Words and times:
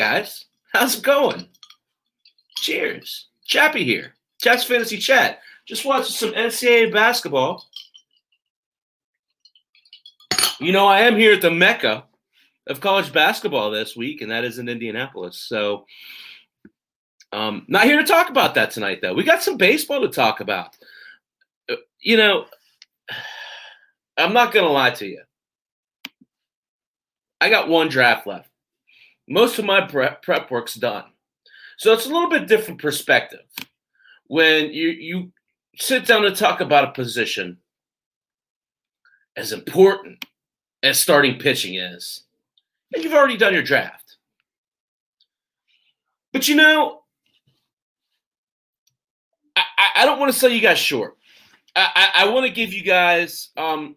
Guys, 0.00 0.46
how's 0.72 0.96
it 0.96 1.04
going? 1.04 1.46
Cheers. 2.56 3.28
Chappie 3.44 3.84
here. 3.84 4.14
Chap's 4.40 4.64
Fantasy 4.64 4.96
Chat. 4.96 5.40
Just 5.68 5.84
watching 5.84 6.06
some 6.14 6.32
NCAA 6.32 6.90
basketball. 6.90 7.66
You 10.58 10.72
know, 10.72 10.86
I 10.86 11.00
am 11.00 11.18
here 11.18 11.34
at 11.34 11.42
the 11.42 11.50
Mecca 11.50 12.04
of 12.66 12.80
college 12.80 13.12
basketball 13.12 13.70
this 13.70 13.94
week, 13.94 14.22
and 14.22 14.30
that 14.30 14.42
is 14.42 14.58
in 14.58 14.70
Indianapolis. 14.70 15.36
So, 15.36 15.84
um, 17.30 17.66
not 17.68 17.84
here 17.84 18.00
to 18.00 18.06
talk 18.06 18.30
about 18.30 18.54
that 18.54 18.70
tonight, 18.70 19.00
though. 19.02 19.12
We 19.12 19.22
got 19.22 19.42
some 19.42 19.58
baseball 19.58 20.00
to 20.00 20.08
talk 20.08 20.40
about. 20.40 20.78
Uh, 21.70 21.76
You 22.00 22.16
know, 22.16 22.46
I'm 24.16 24.32
not 24.32 24.54
going 24.54 24.64
to 24.64 24.72
lie 24.72 24.92
to 24.92 25.06
you. 25.06 25.20
I 27.38 27.50
got 27.50 27.68
one 27.68 27.90
draft 27.90 28.26
left. 28.26 28.49
Most 29.30 29.60
of 29.60 29.64
my 29.64 29.80
prep, 29.80 30.22
prep 30.22 30.50
work's 30.50 30.74
done. 30.74 31.04
So 31.78 31.92
it's 31.92 32.04
a 32.04 32.08
little 32.08 32.28
bit 32.28 32.48
different 32.48 32.80
perspective 32.80 33.46
when 34.26 34.72
you 34.72 34.88
you 34.88 35.32
sit 35.76 36.04
down 36.04 36.22
to 36.22 36.34
talk 36.34 36.60
about 36.60 36.88
a 36.88 36.92
position 36.92 37.58
as 39.36 39.52
important 39.52 40.24
as 40.82 41.00
starting 41.00 41.38
pitching 41.38 41.76
is, 41.76 42.24
and 42.92 43.04
you've 43.04 43.14
already 43.14 43.36
done 43.36 43.54
your 43.54 43.62
draft. 43.62 44.16
But 46.32 46.48
you 46.48 46.56
know, 46.56 47.02
I, 49.54 49.62
I, 49.96 50.04
don't 50.06 50.18
want 50.18 50.32
to 50.32 50.38
sell 50.38 50.50
you 50.50 50.60
guys 50.60 50.78
short. 50.78 51.16
I, 51.76 52.10
I, 52.14 52.24
I 52.24 52.28
want 52.30 52.46
to 52.46 52.52
give 52.52 52.72
you 52.72 52.82
guys, 52.82 53.50
um, 53.56 53.96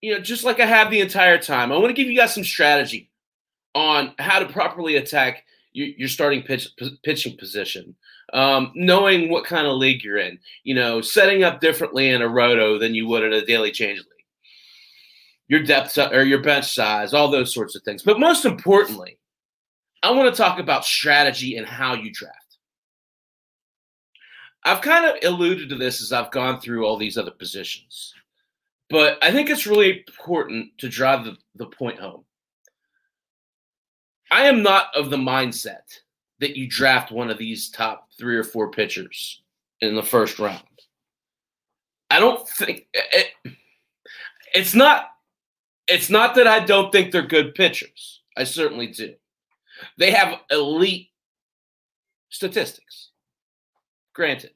you 0.00 0.14
know, 0.14 0.20
just 0.20 0.44
like 0.44 0.60
I 0.60 0.66
have 0.66 0.90
the 0.90 1.00
entire 1.00 1.38
time, 1.38 1.72
I 1.72 1.76
want 1.76 1.88
to 1.88 2.00
give 2.00 2.10
you 2.10 2.16
guys 2.16 2.34
some 2.34 2.44
strategy 2.44 3.10
on 3.76 4.14
how 4.18 4.38
to 4.38 4.46
properly 4.46 4.96
attack 4.96 5.44
your, 5.72 5.88
your 5.88 6.08
starting 6.08 6.42
pitch, 6.42 6.68
p- 6.78 6.98
pitching 7.04 7.36
position. 7.36 7.94
Um, 8.32 8.72
knowing 8.74 9.28
what 9.28 9.44
kind 9.44 9.68
of 9.68 9.76
league 9.76 10.02
you're 10.02 10.16
in, 10.16 10.40
you 10.64 10.74
know, 10.74 11.00
setting 11.00 11.44
up 11.44 11.60
differently 11.60 12.08
in 12.08 12.22
a 12.22 12.28
roto 12.28 12.76
than 12.76 12.92
you 12.92 13.06
would 13.06 13.22
in 13.22 13.32
a 13.32 13.44
daily 13.44 13.70
change 13.70 13.98
league. 13.98 14.08
Your 15.46 15.62
depth 15.62 15.96
or 15.96 16.24
your 16.24 16.42
bench 16.42 16.74
size, 16.74 17.14
all 17.14 17.30
those 17.30 17.54
sorts 17.54 17.76
of 17.76 17.82
things. 17.84 18.02
But 18.02 18.18
most 18.18 18.44
importantly, 18.44 19.18
I 20.02 20.10
want 20.10 20.34
to 20.34 20.36
talk 20.36 20.58
about 20.58 20.84
strategy 20.84 21.56
and 21.56 21.66
how 21.66 21.94
you 21.94 22.10
draft. 22.12 22.58
I've 24.64 24.80
kind 24.80 25.04
of 25.04 25.16
alluded 25.22 25.68
to 25.68 25.76
this 25.76 26.02
as 26.02 26.12
I've 26.12 26.32
gone 26.32 26.60
through 26.60 26.84
all 26.84 26.96
these 26.96 27.16
other 27.16 27.30
positions, 27.30 28.12
but 28.90 29.18
I 29.22 29.30
think 29.30 29.50
it's 29.50 29.68
really 29.68 30.02
important 30.08 30.76
to 30.78 30.88
drive 30.88 31.24
the, 31.24 31.36
the 31.54 31.66
point 31.66 32.00
home. 32.00 32.24
I 34.36 34.42
am 34.42 34.62
not 34.62 34.94
of 34.94 35.08
the 35.08 35.16
mindset 35.16 35.88
that 36.40 36.58
you 36.58 36.68
draft 36.68 37.10
one 37.10 37.30
of 37.30 37.38
these 37.38 37.70
top 37.70 38.10
three 38.18 38.36
or 38.36 38.44
four 38.44 38.70
pitchers 38.70 39.40
in 39.80 39.94
the 39.94 40.02
first 40.02 40.38
round. 40.38 40.60
I 42.10 42.20
don't 42.20 42.46
think 42.46 42.86
it, 42.92 43.28
it's 44.52 44.74
not 44.74 45.06
it's 45.88 46.10
not 46.10 46.34
that 46.34 46.46
I 46.46 46.60
don't 46.60 46.92
think 46.92 47.12
they're 47.12 47.26
good 47.26 47.54
pitchers. 47.54 48.20
I 48.36 48.44
certainly 48.44 48.88
do. 48.88 49.14
They 49.96 50.10
have 50.10 50.40
elite 50.50 51.08
statistics. 52.28 53.12
Granted, 54.12 54.50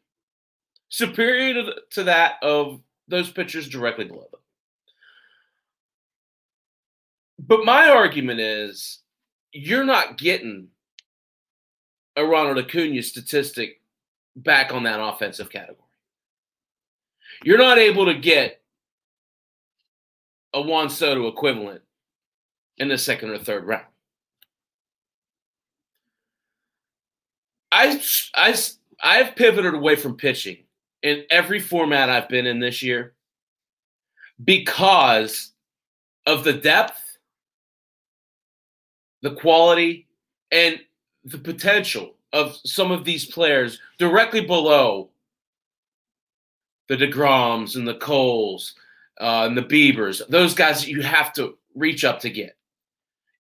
superior 0.90 1.54
to, 1.54 1.74
to 1.92 2.04
that 2.04 2.34
of 2.42 2.82
those 3.08 3.30
pitchers 3.30 3.66
directly 3.66 4.04
below 4.04 4.28
them. 4.30 4.40
But 7.38 7.64
my 7.64 7.88
argument 7.88 8.40
is 8.40 8.98
you're 9.52 9.84
not 9.84 10.18
getting 10.18 10.68
a 12.16 12.24
Ronald 12.24 12.58
Acuna 12.58 13.02
statistic 13.02 13.80
back 14.36 14.72
on 14.72 14.84
that 14.84 15.00
offensive 15.00 15.50
category. 15.50 15.76
You're 17.42 17.58
not 17.58 17.78
able 17.78 18.06
to 18.06 18.14
get 18.14 18.60
a 20.52 20.60
Juan 20.60 20.90
Soto 20.90 21.28
equivalent 21.28 21.82
in 22.78 22.88
the 22.88 22.98
second 22.98 23.30
or 23.30 23.38
third 23.38 23.64
round. 23.64 23.86
I, 27.72 28.02
I, 28.34 28.56
I've 29.02 29.36
pivoted 29.36 29.74
away 29.74 29.96
from 29.96 30.16
pitching 30.16 30.58
in 31.02 31.24
every 31.30 31.60
format 31.60 32.10
I've 32.10 32.28
been 32.28 32.46
in 32.46 32.58
this 32.58 32.82
year 32.82 33.14
because 34.42 35.52
of 36.26 36.44
the 36.44 36.52
depth, 36.52 37.09
the 39.22 39.34
quality, 39.34 40.06
and 40.50 40.80
the 41.24 41.38
potential 41.38 42.14
of 42.32 42.56
some 42.64 42.90
of 42.90 43.04
these 43.04 43.26
players 43.26 43.80
directly 43.98 44.40
below 44.40 45.10
the 46.88 46.96
DeGroms 46.96 47.76
and 47.76 47.86
the 47.86 47.94
Coles 47.94 48.74
uh, 49.20 49.46
and 49.46 49.56
the 49.56 49.62
Biebers, 49.62 50.26
those 50.28 50.54
guys 50.54 50.80
that 50.80 50.90
you 50.90 51.02
have 51.02 51.32
to 51.34 51.56
reach 51.74 52.04
up 52.04 52.20
to 52.20 52.30
get. 52.30 52.56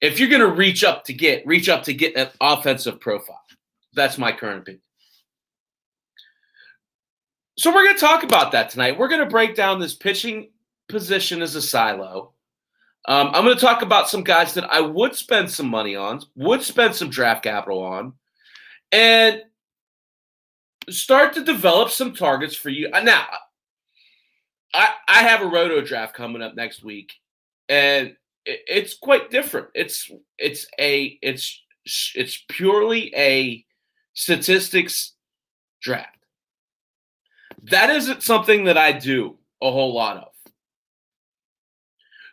If 0.00 0.18
you're 0.18 0.28
going 0.28 0.40
to 0.40 0.56
reach 0.56 0.84
up 0.84 1.04
to 1.04 1.12
get, 1.12 1.46
reach 1.46 1.68
up 1.68 1.82
to 1.84 1.92
get 1.92 2.16
an 2.16 2.28
offensive 2.40 3.00
profile. 3.00 3.42
That's 3.92 4.18
my 4.18 4.32
current 4.32 4.60
opinion. 4.60 4.82
So 7.58 7.74
we're 7.74 7.84
going 7.84 7.96
to 7.96 8.00
talk 8.00 8.22
about 8.22 8.52
that 8.52 8.70
tonight. 8.70 8.98
We're 8.98 9.08
going 9.08 9.20
to 9.20 9.26
break 9.26 9.54
down 9.54 9.80
this 9.80 9.94
pitching 9.94 10.50
position 10.88 11.42
as 11.42 11.56
a 11.56 11.62
silo. 11.62 12.32
Um, 13.06 13.28
I'm 13.32 13.44
going 13.44 13.56
to 13.56 13.60
talk 13.60 13.82
about 13.82 14.08
some 14.08 14.22
guys 14.22 14.54
that 14.54 14.70
I 14.70 14.80
would 14.80 15.14
spend 15.14 15.50
some 15.50 15.68
money 15.68 15.96
on, 15.96 16.20
would 16.36 16.62
spend 16.62 16.94
some 16.94 17.10
draft 17.10 17.42
capital 17.42 17.82
on, 17.82 18.12
and 18.92 19.42
start 20.88 21.32
to 21.34 21.44
develop 21.44 21.90
some 21.90 22.14
targets 22.14 22.54
for 22.54 22.68
you. 22.68 22.90
Uh, 22.92 23.00
Now, 23.00 23.26
I, 24.74 24.90
I 25.08 25.22
have 25.22 25.42
a 25.42 25.46
roto 25.46 25.80
draft 25.80 26.14
coming 26.14 26.42
up 26.42 26.54
next 26.54 26.84
week, 26.84 27.12
and 27.68 28.16
it, 28.44 28.60
it's 28.68 28.94
quite 28.94 29.30
different. 29.30 29.68
It's 29.74 30.10
it's 30.38 30.66
a 30.78 31.18
it's 31.22 31.62
it's 32.14 32.44
purely 32.48 33.12
a 33.16 33.64
statistics 34.14 35.14
draft. 35.80 36.18
That 37.64 37.90
isn't 37.90 38.22
something 38.22 38.64
that 38.64 38.78
I 38.78 38.92
do 38.92 39.38
a 39.62 39.70
whole 39.70 39.94
lot 39.94 40.18
of. 40.18 40.29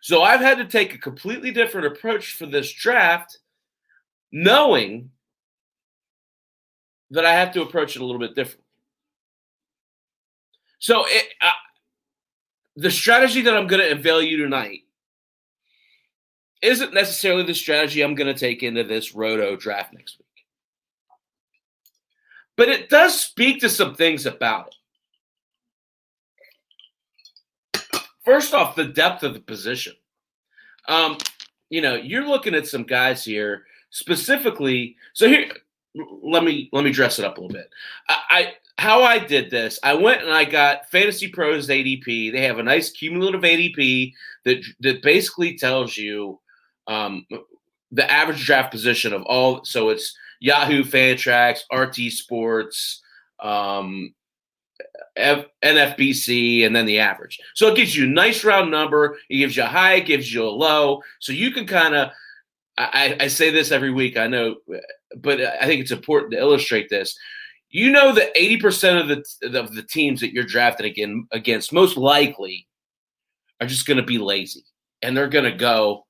So 0.08 0.22
I've 0.24 0.40
had 0.40 0.58
to 0.60 0.64
take 0.64 0.96
a 0.96 0.98
completely 0.98 1.52
different 1.52 1.88
approach 1.88 2.36
for 2.36 2.46
this 2.46 2.72
draft, 2.72 3.40
knowing 4.32 5.12
that 7.12 7.26
I 7.26 7.34
have 7.34 7.52
to 7.56 7.62
approach 7.62 7.98
it 7.98 8.02
a 8.02 8.06
little 8.06 8.22
bit 8.22 8.34
different. 8.34 8.64
So 10.80 11.04
it, 11.08 11.26
the 12.78 12.90
strategy 12.90 13.42
that 13.42 13.54
I'm 13.54 13.68
going 13.68 13.82
to 13.82 13.92
unveil 13.92 14.22
you 14.22 14.38
tonight 14.38 14.84
isn't 16.62 16.94
necessarily 16.94 17.44
the 17.44 17.54
strategy 17.54 18.02
I'm 18.02 18.16
going 18.16 18.34
to 18.34 18.40
take 18.40 18.64
into 18.64 18.86
this 18.86 19.14
roto 19.14 19.58
draft 19.58 19.92
next 19.92 20.20
week. 20.20 20.46
But 22.56 22.70
it 22.70 22.90
does 22.90 23.20
speak 23.20 23.60
to 23.60 23.68
some 23.68 23.94
things 23.94 24.26
about 24.26 24.68
it. 24.68 24.76
First 28.28 28.54
off, 28.54 28.76
the 28.76 28.84
depth 28.84 29.24
of 29.24 29.34
the 29.34 29.40
position. 29.40 29.94
Um, 30.90 31.18
you 31.70 31.82
know, 31.82 31.96
you're 31.96 32.28
looking 32.28 32.56
at 32.56 32.68
some 32.68 32.84
guys 32.84 33.24
here 33.24 33.64
specifically. 33.90 34.98
So 35.14 35.30
here, 35.30 35.50
let 35.96 36.44
me 36.44 36.68
let 36.74 36.84
me 36.84 36.92
dress 36.92 37.20
it 37.20 37.26
up 37.26 37.38
a 37.38 37.42
little 37.42 37.56
bit. 37.56 37.70
I, 38.10 38.20
I 38.30 38.54
how 38.78 39.02
I 39.02 39.18
did 39.18 39.50
this, 39.50 39.80
I 39.82 39.94
went 39.94 40.24
and 40.24 40.34
I 40.34 40.44
got 40.44 40.90
Fantasy 40.92 41.30
Pros 41.30 41.70
ADP. 41.70 42.34
They 42.34 42.42
have 42.42 42.60
a 42.60 42.64
nice 42.64 42.92
cumulative 42.92 43.44
ADP 43.44 44.12
that 44.44 44.62
that 44.82 45.02
basically 45.02 45.58
tells 45.58 45.96
you 45.96 46.42
um, 46.88 47.26
the 47.94 48.12
average 48.12 48.46
draft 48.46 48.72
position 48.72 49.14
of 49.14 49.24
all. 49.24 49.64
So 49.64 49.88
it's 49.88 50.14
Yahoo 50.42 50.84
Fantrax, 50.84 51.60
RT 51.72 52.12
Sports, 52.12 53.02
um, 53.40 54.14
F- 55.16 55.46
NFBC, 55.64 56.66
and 56.66 56.76
then 56.76 56.86
the 56.86 57.00
average. 57.00 57.40
So 57.56 57.68
it 57.68 57.76
gives 57.76 57.96
you 57.96 58.06
a 58.06 58.10
nice 58.10 58.44
round 58.44 58.72
number. 58.72 59.18
It 59.30 59.38
gives 59.38 59.58
you 59.58 59.64
a 59.64 59.68
high, 59.68 59.96
it 59.96 60.06
gives 60.06 60.34
you 60.34 60.44
a 60.44 60.50
low. 60.50 61.02
So 61.20 61.34
you 61.34 61.52
can 61.52 61.66
kind 61.66 61.96
of, 61.96 62.10
I, 62.78 63.18
I 63.20 63.28
say 63.28 63.50
this 63.50 63.72
every 63.72 63.92
week, 63.92 64.18
I 64.18 64.28
know, 64.28 64.58
but 65.18 65.42
I 65.42 65.66
think 65.66 65.82
it's 65.82 65.92
important 65.92 66.34
to 66.34 66.40
illustrate 66.40 66.90
this. 66.90 67.18
You 67.70 67.92
know 67.92 68.14
that 68.14 68.36
80% 68.36 69.02
of 69.02 69.08
the 69.08 69.60
of 69.60 69.74
the 69.74 69.84
teams 69.84 70.22
that 70.22 70.32
you're 70.32 70.44
drafting 70.44 70.86
again 70.86 71.28
against 71.32 71.74
most 71.74 71.98
likely 71.98 72.68
are 73.60 73.68
just 73.68 73.88
going 73.88 73.98
to 73.98 74.04
be 74.04 74.20
lazy 74.20 74.64
and 75.02 75.16
they're 75.16 75.28
going 75.28 75.52
to 75.52 75.58
go 75.58 76.06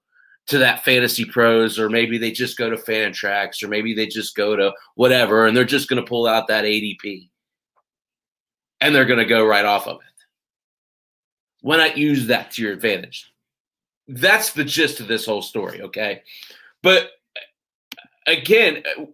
to 0.48 0.60
that 0.60 0.84
fantasy 0.84 1.26
pros 1.26 1.80
or 1.80 1.90
maybe 1.90 2.18
they 2.18 2.32
just 2.32 2.58
go 2.58 2.70
to 2.70 2.78
Fantrax 2.78 3.64
or 3.64 3.68
maybe 3.68 3.94
they 3.94 4.06
just 4.06 4.36
go 4.36 4.56
to 4.56 4.72
whatever 4.96 5.46
and 5.46 5.56
they're 5.56 5.66
just 5.66 5.90
going 5.90 6.02
to 6.02 6.08
pull 6.08 6.28
out 6.28 6.48
that 6.48 6.64
ADP 6.64 7.30
and 8.82 8.94
they're 8.94 9.06
going 9.06 9.20
to 9.20 9.26
go 9.26 9.46
right 9.46 9.66
off 9.66 9.88
of 9.88 9.98
it. 9.98 10.26
Why 11.62 11.78
not 11.78 11.98
use 11.98 12.28
that 12.28 12.52
to 12.52 12.62
your 12.62 12.74
advantage? 12.74 13.34
That's 14.08 14.52
the 14.54 14.64
gist 14.64 15.00
of 15.00 15.08
this 15.08 15.26
whole 15.26 15.42
story, 15.42 15.82
okay? 15.82 16.24
But 16.82 17.12
again, 18.26 18.84
uh, 18.98 19.06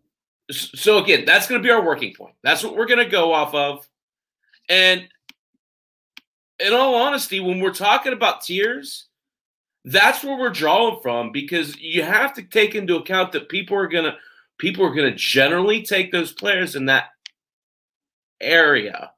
so 0.52 0.98
again, 0.98 1.26
that's 1.26 1.48
going 1.48 1.62
to 1.62 1.66
be 1.66 1.72
our 1.72 1.84
working 1.84 2.14
point. 2.14 2.36
That's 2.44 2.64
what 2.64 2.76
we're 2.76 2.86
going 2.86 3.04
to 3.04 3.10
go 3.10 3.34
off 3.34 3.56
of. 3.56 3.88
And 4.70 5.08
in 6.60 6.74
all 6.74 6.96
honesty, 6.96 7.40
when 7.40 7.60
we're 7.60 7.74
talking 7.74 8.14
about 8.14 8.42
tiers, 8.42 9.08
that's 9.86 10.24
where 10.24 10.38
we're 10.38 10.50
drawing 10.50 11.02
from 11.02 11.32
because 11.32 11.78
you 11.80 12.04
have 12.04 12.34
to 12.36 12.44
take 12.44 12.76
into 12.76 12.98
account 12.98 13.32
that 13.34 13.50
people 13.50 13.78
are 13.78 13.88
going 13.88 14.06
to 14.06 14.16
people 14.58 14.86
are 14.86 14.94
going 14.94 15.12
to 15.12 15.18
generally 15.18 15.82
take 15.82 16.12
those 16.12 16.32
players 16.32 16.76
in 16.76 16.86
that 16.86 17.06
area. 18.40 19.12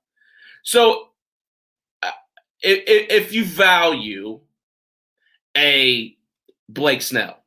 So 0.65 1.09
uh, 2.03 2.11
if, 2.61 3.23
if 3.25 3.33
you 3.33 3.45
value 3.45 4.41
a 5.55 6.17
Blake 6.67 7.01
Snell 7.01 7.37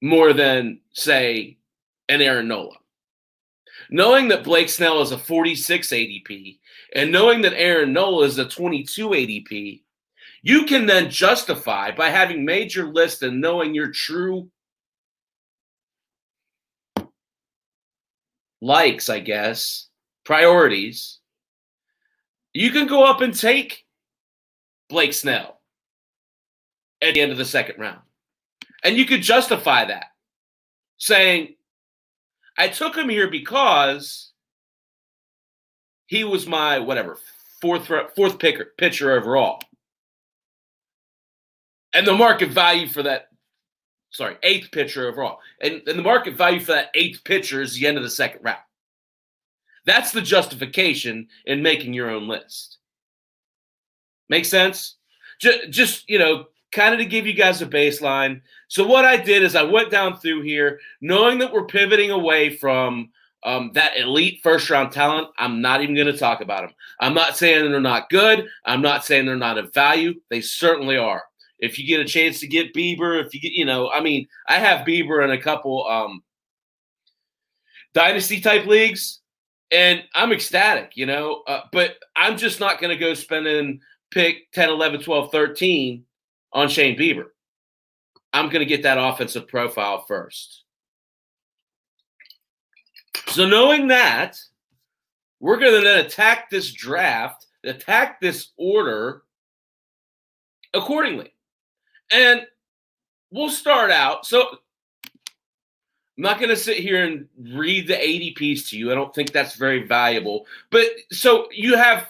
more 0.00 0.32
than 0.32 0.80
say 0.92 1.58
an 2.08 2.20
Aaron 2.20 2.48
Nola. 2.48 2.76
Knowing 3.90 4.28
that 4.28 4.44
Blake 4.44 4.68
Snell 4.68 5.00
is 5.00 5.12
a 5.12 5.18
46 5.18 5.88
ADP 5.88 6.58
and 6.94 7.10
knowing 7.10 7.40
that 7.42 7.54
Aaron 7.54 7.92
Nola 7.92 8.26
is 8.26 8.38
a 8.38 8.44
22 8.44 9.08
ADP, 9.08 9.82
you 10.42 10.64
can 10.64 10.86
then 10.86 11.10
justify 11.10 11.90
by 11.90 12.10
having 12.10 12.44
made 12.44 12.74
your 12.74 12.92
list 12.92 13.22
and 13.22 13.40
knowing 13.40 13.74
your 13.74 13.90
true 13.90 14.50
likes, 18.60 19.08
I 19.08 19.20
guess, 19.20 19.88
priorities. 20.24 21.17
You 22.52 22.70
can 22.70 22.86
go 22.86 23.04
up 23.04 23.20
and 23.20 23.38
take 23.38 23.84
Blake 24.88 25.12
Snell 25.12 25.60
at 27.02 27.14
the 27.14 27.20
end 27.20 27.32
of 27.32 27.38
the 27.38 27.44
second 27.44 27.78
round. 27.78 28.00
And 28.84 28.96
you 28.96 29.06
could 29.06 29.22
justify 29.22 29.84
that 29.84 30.06
saying, 30.98 31.54
I 32.56 32.68
took 32.68 32.96
him 32.96 33.08
here 33.08 33.30
because 33.30 34.32
he 36.06 36.24
was 36.24 36.46
my 36.46 36.78
whatever 36.78 37.18
fourth 37.60 37.90
fourth 38.16 38.38
picker, 38.38 38.72
pitcher 38.78 39.12
overall, 39.12 39.60
and 41.92 42.06
the 42.06 42.14
market 42.14 42.50
value 42.50 42.88
for 42.88 43.02
that. 43.04 43.28
Sorry, 44.10 44.36
eighth 44.42 44.70
pitcher 44.72 45.06
overall, 45.06 45.38
and, 45.60 45.82
and 45.86 45.98
the 45.98 46.02
market 46.02 46.34
value 46.34 46.60
for 46.60 46.72
that 46.72 46.90
eighth 46.94 47.22
pitcher 47.24 47.60
is 47.60 47.74
the 47.74 47.86
end 47.86 47.98
of 47.98 48.02
the 48.02 48.10
second 48.10 48.42
round. 48.42 48.58
That's 49.86 50.12
the 50.12 50.22
justification 50.22 51.28
in 51.46 51.62
making 51.62 51.94
your 51.94 52.10
own 52.10 52.28
list. 52.28 52.78
Make 54.28 54.44
sense? 54.44 54.96
Just, 55.40 55.70
just 55.70 56.10
you 56.10 56.18
know, 56.18 56.46
kind 56.72 56.94
of 56.94 57.00
to 57.00 57.06
give 57.06 57.26
you 57.26 57.32
guys 57.32 57.62
a 57.62 57.66
baseline. 57.66 58.42
So 58.68 58.86
what 58.86 59.04
I 59.04 59.16
did 59.16 59.42
is 59.42 59.56
I 59.56 59.62
went 59.62 59.90
down 59.90 60.18
through 60.18 60.42
here, 60.42 60.80
knowing 61.00 61.38
that 61.38 61.52
we're 61.52 61.66
pivoting 61.66 62.10
away 62.10 62.50
from 62.50 63.10
um, 63.44 63.70
that 63.74 63.96
elite 63.96 64.40
first 64.42 64.68
round 64.68 64.92
talent. 64.92 65.28
I'm 65.38 65.60
not 65.60 65.82
even 65.82 65.94
going 65.94 66.08
to 66.08 66.18
talk 66.18 66.40
about 66.40 66.62
them. 66.62 66.74
I'm 67.00 67.14
not 67.14 67.36
saying 67.36 67.70
they're 67.70 67.80
not 67.80 68.10
good. 68.10 68.48
I'm 68.64 68.82
not 68.82 69.04
saying 69.04 69.26
they're 69.26 69.36
not 69.36 69.58
of 69.58 69.72
value. 69.72 70.14
They 70.28 70.40
certainly 70.40 70.96
are. 70.96 71.22
If 71.58 71.78
you 71.78 71.86
get 71.86 72.00
a 72.00 72.04
chance 72.04 72.40
to 72.40 72.46
get 72.46 72.74
Bieber, 72.74 73.24
if 73.24 73.34
you 73.34 73.40
get, 73.40 73.52
you 73.52 73.64
know, 73.64 73.90
I 73.90 74.00
mean, 74.00 74.28
I 74.46 74.58
have 74.58 74.86
Bieber 74.86 75.24
in 75.24 75.30
a 75.30 75.40
couple 75.40 75.86
um, 75.88 76.22
dynasty 77.94 78.40
type 78.40 78.66
leagues, 78.66 79.17
and 79.70 80.02
I'm 80.14 80.32
ecstatic, 80.32 80.96
you 80.96 81.06
know, 81.06 81.42
uh, 81.46 81.62
but 81.72 81.96
I'm 82.16 82.36
just 82.36 82.60
not 82.60 82.80
going 82.80 82.96
to 82.96 83.02
go 83.02 83.14
spending 83.14 83.80
pick 84.10 84.50
10, 84.52 84.70
11, 84.70 85.02
12, 85.02 85.30
13 85.30 86.04
on 86.52 86.68
Shane 86.68 86.98
Bieber. 86.98 87.26
I'm 88.32 88.46
going 88.46 88.60
to 88.60 88.66
get 88.66 88.82
that 88.82 88.98
offensive 88.98 89.48
profile 89.48 90.04
first. 90.06 90.64
So, 93.28 93.46
knowing 93.46 93.88
that, 93.88 94.38
we're 95.40 95.58
going 95.58 95.74
to 95.74 95.80
then 95.82 96.04
attack 96.04 96.50
this 96.50 96.72
draft, 96.72 97.46
attack 97.64 98.20
this 98.20 98.50
order 98.56 99.22
accordingly. 100.74 101.32
And 102.10 102.42
we'll 103.30 103.50
start 103.50 103.90
out. 103.90 104.24
So, 104.24 104.58
I'm 106.18 106.22
not 106.22 106.38
going 106.38 106.48
to 106.48 106.56
sit 106.56 106.78
here 106.78 107.04
and 107.04 107.28
read 107.54 107.86
the 107.86 107.94
ADPs 107.94 108.68
to 108.70 108.78
you. 108.78 108.90
I 108.90 108.96
don't 108.96 109.14
think 109.14 109.30
that's 109.30 109.54
very 109.54 109.86
valuable. 109.86 110.46
But 110.68 110.86
so 111.12 111.46
you 111.52 111.76
have 111.76 112.08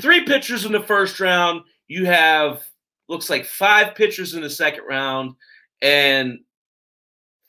three 0.00 0.24
pitchers 0.24 0.64
in 0.64 0.72
the 0.72 0.82
first 0.82 1.20
round. 1.20 1.62
You 1.86 2.06
have 2.06 2.64
looks 3.08 3.30
like 3.30 3.44
five 3.44 3.94
pitchers 3.94 4.34
in 4.34 4.42
the 4.42 4.50
second 4.50 4.84
round 4.88 5.36
and 5.82 6.40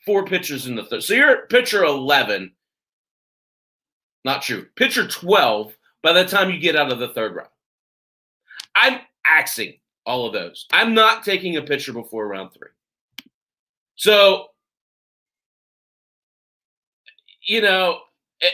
four 0.05 0.25
pitchers 0.25 0.67
in 0.67 0.75
the 0.75 0.83
third. 0.83 1.01
So 1.01 1.15
you're 1.15 1.43
at 1.43 1.49
pitcher 1.49 1.83
11. 1.83 2.51
Not 4.23 4.43
true. 4.43 4.67
Pitcher 4.75 5.07
12 5.07 5.75
by 6.03 6.13
the 6.13 6.25
time 6.25 6.51
you 6.51 6.59
get 6.59 6.75
out 6.75 6.91
of 6.91 6.99
the 6.99 7.09
third 7.09 7.35
round. 7.35 7.49
I'm 8.75 8.99
axing 9.25 9.79
all 10.05 10.27
of 10.27 10.33
those. 10.33 10.67
I'm 10.71 10.93
not 10.93 11.25
taking 11.25 11.57
a 11.57 11.63
pitcher 11.63 11.93
before 11.93 12.27
round 12.27 12.51
three. 12.53 12.69
So, 13.95 14.49
you 17.47 17.61
know, 17.61 18.01
eh, 18.41 18.49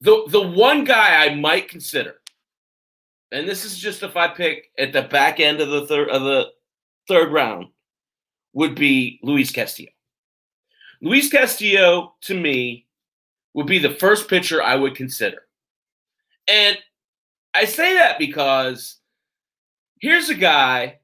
the 0.00 0.24
the 0.28 0.42
one 0.42 0.84
guy 0.84 1.24
I 1.24 1.34
might 1.34 1.68
consider 1.68 2.16
and 3.34 3.48
this 3.48 3.64
is 3.64 3.76
just 3.76 4.04
if 4.04 4.16
I 4.16 4.28
pick 4.28 4.70
at 4.78 4.92
the 4.92 5.02
back 5.02 5.40
end 5.40 5.60
of 5.60 5.68
the 5.68 5.86
third 5.86 6.08
of 6.08 6.22
the 6.22 6.52
third 7.08 7.32
round, 7.32 7.66
would 8.52 8.76
be 8.76 9.18
Luis 9.24 9.50
Castillo. 9.50 9.90
Luis 11.02 11.28
Castillo, 11.28 12.14
to 12.22 12.40
me, 12.40 12.86
would 13.52 13.66
be 13.66 13.80
the 13.80 13.90
first 13.96 14.28
pitcher 14.28 14.62
I 14.62 14.76
would 14.76 14.94
consider. 14.94 15.38
And 16.46 16.78
I 17.54 17.64
say 17.64 17.94
that 17.94 18.20
because 18.20 18.98
here's 20.00 20.28
a 20.28 20.34
guy, 20.34 21.00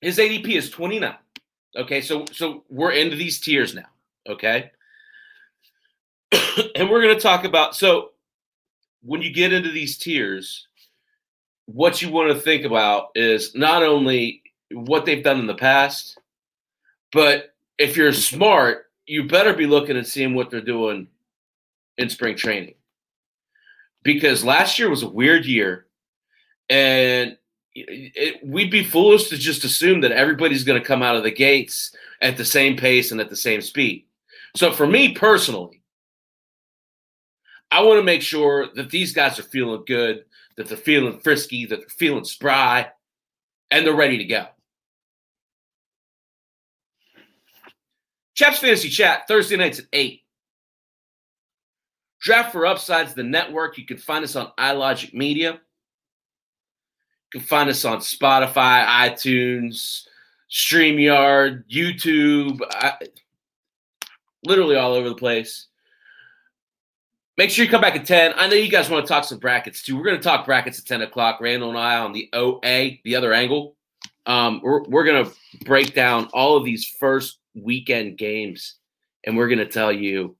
his 0.00 0.18
ADP 0.18 0.48
is 0.50 0.70
29. 0.70 1.12
Okay, 1.76 2.00
so 2.00 2.24
so 2.32 2.62
we're 2.70 2.92
into 2.92 3.16
these 3.16 3.40
tiers 3.40 3.74
now. 3.74 3.88
Okay. 4.28 4.70
and 6.74 6.90
we're 6.90 7.02
gonna 7.02 7.20
talk 7.20 7.44
about 7.44 7.74
so 7.74 8.10
when 9.06 9.22
you 9.22 9.32
get 9.32 9.52
into 9.52 9.70
these 9.70 9.96
tiers, 9.96 10.66
what 11.66 12.02
you 12.02 12.10
want 12.10 12.32
to 12.32 12.40
think 12.40 12.64
about 12.64 13.10
is 13.14 13.54
not 13.54 13.82
only 13.82 14.42
what 14.72 15.06
they've 15.06 15.22
done 15.22 15.38
in 15.38 15.46
the 15.46 15.54
past, 15.54 16.18
but 17.12 17.54
if 17.78 17.96
you're 17.96 18.12
smart, 18.12 18.86
you 19.06 19.24
better 19.28 19.54
be 19.54 19.66
looking 19.66 19.96
and 19.96 20.06
seeing 20.06 20.34
what 20.34 20.50
they're 20.50 20.60
doing 20.60 21.06
in 21.98 22.08
spring 22.08 22.36
training. 22.36 22.74
Because 24.02 24.44
last 24.44 24.78
year 24.78 24.90
was 24.90 25.02
a 25.02 25.08
weird 25.08 25.46
year, 25.46 25.86
and 26.68 27.36
it, 27.74 28.44
we'd 28.44 28.70
be 28.70 28.84
foolish 28.84 29.28
to 29.28 29.36
just 29.36 29.64
assume 29.64 30.00
that 30.00 30.12
everybody's 30.12 30.64
going 30.64 30.80
to 30.80 30.86
come 30.86 31.02
out 31.02 31.16
of 31.16 31.22
the 31.22 31.30
gates 31.30 31.94
at 32.20 32.36
the 32.36 32.44
same 32.44 32.76
pace 32.76 33.12
and 33.12 33.20
at 33.20 33.28
the 33.28 33.36
same 33.36 33.60
speed. 33.60 34.04
So, 34.54 34.72
for 34.72 34.86
me 34.86 35.12
personally, 35.12 35.75
I 37.70 37.82
want 37.82 37.98
to 37.98 38.04
make 38.04 38.22
sure 38.22 38.68
that 38.74 38.90
these 38.90 39.12
guys 39.12 39.38
are 39.38 39.44
feeling 39.44 39.82
good 39.86 40.24
that 40.56 40.68
they're 40.68 40.76
feeling 40.76 41.20
frisky, 41.20 41.66
that 41.66 41.80
they're 41.80 41.88
feeling 41.88 42.24
spry, 42.24 42.90
and 43.70 43.86
they're 43.86 43.94
ready 43.94 44.18
to 44.18 44.24
go. 44.24 44.46
Chaps 48.34 48.58
Fantasy 48.58 48.88
Chat, 48.88 49.28
Thursday 49.28 49.56
nights 49.56 49.78
at 49.78 49.86
8. 49.92 50.22
Draft 52.20 52.52
for 52.52 52.66
Upsides, 52.66 53.14
the 53.14 53.22
network. 53.22 53.78
You 53.78 53.86
can 53.86 53.98
find 53.98 54.24
us 54.24 54.36
on 54.36 54.50
iLogic 54.58 55.14
Media. 55.14 55.52
You 55.52 57.40
can 57.40 57.46
find 57.46 57.70
us 57.70 57.84
on 57.84 57.98
Spotify, 57.98 58.84
iTunes, 58.86 60.06
StreamYard, 60.50 61.64
YouTube, 61.70 62.60
I, 62.70 62.94
literally 64.44 64.76
all 64.76 64.94
over 64.94 65.08
the 65.08 65.14
place. 65.14 65.66
Make 67.36 67.50
sure 67.50 67.64
you 67.64 67.70
come 67.70 67.82
back 67.82 67.96
at 67.96 68.06
10. 68.06 68.32
I 68.36 68.48
know 68.48 68.54
you 68.54 68.70
guys 68.70 68.88
want 68.88 69.04
to 69.04 69.12
talk 69.12 69.24
some 69.24 69.38
brackets 69.38 69.82
too. 69.82 69.96
We're 69.96 70.04
going 70.04 70.16
to 70.16 70.22
talk 70.22 70.46
brackets 70.46 70.78
at 70.78 70.86
10 70.86 71.02
o'clock. 71.02 71.40
Randall 71.40 71.68
and 71.68 71.78
I 71.78 71.98
on 71.98 72.12
the 72.12 72.30
OA, 72.32 72.98
the 73.04 73.14
other 73.14 73.34
angle. 73.34 73.76
Um, 74.24 74.60
we're 74.62 74.82
we're 74.84 75.04
going 75.04 75.24
to 75.24 75.32
break 75.64 75.94
down 75.94 76.28
all 76.32 76.56
of 76.56 76.64
these 76.64 76.84
first 76.84 77.38
weekend 77.54 78.18
games, 78.18 78.76
and 79.24 79.36
we're 79.36 79.48
going 79.48 79.58
to 79.58 79.68
tell 79.68 79.92
you 79.92 80.36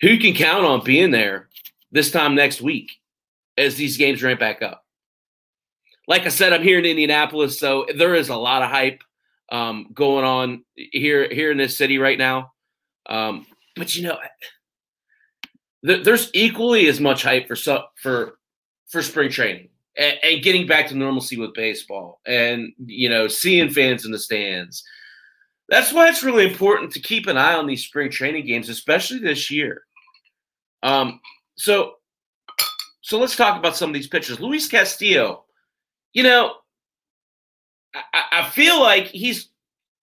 who 0.00 0.18
can 0.18 0.34
count 0.34 0.64
on 0.64 0.84
being 0.84 1.10
there 1.10 1.48
this 1.92 2.10
time 2.10 2.34
next 2.34 2.60
week 2.60 2.90
as 3.56 3.76
these 3.76 3.96
games 3.96 4.22
ramp 4.22 4.40
back 4.40 4.62
up. 4.62 4.84
Like 6.06 6.26
I 6.26 6.28
said, 6.28 6.52
I'm 6.52 6.62
here 6.62 6.78
in 6.78 6.84
Indianapolis, 6.84 7.58
so 7.58 7.86
there 7.96 8.14
is 8.14 8.28
a 8.28 8.36
lot 8.36 8.62
of 8.62 8.70
hype 8.70 9.02
um, 9.50 9.88
going 9.94 10.24
on 10.24 10.64
here 10.74 11.32
here 11.32 11.50
in 11.52 11.56
this 11.56 11.76
city 11.76 11.98
right 11.98 12.18
now. 12.18 12.52
Um, 13.08 13.46
but 13.76 13.94
you 13.96 14.02
know 14.02 14.18
there's 15.82 16.30
equally 16.34 16.88
as 16.88 17.00
much 17.00 17.22
hype 17.22 17.46
for 17.46 17.56
for 18.00 18.38
for 18.88 19.02
spring 19.02 19.30
training 19.30 19.68
and, 19.96 20.16
and, 20.22 20.42
getting 20.42 20.66
back 20.66 20.88
to 20.88 20.96
normalcy 20.96 21.38
with 21.38 21.54
baseball, 21.54 22.20
and 22.26 22.72
you 22.86 23.08
know, 23.08 23.28
seeing 23.28 23.70
fans 23.70 24.04
in 24.04 24.12
the 24.12 24.18
stands. 24.18 24.84
That's 25.68 25.92
why 25.92 26.08
it's 26.08 26.22
really 26.22 26.46
important 26.46 26.92
to 26.92 27.00
keep 27.00 27.26
an 27.26 27.36
eye 27.36 27.54
on 27.54 27.66
these 27.66 27.84
spring 27.84 28.10
training 28.10 28.46
games, 28.46 28.70
especially 28.70 29.18
this 29.18 29.50
year. 29.50 29.82
Um, 30.82 31.20
so, 31.56 31.94
so 33.02 33.18
let's 33.18 33.36
talk 33.36 33.58
about 33.58 33.76
some 33.76 33.90
of 33.90 33.94
these 33.94 34.06
pitchers. 34.06 34.40
Luis 34.40 34.66
Castillo, 34.66 35.44
you 36.14 36.22
know, 36.22 36.54
I, 37.94 38.22
I 38.32 38.50
feel 38.50 38.80
like 38.80 39.08
he's 39.08 39.50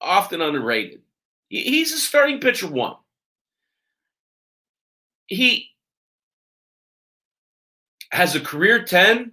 often 0.01 0.41
underrated. 0.41 1.01
He's 1.49 1.93
a 1.93 1.97
starting 1.97 2.39
pitcher 2.39 2.67
one. 2.67 2.95
He 5.27 5.71
has 8.11 8.35
a 8.35 8.39
career 8.39 8.83
10.0 8.83 9.31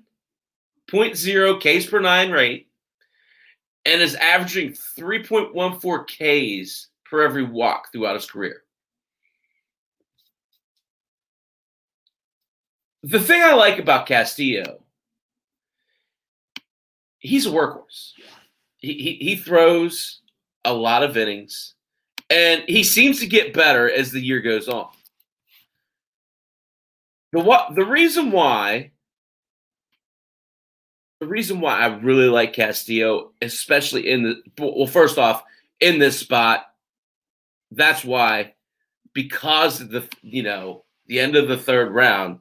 Ks 1.60 1.86
per 1.86 2.00
nine 2.00 2.30
rate 2.30 2.68
and 3.84 4.00
is 4.00 4.14
averaging 4.16 4.72
3.14 4.98 6.06
Ks 6.64 6.88
per 7.04 7.22
every 7.22 7.44
walk 7.44 7.92
throughout 7.92 8.14
his 8.14 8.30
career. 8.30 8.62
The 13.04 13.20
thing 13.20 13.42
I 13.42 13.54
like 13.54 13.78
about 13.78 14.06
Castillo, 14.06 14.84
he's 17.18 17.46
a 17.46 17.50
workhorse. 17.50 18.12
He, 18.78 18.94
he, 18.94 19.14
he 19.20 19.36
throws 19.36 20.20
a 20.64 20.72
lot 20.72 21.02
of 21.02 21.16
innings, 21.16 21.74
and 22.30 22.62
he 22.68 22.84
seems 22.84 23.18
to 23.18 23.26
get 23.26 23.54
better 23.54 23.90
as 23.90 24.12
the 24.12 24.20
year 24.20 24.40
goes 24.40 24.68
on. 24.68 24.88
The 27.32 27.40
what 27.40 27.74
the 27.74 27.84
reason 27.84 28.30
why 28.30 28.92
the 31.20 31.26
reason 31.26 31.60
why 31.60 31.78
I 31.78 31.86
really 31.86 32.28
like 32.28 32.52
Castillo, 32.52 33.32
especially 33.40 34.10
in 34.10 34.22
the 34.22 34.42
well, 34.58 34.86
first 34.86 35.18
off, 35.18 35.44
in 35.80 35.98
this 35.98 36.18
spot, 36.18 36.66
that's 37.70 38.04
why 38.04 38.54
because 39.14 39.80
of 39.80 39.90
the 39.90 40.06
you 40.22 40.42
know 40.42 40.84
the 41.06 41.20
end 41.20 41.36
of 41.36 41.48
the 41.48 41.56
third 41.56 41.92
round, 41.92 42.40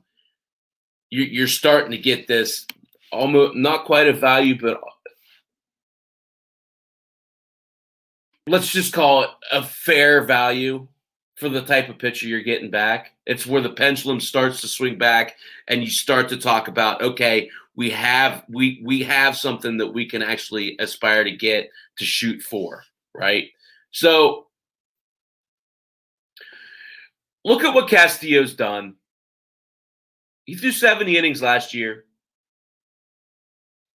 you, 1.09 1.23
you're 1.23 1.47
starting 1.47 1.91
to 1.91 1.97
get 1.97 2.27
this 2.27 2.65
almost 3.11 3.55
not 3.55 3.85
quite 3.85 4.07
a 4.07 4.13
value, 4.13 4.59
but 4.59 4.81
let's 8.47 8.67
just 8.67 8.93
call 8.93 9.23
it 9.23 9.29
a 9.51 9.63
fair 9.63 10.23
value 10.23 10.87
for 11.35 11.49
the 11.49 11.61
type 11.61 11.89
of 11.89 11.97
pitcher 11.97 12.27
you're 12.27 12.41
getting 12.41 12.69
back. 12.69 13.13
It's 13.25 13.47
where 13.47 13.61
the 13.61 13.69
pendulum 13.69 14.19
starts 14.19 14.61
to 14.61 14.67
swing 14.67 14.97
back 14.97 15.35
and 15.67 15.81
you 15.81 15.89
start 15.89 16.29
to 16.29 16.37
talk 16.37 16.67
about, 16.67 17.01
okay, 17.01 17.49
we 17.75 17.89
have 17.91 18.43
we 18.49 18.81
we 18.83 19.01
have 19.03 19.37
something 19.37 19.77
that 19.77 19.93
we 19.93 20.05
can 20.05 20.21
actually 20.21 20.75
aspire 20.79 21.23
to 21.23 21.31
get 21.31 21.69
to 21.97 22.05
shoot 22.05 22.41
for, 22.41 22.83
right? 23.15 23.47
So 23.91 24.47
look 27.45 27.63
at 27.63 27.73
what 27.73 27.89
Castillo's 27.89 28.53
done. 28.53 28.95
He 30.45 30.55
threw 30.55 30.71
70 30.71 31.17
innings 31.17 31.41
last 31.41 31.73
year. 31.73 32.05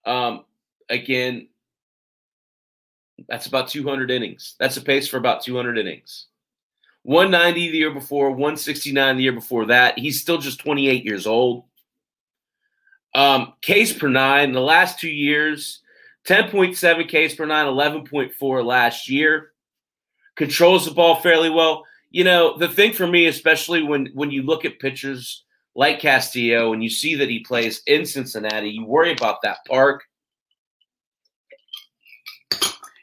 Um, 0.06 0.46
again, 0.89 1.50
that's 3.27 3.48
about 3.48 3.70
200 3.70 4.12
innings. 4.12 4.56
That's 4.60 4.77
a 4.77 4.82
pace 4.82 5.08
for 5.08 5.18
about 5.18 5.44
200 5.44 5.77
innings. 5.77 6.27
190 7.06 7.70
the 7.70 7.78
year 7.78 7.92
before, 7.92 8.32
169 8.32 9.18
the 9.18 9.24
year 9.24 9.32
before 9.32 9.68
that. 9.68 10.00
He's 10.00 10.20
still 10.20 10.40
just 10.40 10.60
28 10.60 11.06
years 11.06 11.28
old. 11.28 11.66
Um, 13.14 13.54
Ks 13.62 13.94
per 13.94 14.08
nine, 14.08 14.54
the 14.54 14.60
last 14.60 15.00
two 15.00 15.10
years, 15.10 15.82
10.7 16.28 17.06
Ks 17.08 17.36
per 17.36 17.46
nine, 17.46 17.68
11.4 17.68 18.66
last 18.66 19.08
year. 19.08 19.52
Controls 20.36 20.86
the 20.86 20.92
ball 20.92 21.18
fairly 21.18 21.52
well. 21.52 21.86
You 22.10 22.24
know, 22.24 22.58
the 22.58 22.68
thing 22.68 22.92
for 22.92 23.06
me, 23.06 23.28
especially 23.28 23.84
when 23.84 24.08
when 24.16 24.32
you 24.32 24.42
look 24.42 24.66
at 24.66 24.80
pitchers 24.80 25.44
like 25.76 26.00
Castillo 26.00 26.74
and 26.74 26.84
you 26.84 26.90
see 26.90 27.14
that 27.16 27.30
he 27.30 27.40
plays 27.40 27.84
in 27.86 28.06
Cincinnati, 28.06 28.70
you 28.70 28.84
worry 28.84 29.12
about 29.12 29.44
that 29.44 29.60
park. 29.68 30.06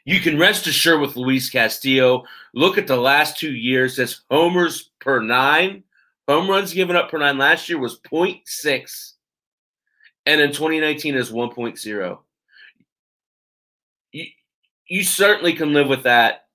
You 0.05 0.19
can 0.19 0.37
rest 0.37 0.67
assured 0.67 1.01
with 1.01 1.15
Luis 1.15 1.49
Castillo. 1.49 2.25
Look 2.53 2.77
at 2.77 2.87
the 2.87 2.97
last 2.97 3.37
two 3.37 3.53
years. 3.53 3.95
That's 3.95 4.21
homers 4.29 4.91
per 4.99 5.21
nine. 5.21 5.83
Home 6.27 6.49
runs 6.49 6.73
given 6.73 6.95
up 6.95 7.09
per 7.09 7.17
nine 7.17 7.37
last 7.37 7.69
year 7.69 7.79
was 7.79 7.99
0.6. 7.99 9.13
And 10.25 10.41
in 10.41 10.49
2019 10.49 11.15
is 11.15 11.31
1.0. 11.31 12.17
You, 14.11 14.25
you 14.87 15.03
certainly 15.03 15.53
can 15.53 15.73
live 15.73 15.87
with 15.87 16.03
that, 16.03 16.47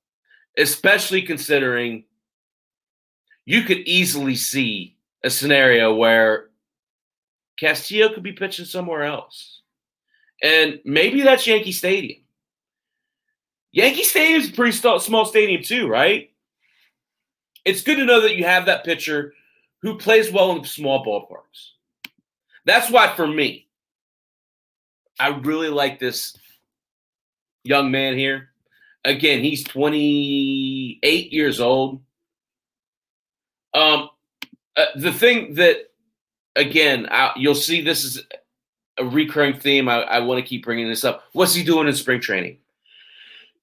especially 0.57 1.23
considering 1.23 2.05
you 3.45 3.63
could 3.63 3.79
easily 3.79 4.37
see 4.37 4.97
a 5.25 5.31
scenario 5.31 5.95
where 5.95 6.49
Castillo 7.59 8.13
could 8.13 8.23
be 8.23 8.33
pitching 8.33 8.67
somewhere 8.67 9.05
else. 9.05 9.63
And 10.43 10.81
maybe 10.85 11.23
that's 11.23 11.47
Yankee 11.47 11.73
Stadium. 11.73 12.21
Yankee 13.73 14.05
Stadium 14.05 14.41
is 14.41 14.51
a 14.51 14.53
pretty 14.53 14.73
small 14.73 15.25
stadium 15.27 15.63
too, 15.63 15.89
right? 15.89 16.31
It's 17.65 17.83
good 17.83 17.97
to 17.97 18.05
know 18.05 18.23
that 18.23 18.37
you 18.37 18.45
have 18.45 18.67
that 18.67 18.85
pitcher 18.85 19.35
who 19.83 19.99
plays 19.99 20.33
well 20.33 20.53
in 20.53 20.65
small 20.65 21.05
ballparks. 21.05 21.71
That's 22.65 22.91
why, 22.91 23.15
for 23.15 23.27
me, 23.27 23.69
I 25.19 25.29
really 25.29 25.69
like 25.69 25.99
this 25.99 26.37
young 27.65 27.91
man 27.91 28.17
here. 28.17 28.51
Again, 29.05 29.43
he's 29.43 29.65
28 29.65 31.33
years 31.33 31.61
old. 31.61 32.03
Um, 33.75 34.11
uh, 34.77 34.87
the 34.97 35.13
thing 35.13 35.55
that, 35.55 35.91
again, 36.57 37.07
I, 37.11 37.33
you'll 37.37 37.55
see 37.55 37.81
this 37.81 38.05
is 38.05 38.23
a 38.99 39.05
recurring 39.05 39.59
theme. 39.59 39.89
I, 39.89 40.03
I 40.03 40.21
want 40.21 40.43
to 40.43 40.49
keep 40.49 40.65
bringing 40.65 40.89
this 40.89 41.05
up. 41.05 41.25
What's 41.33 41.55
he 41.55 41.63
doing 41.63 41.87
in 41.87 41.95
spring 41.95 42.21
training? 42.21 42.59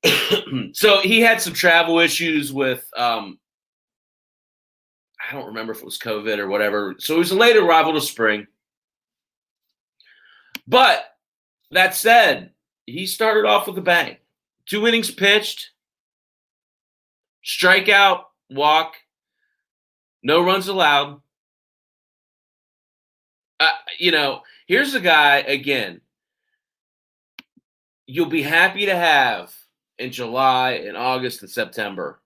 so 0.74 1.02
he 1.02 1.22
had 1.22 1.42
some 1.42 1.54
travel 1.54 2.00
issues 2.00 2.54
with 2.54 2.88
um, 2.96 3.40
I 5.28 5.34
don't 5.34 5.48
remember 5.48 5.72
if 5.72 5.80
it 5.80 5.86
was 5.86 5.98
COVID 5.98 6.38
or 6.38 6.48
whatever. 6.48 6.96
So 7.00 7.14
he 7.14 7.20
was 7.20 7.32
a 7.32 7.36
late 7.36 7.58
arrival 7.58 7.94
to 7.94 8.02
spring. 8.02 8.48
But 10.68 11.06
that 11.72 11.96
said, 11.96 12.52
he 12.86 13.06
started 13.06 13.46
off 13.46 13.68
with 13.68 13.78
a 13.78 13.82
bang. 13.82 14.18
Two 14.66 14.88
innings 14.88 15.12
pitched, 15.12 15.72
strikeout, 17.44 18.24
walk, 18.50 18.96
no 20.24 20.44
runs 20.44 20.68
allowed. 20.68 21.22
Uh, 23.60 23.68
you 24.00 24.12
know, 24.12 24.42
here's 24.68 24.94
a 24.94 25.00
guy 25.00 25.38
again. 25.38 26.02
You'll 28.08 28.26
be 28.28 28.42
happy 28.42 28.86
to 28.88 28.96
have 28.96 29.56
in 30.00 30.12
July 30.12 30.72
and 30.74 30.98
August 30.98 31.42
and 31.42 31.50
September. 31.50 32.20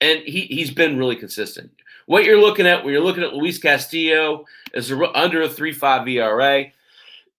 And 0.00 0.20
he, 0.20 0.42
he's 0.42 0.70
been 0.70 0.98
really 0.98 1.16
consistent. 1.16 1.70
What 2.06 2.24
you're 2.24 2.40
looking 2.40 2.66
at, 2.66 2.84
when 2.84 2.92
you're 2.92 3.02
looking 3.02 3.22
at 3.22 3.34
Luis 3.34 3.58
Castillo, 3.58 4.46
is 4.72 4.90
a, 4.90 5.18
under 5.18 5.42
a 5.42 5.48
3 5.48 5.72
5 5.72 6.08
ERA. 6.08 6.66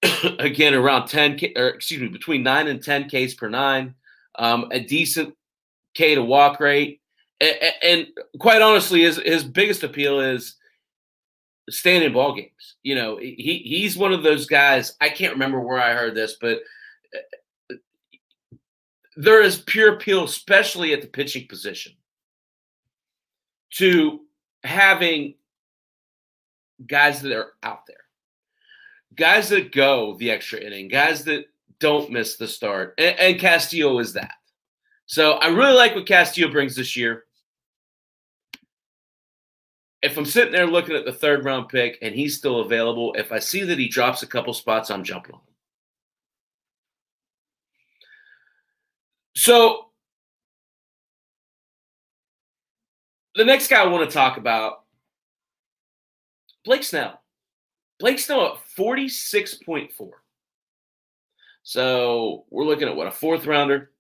Again, 0.40 0.74
around 0.74 1.08
10, 1.08 1.40
or 1.56 1.68
excuse 1.70 2.02
me, 2.02 2.08
between 2.08 2.44
9 2.44 2.68
and 2.68 2.84
10 2.84 3.10
Ks 3.10 3.34
per 3.34 3.50
nine, 3.50 3.96
um, 4.38 4.68
a 4.72 4.80
decent 4.80 5.36
K 5.94 6.16
to 6.16 6.24
walk 6.24 6.60
rate. 6.60 7.02
And, 7.40 7.58
and 7.84 8.08
quite 8.40 8.62
honestly, 8.62 9.02
his, 9.02 9.18
his 9.18 9.44
biggest 9.44 9.84
appeal 9.84 10.20
is 10.20 10.56
staying 11.70 12.04
in 12.04 12.14
ball 12.14 12.36
games. 12.36 12.76
You 12.84 12.96
know, 12.96 13.18
he 13.18 13.62
he's 13.64 13.98
one 13.98 14.14
of 14.14 14.24
those 14.24 14.46
guys. 14.46 14.96
I 15.02 15.10
can't 15.10 15.34
remember 15.34 15.60
where 15.60 15.80
I 15.80 15.94
heard 15.94 16.16
this, 16.16 16.38
but 16.40 16.60
there 19.22 19.44
is 19.44 19.62
pure 19.62 19.94
appeal, 19.94 20.24
especially 20.24 20.94
at 20.94 21.02
the 21.02 21.08
pitching 21.08 21.48
position, 21.48 21.94
to 23.74 24.22
having 24.64 25.36
guys 26.88 27.22
that 27.22 27.32
are 27.32 27.52
out 27.62 27.86
there, 27.86 27.98
guys 29.16 29.50
that 29.50 29.72
go 29.72 30.18
the 30.18 30.32
extra 30.32 30.60
inning, 30.60 30.88
guys 30.88 31.24
that 31.26 31.46
don't 31.80 32.12
miss 32.12 32.38
the 32.38 32.48
start. 32.48 32.96
And, 32.98 33.20
and 33.20 33.40
Castillo 33.40 34.00
is 34.00 34.14
that. 34.14 34.34
So 35.06 35.34
I 35.34 35.50
really 35.50 35.76
like 35.76 35.94
what 35.94 36.08
Castillo 36.08 36.50
brings 36.52 36.76
this 36.76 36.98
year. 36.98 37.26
If 40.02 40.18
I'm 40.18 40.26
sitting 40.26 40.52
there 40.52 40.66
looking 40.66 40.96
at 40.96 41.06
the 41.06 41.14
third 41.14 41.46
round 41.46 41.70
pick 41.70 42.00
and 42.02 42.16
he's 42.16 42.38
still 42.38 42.62
available, 42.62 43.14
if 43.14 43.32
I 43.32 43.38
see 43.38 43.62
that 43.66 43.78
he 43.78 43.88
drops 43.88 44.24
a 44.24 44.28
couple 44.28 44.52
spots, 44.56 44.90
I'm 44.90 45.04
jumping 45.04 45.36
on 45.36 45.42
him. 45.42 45.51
So 49.36 49.88
the 53.36 53.46
next 53.46 53.70
guy 53.70 53.82
I 53.82 53.88
want 53.88 54.10
to 54.10 54.14
talk 54.14 54.38
about, 54.38 54.84
Blake 56.66 56.84
Snell. 56.84 57.20
Blake 58.00 58.20
Snell 58.20 58.46
at 58.46 58.76
46.4. 58.78 60.10
So 61.64 62.46
we're 62.50 62.66
looking 62.66 62.88
at 62.88 62.96
what, 62.96 63.08
a 63.08 63.12
fourth 63.12 63.46
rounder? 63.46 63.92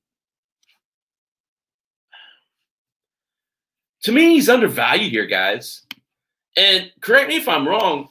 To 4.03 4.11
me, 4.11 4.33
he's 4.33 4.49
undervalued 4.49 5.11
here, 5.11 5.27
guys. 5.27 5.85
And 6.57 6.91
correct 7.01 7.29
me 7.29 7.37
if 7.37 7.47
I'm 7.47 7.67
wrong. 7.67 8.09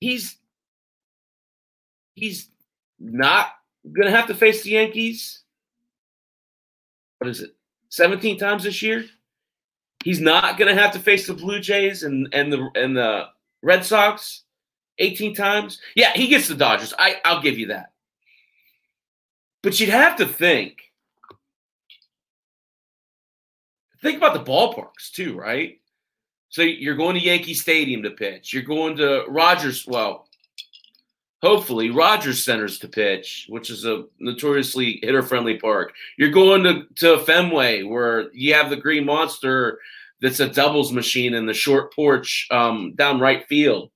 He's 0.00 0.36
he's 2.14 2.48
not 2.98 3.48
gonna 3.92 4.10
have 4.10 4.28
to 4.28 4.34
face 4.34 4.62
the 4.62 4.70
Yankees. 4.70 5.42
What 7.26 7.32
is 7.32 7.40
it? 7.40 7.56
17 7.88 8.38
times 8.38 8.62
this 8.62 8.82
year? 8.82 9.04
He's 10.04 10.20
not 10.20 10.56
gonna 10.60 10.76
have 10.76 10.92
to 10.92 11.00
face 11.00 11.26
the 11.26 11.34
Blue 11.34 11.58
Jays 11.58 12.04
and, 12.04 12.28
and 12.32 12.52
the 12.52 12.70
and 12.76 12.96
the 12.96 13.24
Red 13.62 13.84
Sox 13.84 14.44
18 14.98 15.34
times. 15.34 15.80
Yeah, 15.96 16.12
he 16.12 16.28
gets 16.28 16.46
the 16.46 16.54
Dodgers. 16.54 16.94
I, 16.96 17.16
I'll 17.24 17.42
give 17.42 17.58
you 17.58 17.66
that. 17.66 17.90
But 19.64 19.80
you'd 19.80 19.88
have 19.88 20.14
to 20.18 20.26
think. 20.26 20.78
Think 24.00 24.18
about 24.18 24.34
the 24.34 24.48
ballparks 24.48 25.10
too, 25.12 25.36
right? 25.36 25.80
So 26.48 26.62
you're 26.62 26.94
going 26.94 27.16
to 27.16 27.20
Yankee 27.20 27.54
Stadium 27.54 28.04
to 28.04 28.10
pitch. 28.12 28.52
You're 28.52 28.62
going 28.62 28.96
to 28.98 29.24
Rogers. 29.26 29.84
Well, 29.84 30.25
hopefully 31.42 31.90
Rogers 31.90 32.44
Centers 32.44 32.78
to 32.80 32.88
pitch, 32.88 33.46
which 33.48 33.70
is 33.70 33.84
a 33.84 34.04
notoriously 34.18 34.98
hitter-friendly 35.02 35.58
park. 35.58 35.92
You're 36.16 36.30
going 36.30 36.62
to, 36.64 36.86
to 36.96 37.24
Fenway, 37.24 37.82
where 37.82 38.32
you 38.32 38.54
have 38.54 38.70
the 38.70 38.76
Green 38.76 39.04
Monster 39.04 39.78
that's 40.20 40.40
a 40.40 40.48
doubles 40.48 40.92
machine 40.92 41.34
in 41.34 41.46
the 41.46 41.54
short 41.54 41.94
porch 41.94 42.48
um, 42.50 42.94
down 42.94 43.20
right 43.20 43.46
field. 43.48 43.90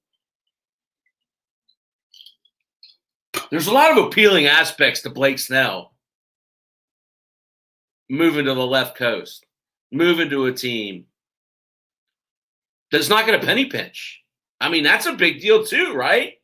There's 3.51 3.69
a 3.69 3.73
lot 3.73 3.91
of 3.91 4.05
appealing 4.05 4.47
aspects 4.47 5.03
to 5.03 5.11
Blake 5.11 5.39
Snell 5.39 5.95
moving 8.09 8.45
to 8.45 8.55
the 8.55 8.67
left 8.67 8.97
coast, 8.97 9.47
moving 9.91 10.29
to 10.31 10.47
a 10.47 10.53
team 10.53 11.07
that's 12.93 13.09
not 13.09 13.27
going 13.27 13.41
to 13.41 13.47
penny 13.47 13.67
pinch. 13.67 14.23
I 14.61 14.69
mean, 14.69 14.85
that's 14.85 15.07
a 15.07 15.15
big 15.15 15.41
deal 15.41 15.65
too, 15.65 15.95
right? 15.95 16.35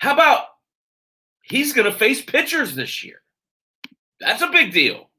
How 0.00 0.14
about 0.14 0.44
he's 1.42 1.74
going 1.74 1.90
to 1.90 1.96
face 1.96 2.22
pitchers 2.22 2.74
this 2.74 3.04
year? 3.04 3.20
That's 4.18 4.42
a 4.42 4.50
big 4.50 4.72
deal. 4.72 5.10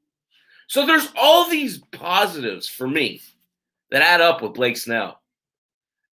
So 0.68 0.86
there's 0.86 1.08
all 1.16 1.50
these 1.50 1.78
positives 1.92 2.68
for 2.68 2.88
me 2.88 3.22
that 3.92 4.02
add 4.02 4.22
up 4.22 4.42
with 4.42 4.56
Blake 4.56 4.78
Snell. 4.78 5.22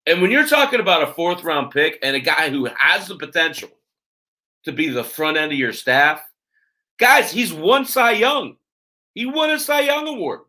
And 0.06 0.22
when 0.22 0.32
you're 0.32 0.48
talking 0.48 0.80
about 0.80 1.04
a 1.04 1.14
fourth 1.14 1.44
round 1.44 1.72
pick 1.72 2.00
and 2.04 2.16
a 2.16 2.22
guy 2.22 2.50
who 2.50 2.70
has 2.78 3.08
the 3.08 3.16
potential 3.16 3.70
to 4.64 4.72
be 4.72 4.88
the 4.90 5.04
front 5.04 5.38
end 5.38 5.52
of 5.52 5.58
your 5.58 5.74
staff, 5.74 6.22
guys, 6.98 7.32
he's 7.32 7.52
won 7.52 7.86
Cy 7.86 8.12
Young. 8.12 8.56
He 9.14 9.26
won 9.26 9.50
a 9.50 9.60
Cy 9.60 9.82
Young 9.82 10.08
award. 10.08 10.42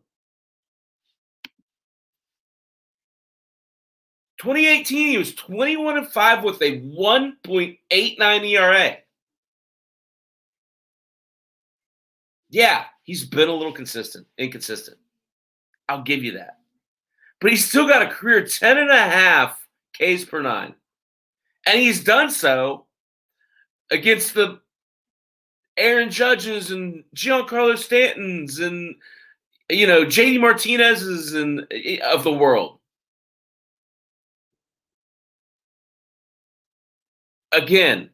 2018, 4.45 5.07
he 5.07 5.17
was 5.17 5.33
21 5.33 5.97
and 5.97 6.07
5 6.07 6.43
with 6.43 6.61
a 6.61 6.79
1.89 6.81 8.49
ERA. 8.51 8.97
Yeah, 12.51 12.83
he's 13.05 13.25
been 13.25 13.49
a 13.49 13.53
little 13.53 13.73
consistent, 13.73 14.27
inconsistent. 14.37 14.97
I'll 15.89 16.03
give 16.03 16.23
you 16.23 16.33
that. 16.33 16.59
But 17.41 17.49
he's 17.49 17.67
still 17.67 17.87
got 17.87 18.03
a 18.03 18.07
career 18.07 18.45
10 18.45 18.77
and 18.77 18.91
a 18.91 18.95
half 18.95 19.67
Ks 19.99 20.25
per 20.25 20.43
nine. 20.43 20.75
And 21.65 21.79
he's 21.79 22.03
done 22.03 22.29
so 22.29 22.85
against 23.89 24.35
the 24.35 24.59
Aaron 25.75 26.11
Judges 26.11 26.69
and 26.69 27.03
Giancarlo 27.15 27.73
Stantons 27.73 28.63
and 28.63 28.93
you 29.69 29.87
know 29.87 30.05
JD 30.05 30.39
Martinez's 30.39 31.33
and 31.33 31.65
eh, 31.71 31.97
of 32.05 32.23
the 32.23 32.31
world. 32.31 32.77
Again, 37.55 38.09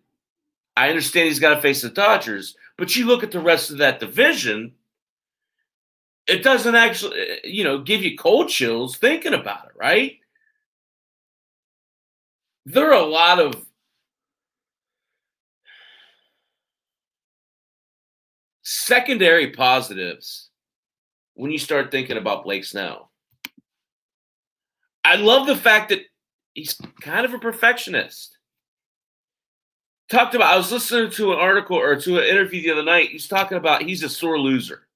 I 0.77 0.89
understand 0.89 1.27
he's 1.27 1.39
got 1.39 1.56
to 1.56 1.62
face 1.62 1.82
the 1.82 1.89
Dodgers, 1.89 2.56
but 2.77 2.95
you 2.95 3.06
look 3.06 3.23
at 3.23 3.32
the 3.32 3.39
rest 3.39 3.71
of 3.71 3.77
that 3.80 3.99
division, 3.99 4.73
it 6.27 6.43
doesn't 6.43 6.75
actually, 6.75 7.19
eh, 7.19 7.25
eh, 7.30 7.39
you 7.43 7.63
know, 7.63 7.80
give 7.80 8.01
you 8.04 8.17
cold 8.17 8.49
chills 8.49 8.97
thinking 8.97 9.34
about 9.34 9.65
it, 9.65 9.71
right? 9.75 10.17
There 12.65 12.89
are 12.89 13.01
a 13.01 13.06
lot 13.06 13.39
of 13.39 13.65
secondary 18.62 19.51
positives 19.51 20.49
when 21.34 21.51
you 21.51 21.58
start 21.58 21.91
thinking 21.91 22.17
about 22.17 22.43
Blake 22.43 22.63
Snell. 22.63 23.12
I 25.04 25.15
love 25.15 25.47
the 25.47 25.56
fact 25.56 25.89
that 25.89 26.01
he's 26.54 26.80
kind 27.01 27.25
of 27.25 27.34
a 27.34 27.39
perfectionist 27.39 28.38
talked 30.12 30.36
about. 30.36 30.54
I 30.54 30.58
was 30.58 30.71
listening 30.71 31.10
to 31.12 31.34
an 31.34 31.39
article 31.39 31.78
or 31.78 31.95
to 31.95 32.19
an 32.19 32.26
interview 32.26 32.62
the 32.62 32.71
other 32.71 32.84
night. 32.84 33.10
He's 33.10 33.28
talking 33.28 33.58
about 33.58 33.84
he's 33.84 34.04
a 34.04 34.10
sore 34.10 34.38
loser. 34.38 34.88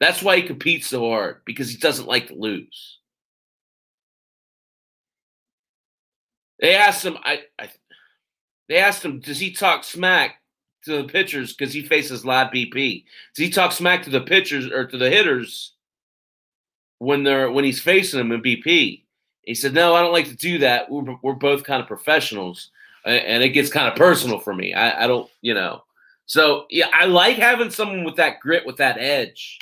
That's 0.00 0.22
why 0.22 0.36
he 0.36 0.42
competes 0.42 0.88
so 0.88 1.08
hard 1.08 1.42
because 1.44 1.70
he 1.70 1.76
doesn't 1.76 2.08
like 2.08 2.28
to 2.28 2.34
lose. 2.34 2.98
They 6.60 6.74
asked 6.74 7.04
him. 7.04 7.18
I, 7.22 7.42
I 7.58 7.70
they 8.68 8.78
asked 8.78 9.04
him, 9.04 9.20
does 9.20 9.38
he 9.38 9.52
talk 9.52 9.84
smack 9.84 10.42
to 10.84 11.02
the 11.02 11.08
pitchers 11.08 11.52
because 11.52 11.72
he 11.72 11.82
faces 11.82 12.24
live 12.24 12.48
BP? 12.48 13.04
Does 13.34 13.44
he 13.44 13.50
talk 13.50 13.72
smack 13.72 14.02
to 14.04 14.10
the 14.10 14.22
pitchers 14.22 14.66
or 14.70 14.86
to 14.86 14.98
the 14.98 15.10
hitters 15.10 15.74
when 16.98 17.22
they're 17.22 17.50
when 17.50 17.64
he's 17.64 17.80
facing 17.80 18.18
them 18.18 18.32
in 18.32 18.42
BP? 18.42 19.02
He 19.42 19.54
said, 19.54 19.74
no, 19.74 19.94
I 19.94 20.02
don't 20.02 20.12
like 20.12 20.26
to 20.26 20.34
do 20.34 20.58
that. 20.58 20.90
We're, 20.90 21.16
we're 21.22 21.34
both 21.34 21.62
kind 21.62 21.80
of 21.80 21.86
professionals 21.86 22.70
and 23.06 23.42
it 23.42 23.50
gets 23.50 23.70
kind 23.70 23.88
of 23.88 23.96
personal 23.96 24.38
for 24.38 24.54
me. 24.54 24.74
I, 24.74 25.04
I 25.04 25.06
don't, 25.06 25.30
you 25.40 25.54
know. 25.54 25.82
So 26.26 26.66
yeah, 26.70 26.88
I 26.92 27.06
like 27.06 27.36
having 27.36 27.70
someone 27.70 28.04
with 28.04 28.16
that 28.16 28.40
grit, 28.40 28.66
with 28.66 28.78
that 28.78 28.98
edge. 28.98 29.58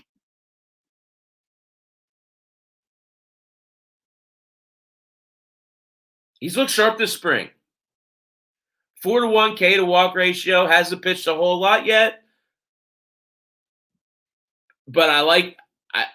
He's 6.40 6.56
looked 6.56 6.70
sharp 6.70 6.98
this 6.98 7.12
spring. 7.12 7.50
Four 9.02 9.20
to 9.20 9.28
one 9.28 9.56
K 9.56 9.76
to 9.76 9.84
walk 9.84 10.14
ratio. 10.14 10.66
Hasn't 10.66 11.02
pitched 11.02 11.26
a 11.26 11.34
whole 11.34 11.60
lot 11.60 11.84
yet. 11.84 12.22
But 14.88 15.10
I 15.10 15.20
like 15.20 15.58
I 15.92 16.06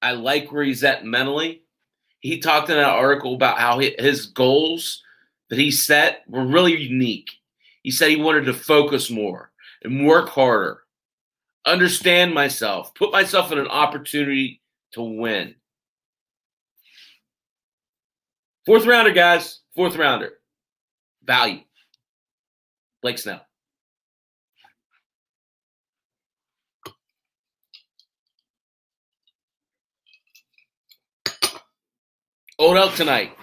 I 0.00 0.12
like 0.12 0.50
where 0.50 0.64
he's 0.64 0.84
at 0.84 1.04
mentally. 1.04 1.62
He 2.20 2.40
talked 2.40 2.70
in 2.70 2.76
that 2.76 2.88
article 2.88 3.34
about 3.34 3.58
how 3.58 3.78
his 3.78 4.26
goals 4.26 5.03
that 5.50 5.58
he 5.58 5.70
set 5.70 6.22
were 6.28 6.46
really 6.46 6.76
unique. 6.76 7.30
He 7.82 7.90
said 7.90 8.10
he 8.10 8.16
wanted 8.16 8.46
to 8.46 8.54
focus 8.54 9.10
more 9.10 9.52
and 9.82 10.06
work 10.06 10.30
harder, 10.30 10.80
understand 11.66 12.32
myself, 12.32 12.94
put 12.94 13.12
myself 13.12 13.52
in 13.52 13.58
an 13.58 13.68
opportunity 13.68 14.62
to 14.92 15.02
win. 15.02 15.54
Fourth 18.64 18.86
rounder, 18.86 19.12
guys. 19.12 19.60
Fourth 19.74 19.96
rounder. 19.96 20.32
Value. 21.22 21.60
Blake 23.02 23.18
Snell. 23.18 23.44
Old 32.58 32.76
Elk 32.76 32.94
tonight. 32.94 33.36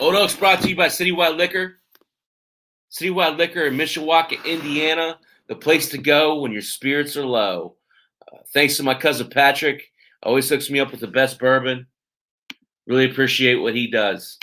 Old 0.00 0.16
Elk's 0.16 0.34
brought 0.34 0.60
to 0.62 0.68
you 0.68 0.76
by 0.76 0.88
Citywide 0.88 1.36
Liquor. 1.36 1.76
Citywide 2.90 3.38
Liquor 3.38 3.66
in 3.66 3.76
Mishawaka, 3.76 4.44
Indiana, 4.44 5.18
the 5.48 5.54
place 5.54 5.88
to 5.90 5.98
go 5.98 6.40
when 6.40 6.52
your 6.52 6.62
spirits 6.62 7.16
are 7.16 7.26
low. 7.26 7.76
Uh, 8.26 8.38
thanks 8.52 8.76
to 8.76 8.82
my 8.82 8.94
cousin 8.94 9.28
Patrick, 9.28 9.90
always 10.22 10.48
hooks 10.48 10.68
me 10.68 10.80
up 10.80 10.90
with 10.90 11.00
the 11.00 11.06
best 11.06 11.38
bourbon. 11.38 11.86
Really 12.86 13.10
appreciate 13.10 13.56
what 13.56 13.74
he 13.74 13.86
does. 13.86 14.38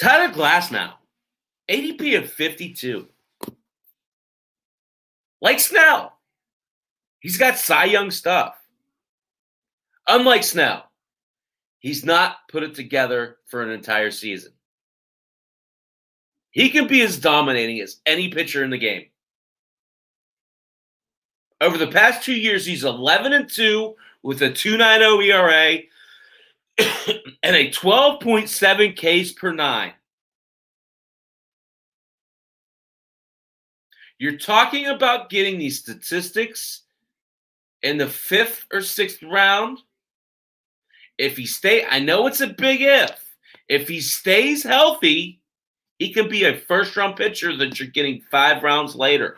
Tyler 0.00 0.32
Glasnow, 0.32 0.92
ADP 1.70 2.18
of 2.18 2.30
52. 2.30 3.08
Like 5.40 5.60
Snell, 5.60 6.12
he's 7.20 7.38
got 7.38 7.56
Cy 7.56 7.84
Young 7.84 8.10
stuff. 8.10 8.56
Unlike 10.08 10.44
Snell, 10.44 10.85
He's 11.86 12.04
not 12.04 12.48
put 12.48 12.64
it 12.64 12.74
together 12.74 13.36
for 13.46 13.62
an 13.62 13.70
entire 13.70 14.10
season. 14.10 14.50
He 16.50 16.68
can 16.68 16.88
be 16.88 17.00
as 17.02 17.16
dominating 17.16 17.80
as 17.80 18.00
any 18.04 18.28
pitcher 18.28 18.64
in 18.64 18.70
the 18.70 18.76
game. 18.76 19.04
Over 21.60 21.78
the 21.78 21.86
past 21.86 22.24
two 22.24 22.34
years, 22.34 22.66
he's 22.66 22.82
11 22.82 23.32
and 23.32 23.48
2 23.48 23.94
with 24.24 24.42
a 24.42 24.50
2.90 24.50 25.26
ERA 25.28 25.78
and 27.44 27.54
a 27.54 27.70
12.7 27.70 29.22
Ks 29.22 29.30
per 29.30 29.52
nine. 29.52 29.92
You're 34.18 34.38
talking 34.38 34.86
about 34.88 35.30
getting 35.30 35.56
these 35.56 35.78
statistics 35.78 36.82
in 37.82 37.96
the 37.96 38.08
fifth 38.08 38.66
or 38.72 38.80
sixth 38.80 39.22
round. 39.22 39.78
If 41.18 41.36
he 41.36 41.46
stay, 41.46 41.84
I 41.84 41.98
know 41.98 42.26
it's 42.26 42.40
a 42.40 42.48
big 42.48 42.82
if. 42.82 43.24
If 43.68 43.88
he 43.88 44.00
stays 44.00 44.62
healthy, 44.62 45.40
he 45.98 46.12
can 46.12 46.28
be 46.28 46.44
a 46.44 46.56
first 46.56 46.96
round 46.96 47.16
pitcher 47.16 47.56
that 47.56 47.78
you're 47.78 47.88
getting 47.88 48.22
five 48.30 48.62
rounds 48.62 48.94
later. 48.94 49.36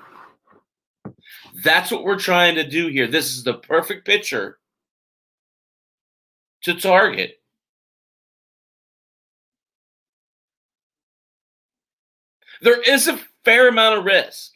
That's 1.62 1.90
what 1.90 2.04
we're 2.04 2.18
trying 2.18 2.56
to 2.56 2.68
do 2.68 2.88
here. 2.88 3.06
This 3.06 3.26
is 3.36 3.44
the 3.44 3.54
perfect 3.54 4.06
pitcher 4.06 4.58
to 6.62 6.74
target. 6.74 7.40
There 12.60 12.80
is 12.82 13.06
a 13.06 13.20
fair 13.44 13.68
amount 13.68 13.98
of 13.98 14.04
risk. 14.04 14.52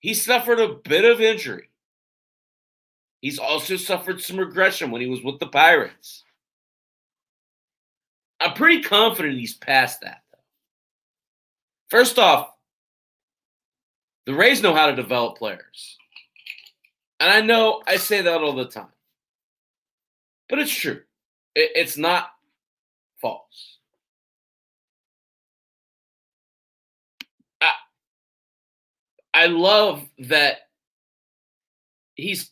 He 0.00 0.12
suffered 0.12 0.58
a 0.58 0.74
bit 0.74 1.04
of 1.04 1.20
injury. 1.20 1.68
He's 3.24 3.38
also 3.38 3.76
suffered 3.76 4.20
some 4.20 4.36
regression 4.36 4.90
when 4.90 5.00
he 5.00 5.06
was 5.06 5.22
with 5.22 5.40
the 5.40 5.46
Pirates. 5.46 6.24
I'm 8.38 8.52
pretty 8.52 8.82
confident 8.82 9.38
he's 9.38 9.54
past 9.54 10.02
that, 10.02 10.20
though. 10.30 10.38
First 11.88 12.18
off, 12.18 12.50
the 14.26 14.34
Rays 14.34 14.62
know 14.62 14.74
how 14.74 14.88
to 14.88 14.94
develop 14.94 15.38
players. 15.38 15.96
And 17.18 17.30
I 17.30 17.40
know 17.40 17.82
I 17.86 17.96
say 17.96 18.20
that 18.20 18.42
all 18.42 18.54
the 18.54 18.66
time, 18.66 18.92
but 20.50 20.58
it's 20.58 20.74
true. 20.74 21.00
It, 21.54 21.70
it's 21.76 21.96
not 21.96 22.28
false. 23.22 23.78
I, 27.62 27.70
I 29.32 29.46
love 29.46 30.06
that 30.18 30.68
he's 32.16 32.50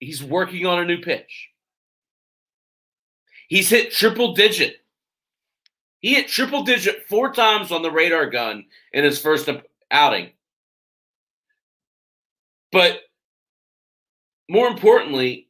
he's 0.00 0.22
working 0.22 0.66
on 0.66 0.80
a 0.80 0.84
new 0.84 0.98
pitch. 0.98 1.50
He's 3.48 3.70
hit 3.70 3.92
triple 3.92 4.34
digit. 4.34 4.76
He 6.00 6.14
hit 6.14 6.28
triple 6.28 6.62
digit 6.62 7.06
four 7.08 7.32
times 7.32 7.72
on 7.72 7.82
the 7.82 7.90
radar 7.90 8.30
gun 8.30 8.66
in 8.92 9.04
his 9.04 9.20
first 9.20 9.48
outing. 9.90 10.30
But 12.70 13.00
more 14.48 14.68
importantly, 14.68 15.48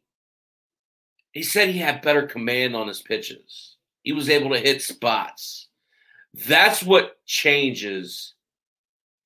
he 1.32 1.42
said 1.42 1.68
he 1.68 1.78
had 1.78 2.02
better 2.02 2.26
command 2.26 2.74
on 2.74 2.88
his 2.88 3.02
pitches. 3.02 3.76
He 4.02 4.12
was 4.12 4.30
able 4.30 4.50
to 4.50 4.60
hit 4.60 4.80
spots. 4.80 5.68
That's 6.46 6.82
what 6.82 7.18
changes 7.26 8.34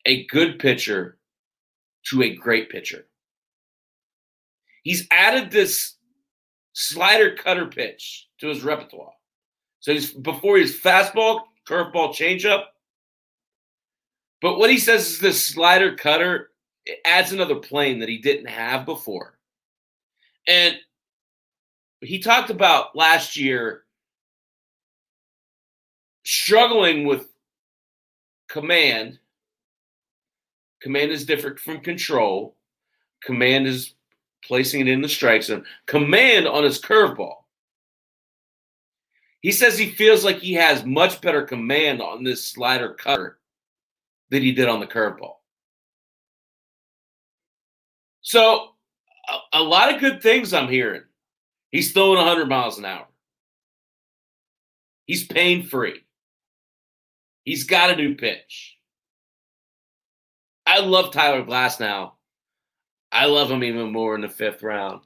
a 0.06 0.26
good 0.26 0.58
pitcher 0.58 1.18
to 2.06 2.22
a 2.22 2.34
great 2.34 2.70
pitcher. 2.70 3.06
He's 4.82 5.06
added 5.10 5.50
this 5.50 5.96
slider 6.72 7.34
cutter 7.34 7.66
pitch 7.66 8.28
to 8.40 8.48
his 8.48 8.62
repertoire. 8.62 9.12
So 9.80 9.92
he's 9.92 10.12
before 10.12 10.58
his 10.58 10.78
fastball, 10.78 11.42
curveball, 11.68 12.14
changeup. 12.14 12.64
But 14.40 14.58
what 14.58 14.70
he 14.70 14.78
says 14.78 15.08
is 15.08 15.18
this 15.18 15.46
slider 15.46 15.94
cutter 15.94 16.50
it 16.84 16.98
adds 17.04 17.32
another 17.32 17.56
plane 17.56 18.00
that 18.00 18.08
he 18.08 18.18
didn't 18.18 18.48
have 18.48 18.84
before. 18.84 19.38
And 20.48 20.76
he 22.00 22.18
talked 22.18 22.50
about 22.50 22.96
last 22.96 23.36
year 23.36 23.84
struggling 26.24 27.06
with 27.06 27.28
command. 28.48 29.18
Command 30.80 31.12
is 31.12 31.24
different 31.24 31.60
from 31.60 31.80
control. 31.80 32.56
Command 33.22 33.68
is 33.68 33.94
placing 34.44 34.82
it 34.82 34.88
in 34.88 35.02
the 35.02 35.08
strike 35.08 35.42
zone. 35.42 35.64
Command 35.86 36.46
on 36.46 36.64
his 36.64 36.80
curveball. 36.80 37.36
He 39.40 39.50
says 39.50 39.76
he 39.76 39.90
feels 39.90 40.24
like 40.24 40.38
he 40.38 40.54
has 40.54 40.84
much 40.84 41.20
better 41.20 41.42
command 41.42 42.00
on 42.00 42.22
this 42.22 42.46
slider 42.46 42.94
cutter 42.94 43.38
than 44.30 44.42
he 44.42 44.52
did 44.52 44.68
on 44.68 44.80
the 44.80 44.86
curveball. 44.86 45.34
So, 48.22 48.68
a, 49.28 49.58
a 49.58 49.62
lot 49.62 49.92
of 49.92 50.00
good 50.00 50.22
things 50.22 50.52
I'm 50.52 50.68
hearing. 50.68 51.02
He's 51.72 51.92
throwing 51.92 52.18
100 52.18 52.48
miles 52.48 52.78
an 52.78 52.84
hour. 52.84 53.06
He's 55.06 55.26
pain 55.26 55.64
free. 55.64 56.00
He's 57.44 57.64
got 57.64 57.90
a 57.90 57.96
new 57.96 58.14
pitch. 58.14 58.78
I 60.64 60.80
love 60.80 61.12
Tyler 61.12 61.44
Glasnow. 61.44 62.12
I 63.12 63.26
love 63.26 63.50
him 63.50 63.62
even 63.62 63.92
more 63.92 64.14
in 64.14 64.22
the 64.22 64.28
fifth 64.28 64.62
round. 64.62 65.02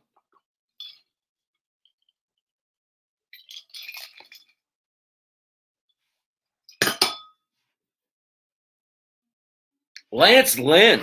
Lance 10.12 10.58
Lynn, 10.58 11.02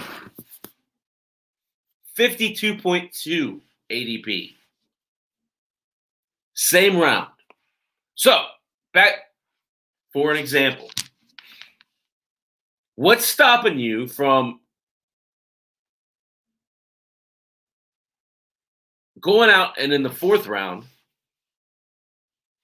52.2 2.17 3.59
ADP. 3.91 4.53
Same 6.53 6.97
round. 6.97 7.27
So, 8.15 8.45
back 8.93 9.13
for 10.13 10.31
an 10.31 10.37
example. 10.37 10.89
What's 12.95 13.25
stopping 13.25 13.77
you 13.77 14.07
from 14.07 14.61
going 19.23 19.49
out 19.49 19.79
and 19.79 19.91
in 19.91 20.03
the 20.03 20.09
fourth 20.09 20.47
round 20.47 20.83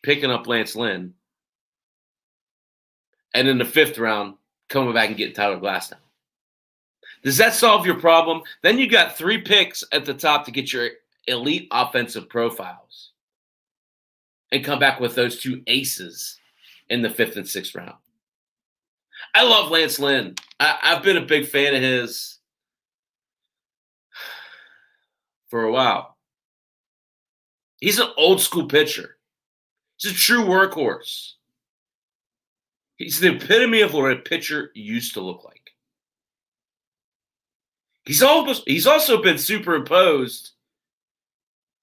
picking 0.03 0.29
up 0.29 0.45
Lance 0.45 0.75
Lynn 0.75 1.13
and 3.33 3.47
in 3.47 3.57
the 3.57 3.65
fifth 3.65 3.97
round 3.97 4.35
coming 4.67 4.93
back 4.93 5.07
and 5.07 5.17
getting 5.17 5.33
Tyler 5.33 5.57
Glasnow? 5.57 5.95
Does 7.23 7.37
that 7.37 7.53
solve 7.53 7.85
your 7.85 7.99
problem? 7.99 8.43
Then 8.61 8.77
you 8.77 8.89
got 8.89 9.17
three 9.17 9.41
picks 9.41 9.83
at 9.91 10.05
the 10.05 10.13
top 10.13 10.45
to 10.45 10.51
get 10.51 10.71
your 10.71 10.89
elite 11.27 11.67
offensive 11.71 12.29
profiles 12.29 13.11
and 14.51 14.63
come 14.63 14.79
back 14.79 14.99
with 14.99 15.15
those 15.15 15.39
two 15.39 15.61
aces 15.67 16.37
in 16.89 17.01
the 17.01 17.09
fifth 17.09 17.37
and 17.37 17.47
sixth 17.47 17.73
round. 17.75 17.95
I 19.33 19.43
love 19.43 19.71
Lance 19.71 19.99
Lynn. 19.99 20.35
I, 20.59 20.77
have 20.81 21.03
been 21.03 21.17
a 21.17 21.25
big 21.25 21.47
fan 21.47 21.75
of 21.75 21.81
his 21.81 22.39
for 25.49 25.63
a 25.63 25.71
while. 25.71 26.17
He's 27.79 27.99
an 27.99 28.09
old 28.17 28.41
school 28.41 28.65
pitcher. 28.65 29.17
He's 29.97 30.11
a 30.11 30.15
true 30.15 30.43
workhorse. 30.43 31.33
He's 32.97 33.19
the 33.19 33.35
epitome 33.35 33.81
of 33.81 33.93
what 33.93 34.11
a 34.11 34.17
pitcher 34.17 34.71
used 34.73 35.13
to 35.13 35.21
look 35.21 35.43
like. 35.45 35.71
He's 38.05 38.21
almost 38.23 38.63
he's 38.65 38.87
also 38.87 39.21
been 39.21 39.37
superimposed 39.37 40.51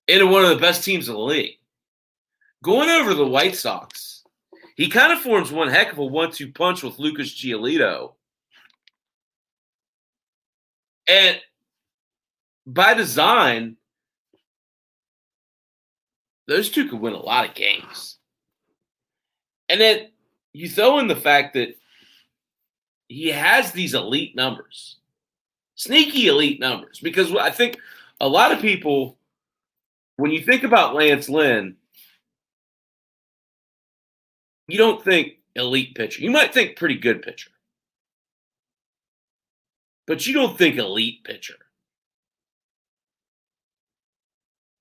into 0.08 0.26
one 0.26 0.42
of 0.42 0.50
the 0.50 0.56
best 0.56 0.84
teams 0.84 1.08
in 1.08 1.14
the 1.14 1.20
league. 1.20 1.58
Going 2.62 2.90
over 2.90 3.14
the 3.14 3.26
White 3.26 3.56
Sox, 3.56 4.24
he 4.76 4.88
kind 4.88 5.12
of 5.12 5.20
forms 5.20 5.52
one 5.52 5.68
heck 5.68 5.92
of 5.92 5.98
a 5.98 6.04
one-two 6.04 6.52
punch 6.52 6.82
with 6.82 6.98
Lucas 6.98 7.32
Giolito. 7.34 8.14
And 11.08 11.40
by 12.66 12.94
design, 12.94 13.76
those 16.46 16.70
two 16.70 16.88
could 16.88 17.00
win 17.00 17.14
a 17.14 17.18
lot 17.18 17.48
of 17.48 17.54
games. 17.54 18.18
And 19.68 19.80
then 19.80 20.08
you 20.52 20.68
throw 20.68 20.98
in 20.98 21.08
the 21.08 21.16
fact 21.16 21.54
that 21.54 21.76
he 23.08 23.28
has 23.28 23.72
these 23.72 23.94
elite 23.94 24.34
numbers 24.36 24.96
sneaky 25.76 26.26
elite 26.26 26.58
numbers 26.58 26.98
because 27.00 27.32
I 27.36 27.50
think 27.50 27.78
a 28.20 28.28
lot 28.28 28.50
of 28.50 28.60
people, 28.60 29.18
when 30.16 30.32
you 30.32 30.40
think 30.42 30.64
about 30.64 30.94
Lance 30.94 31.28
Lynn, 31.28 31.76
you 34.66 34.78
don't 34.78 35.04
think 35.04 35.34
elite 35.54 35.94
pitcher. 35.94 36.22
You 36.22 36.30
might 36.30 36.52
think 36.52 36.76
pretty 36.76 36.96
good 36.96 37.22
pitcher, 37.22 37.50
but 40.06 40.26
you 40.26 40.34
don't 40.34 40.58
think 40.58 40.76
elite 40.76 41.22
pitcher. 41.24 41.56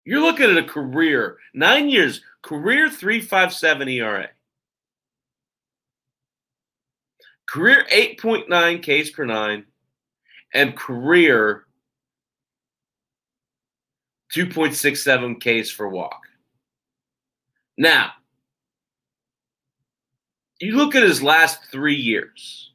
You're 0.06 0.22
looking 0.22 0.52
at 0.52 0.58
a 0.58 0.64
career, 0.64 1.38
nine 1.56 1.90
years, 1.90 2.22
career 2.44 2.90
357 2.90 3.90
ERA. 3.90 4.30
Career 7.48 7.86
8.9 7.92 8.82
Ks 8.82 9.10
per 9.10 9.26
nine, 9.26 9.66
and 10.54 10.76
career 10.76 11.66
2.67 14.36 15.64
Ks 15.64 15.72
for 15.72 15.90
walk. 15.90 16.22
Now, 17.78 18.12
you 20.60 20.76
look 20.76 20.96
at 20.96 21.04
his 21.04 21.24
last 21.24 21.60
three 21.72 21.96
years. 21.96 22.72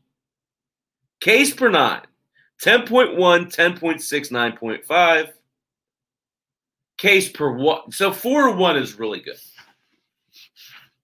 Ks 1.21 1.53
per 1.53 1.69
nine, 1.69 2.03
10.1, 2.65 3.17
10.6, 3.17 4.01
9.5. 4.31 5.33
Ks 7.01 7.31
per 7.31 7.53
walk. 7.53 7.95
So 7.95 8.13
four 8.13 8.49
to 8.49 8.53
one 8.53 8.77
is 8.77 8.99
really 8.99 9.21
good. 9.21 9.39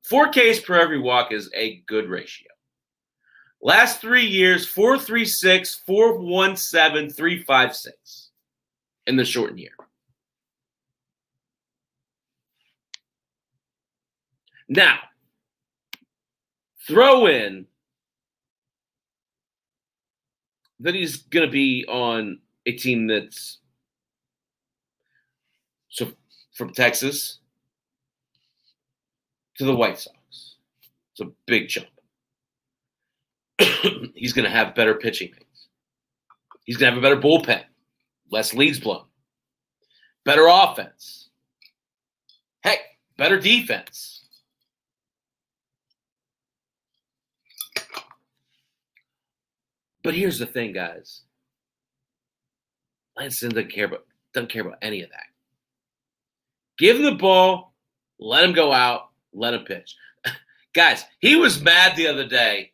Four 0.03 0.29
Ks 0.29 0.61
per 0.61 0.79
every 0.79 1.01
walk 1.01 1.33
is 1.33 1.51
a 1.55 1.83
good 1.87 2.09
ratio. 2.09 2.49
Last 3.63 4.01
three 4.01 4.27
years, 4.27 4.67
436, 4.67 5.77
417, 5.87 7.11
356 7.11 8.31
in 9.07 9.17
the 9.17 9.25
shortened 9.25 9.59
year. 9.59 9.71
Now, 14.69 14.99
throw 16.87 17.27
in 17.27 17.67
that 20.81 20.95
he's 20.95 21.23
going 21.23 21.47
to 21.47 21.51
be 21.51 21.87
on 21.89 22.41
a 22.67 22.73
team 22.73 23.07
that's 23.07 23.59
so 25.97 26.13
from 26.53 26.73
Texas 26.75 27.39
to 29.57 29.65
the 29.65 29.75
White 29.75 29.99
Sox. 29.99 30.57
It's 31.13 31.21
a 31.23 31.33
big 31.47 31.69
jump. 31.69 31.87
he's 34.15 34.35
going 34.35 34.45
to 34.45 34.51
have 34.51 34.75
better 34.75 34.95
pitching 34.95 35.33
things. 35.33 35.69
He's 36.65 36.77
going 36.77 36.93
to 36.93 36.95
have 36.95 36.99
a 36.99 37.09
better 37.09 37.21
bullpen, 37.21 37.65
less 38.31 38.53
leads 38.53 38.79
blown, 38.79 39.05
better 40.25 40.47
offense. 40.49 41.31
Heck, 42.63 42.81
better 43.17 43.41
defense. 43.41 44.25
But 50.03 50.15
here's 50.15 50.39
the 50.39 50.47
thing, 50.47 50.73
guys. 50.73 51.23
Lance 53.17 53.41
doesn't 53.41 53.73
care 53.73 53.87
about 53.87 54.05
doesn't 54.35 54.51
care 54.51 54.63
about 54.63 54.79
any 54.83 55.01
of 55.03 55.09
that. 55.09 55.36
Give 56.79 56.97
him 56.97 57.03
the 57.03 57.13
ball, 57.13 57.75
let 58.19 58.45
him 58.45 58.53
go 58.53 58.73
out, 58.73 59.09
let 59.33 59.55
him 59.55 59.65
pitch. 59.65 59.97
guys, 60.75 61.05
he 61.21 61.37
was 61.37 61.63
mad 61.63 61.97
the 61.97 62.07
other 62.07 62.27
day. 62.27 62.73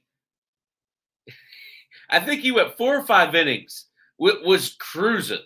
I 2.11 2.21
think 2.21 2.43
he 2.43 2.53
went 2.53 2.77
four 2.77 2.97
or 2.97 3.07
five 3.07 3.35
innings, 3.35 3.87
was 4.19 4.77
cruising. 4.79 5.39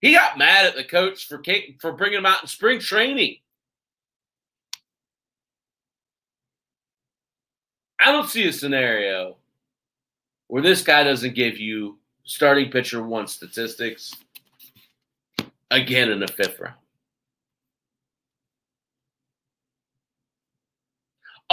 He 0.00 0.12
got 0.12 0.38
mad 0.38 0.66
at 0.66 0.74
the 0.74 0.84
coach 0.84 1.26
for 1.28 1.42
for 1.80 1.92
bringing 1.92 2.18
him 2.18 2.26
out 2.26 2.42
in 2.42 2.48
spring 2.48 2.78
training. 2.78 3.36
I 8.00 8.12
don't 8.12 8.28
see 8.28 8.46
a 8.46 8.52
scenario 8.52 9.36
where 10.48 10.62
this 10.62 10.82
guy 10.82 11.04
doesn't 11.04 11.34
give 11.34 11.58
you 11.58 11.98
starting 12.24 12.70
pitcher 12.70 13.02
one 13.02 13.26
statistics 13.26 14.12
again 15.70 16.10
in 16.10 16.20
the 16.20 16.28
fifth 16.28 16.60
round. 16.60 16.76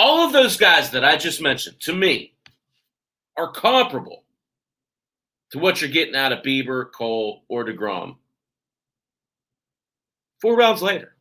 All 0.04 0.26
of 0.26 0.34
those 0.34 0.58
guys 0.58 0.90
that 0.92 1.06
I 1.06 1.16
just 1.16 1.44
mentioned, 1.44 1.80
to 1.82 1.94
me, 1.94 2.34
are 3.38 3.52
comparable 3.52 4.24
to 5.52 5.60
what 5.60 5.80
you're 5.80 5.92
getting 5.92 6.16
out 6.16 6.32
of 6.32 6.42
Bieber, 6.42 6.92
Cole, 6.92 7.44
or 7.48 7.64
DeGrom. 7.64 8.16
Four 10.42 10.58
rounds 10.58 10.82
later. 10.82 11.16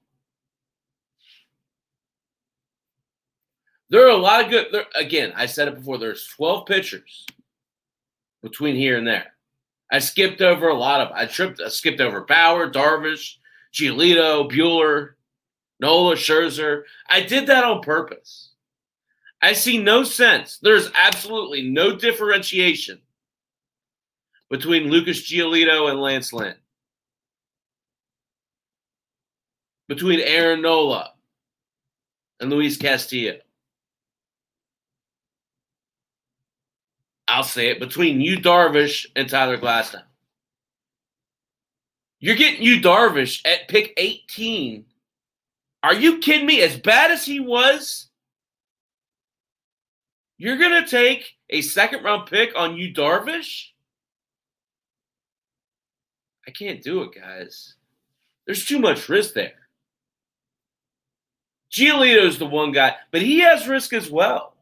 There 3.91 4.07
are 4.07 4.13
a 4.13 4.17
lot 4.17 4.47
of 4.47 4.51
good. 4.51 4.69
There, 4.73 4.87
again, 4.97 5.35
I 5.37 5.45
said 5.45 5.69
it 5.69 5.75
before. 5.75 5.99
There's 5.99 6.27
12 6.29 6.65
pitchers 6.65 7.27
between 8.43 8.77
here 8.77 8.97
and 8.97 9.07
there. 9.07 9.35
I 9.93 9.99
skipped 9.99 10.41
over 10.41 10.69
a 10.69 10.75
lot 10.75 11.03
of. 11.03 11.13
I 11.13 11.27
tripped. 11.27 11.61
I 11.61 11.69
skipped 11.69 12.01
over 12.01 12.23
Bauer, 12.23 12.71
Darvish, 12.71 13.35
Giolito, 13.75 14.51
Buehler, 14.51 15.11
Nola, 15.81 16.15
Scherzer. 16.17 16.85
I 17.11 17.21
did 17.21 17.47
that 17.49 17.65
on 17.65 17.83
purpose. 17.83 18.50
I 19.43 19.53
see 19.55 19.79
no 19.79 20.03
sense. 20.05 20.59
There's 20.59 20.91
absolutely 20.95 21.63
no 21.63 21.97
differentiation 21.97 23.01
between 24.51 24.91
Lucas 24.91 25.23
Giolito 25.23 25.91
and 25.91 26.01
Lance 26.01 26.33
Lynn. 26.33 26.55
Between 29.89 30.21
Aaron 30.21 30.63
Nola 30.63 31.13
and 32.41 32.51
Luis 32.51 32.77
Castillo. 32.77 33.39
I'll 37.27 37.45
say 37.45 37.69
it, 37.69 37.81
between 37.81 38.21
Yu 38.21 38.39
Darvish 38.39 39.07
and 39.15 39.29
Tyler 39.29 39.57
Glasnow. 39.57 40.03
You're 42.19 42.37
getting 42.37 42.63
Yu 42.63 42.81
Darvish 42.81 43.41
at 43.47 43.69
pick 43.69 43.95
18. 43.97 44.85
Are 45.83 45.95
you 45.95 46.19
kidding 46.19 46.47
me? 46.47 46.61
As 46.61 46.77
bad 46.77 47.11
as 47.11 47.25
he 47.25 47.41
was, 47.41 48.10
you're 50.41 50.59
going 50.59 50.83
to 50.83 50.89
take 50.89 51.37
a 51.51 51.61
second 51.63 52.03
round 52.03 52.29
pick 52.29 52.57
on 52.57 52.77
Yu 52.77 52.93
Darvish? 52.93 53.67
I 56.47 56.51
can't 56.51 56.83
do 56.83 57.03
it, 57.03 57.15
guys. 57.15 57.75
There's 58.47 58.65
too 58.65 58.79
much 58.79 59.09
risk 59.09 59.35
there. 59.35 59.53
Giolito's 61.71 62.39
the 62.39 62.47
one 62.47 62.73
guy, 62.73 62.97
but 63.13 63.23
he 63.23 63.41
has 63.41 63.69
risk 63.69 63.93
as 63.93 64.11
well 64.11 64.55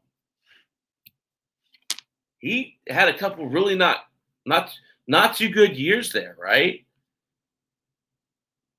he 2.39 2.79
had 2.89 3.09
a 3.09 3.19
couple 3.19 3.47
really 3.49 3.75
not 3.75 4.07
not 4.47 4.71
not 5.07 5.37
too 5.37 5.49
good 5.49 5.77
years 5.77 6.13
there, 6.13 6.37
right? 6.39 6.85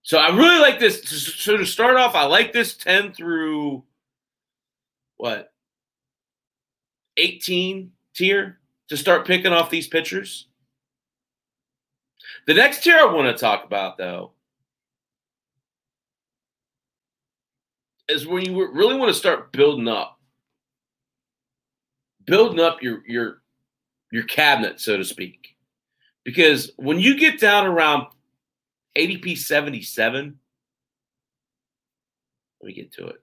So 0.04 0.18
I 0.18 0.36
really 0.36 0.60
like 0.60 0.80
this. 0.80 1.02
So 1.04 1.58
to 1.58 1.66
start 1.66 1.98
off, 1.98 2.16
I 2.16 2.26
like 2.26 2.52
this 2.52 2.76
10 2.76 3.14
through 3.14 3.84
what 5.18 5.52
18 7.20 7.92
tier 8.16 8.60
to 8.88 8.98
start 8.98 9.28
picking 9.28 9.54
off 9.54 9.70
these 9.70 9.88
pitchers. 9.88 10.48
The 12.48 12.54
next 12.54 12.84
tier 12.84 12.98
I 12.98 13.06
want 13.06 13.36
to 13.36 13.40
talk 13.40 13.66
about 13.66 13.98
though 13.98 14.32
is 18.08 18.26
when 18.26 18.44
you 18.44 18.72
really 18.72 18.96
want 18.96 19.10
to 19.10 19.14
start 19.14 19.52
building 19.52 19.88
up 19.88 20.20
building 22.26 22.60
up 22.60 22.82
your 22.82 23.04
your 23.08 23.42
your 24.12 24.24
cabinet, 24.24 24.80
so 24.80 24.98
to 24.98 25.04
speak. 25.04 25.56
Because 26.24 26.72
when 26.78 27.00
you 27.00 27.18
get 27.18 27.40
down 27.40 27.68
around 27.68 28.08
ADP 28.98 29.38
77, 29.38 30.40
let 32.62 32.68
me 32.68 32.74
get 32.74 32.92
to 32.94 33.08
it. 33.08 33.22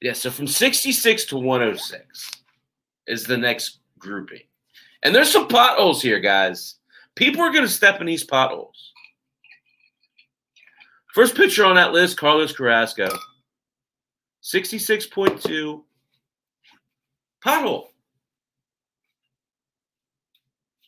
Yeah, 0.00 0.12
so 0.12 0.30
from 0.30 0.46
66 0.46 1.24
to 1.26 1.36
106 1.36 2.30
is 3.06 3.24
the 3.24 3.36
next 3.36 3.78
grouping. 3.98 4.42
And 5.02 5.14
there's 5.14 5.30
some 5.30 5.48
potholes 5.48 6.00
here, 6.02 6.20
guys. 6.20 6.76
People 7.14 7.42
are 7.42 7.52
going 7.52 7.64
to 7.64 7.68
step 7.68 8.00
in 8.00 8.06
these 8.06 8.24
potholes. 8.24 8.92
First 11.12 11.36
pitcher 11.36 11.64
on 11.64 11.76
that 11.76 11.92
list, 11.92 12.16
Carlos 12.16 12.52
Carrasco. 12.52 13.08
66.2. 14.42 15.82
Pothole. 17.44 17.86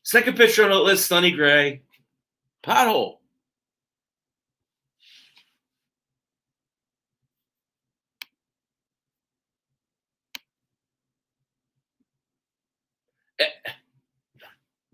Second 0.02 0.36
pitcher 0.36 0.64
on 0.64 0.70
the 0.70 0.76
list, 0.76 1.06
Sonny 1.06 1.30
Gray. 1.30 1.82
Pothole. 2.64 3.18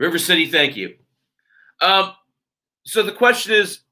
River 0.03 0.19
City, 0.19 0.47
thank 0.47 0.77
you. 0.77 0.97
Um, 1.81 2.13
so 2.85 3.05
the 3.05 3.13
question 3.13 3.53
is, 3.53 3.83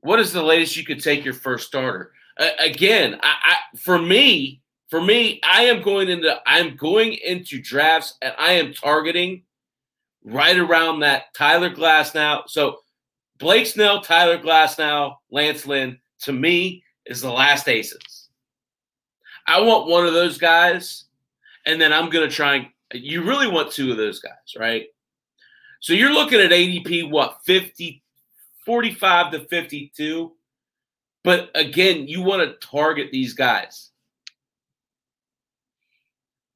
what 0.00 0.18
is 0.18 0.32
the 0.32 0.42
latest 0.42 0.76
you 0.76 0.84
could 0.84 1.00
take 1.00 1.24
your 1.24 1.34
first 1.34 1.68
starter? 1.68 2.10
Uh, 2.36 2.48
again, 2.58 3.20
I, 3.22 3.34
I, 3.44 3.76
for 3.78 3.96
me, 3.96 4.60
for 4.90 5.00
me, 5.00 5.40
I 5.44 5.66
am 5.66 5.80
going 5.80 6.08
into 6.08 6.36
I'm 6.46 6.74
going 6.74 7.12
into 7.12 7.62
drafts 7.62 8.18
and 8.22 8.34
I 8.40 8.54
am 8.54 8.74
targeting 8.74 9.44
right 10.24 10.58
around 10.58 11.00
that 11.00 11.32
Tyler 11.32 11.70
Glasnow. 11.70 12.42
So 12.48 12.78
Blake 13.38 13.66
Snell, 13.66 14.00
Tyler 14.00 14.38
Glasnow, 14.38 15.14
Lance 15.30 15.64
Lynn, 15.64 15.96
to 16.22 16.32
me, 16.32 16.82
is 17.06 17.20
the 17.20 17.30
last 17.30 17.68
aces. 17.68 18.30
I 19.46 19.60
want 19.60 19.88
one 19.88 20.06
of 20.06 20.12
those 20.12 20.38
guys, 20.38 21.04
and 21.66 21.80
then 21.80 21.92
I'm 21.92 22.10
going 22.10 22.28
to 22.28 22.34
try 22.34 22.56
and 22.56 22.66
you 22.92 23.22
really 23.22 23.46
want 23.46 23.70
two 23.70 23.92
of 23.92 23.96
those 23.96 24.18
guys, 24.18 24.56
right? 24.58 24.86
So 25.82 25.94
you're 25.94 26.12
looking 26.12 26.40
at 26.40 26.52
ADP, 26.52 27.10
what, 27.10 27.40
50, 27.44 28.02
45 28.64 29.32
to 29.32 29.40
52? 29.46 30.32
But 31.24 31.50
again, 31.56 32.06
you 32.06 32.22
want 32.22 32.42
to 32.42 32.66
target 32.66 33.10
these 33.10 33.34
guys. 33.34 33.90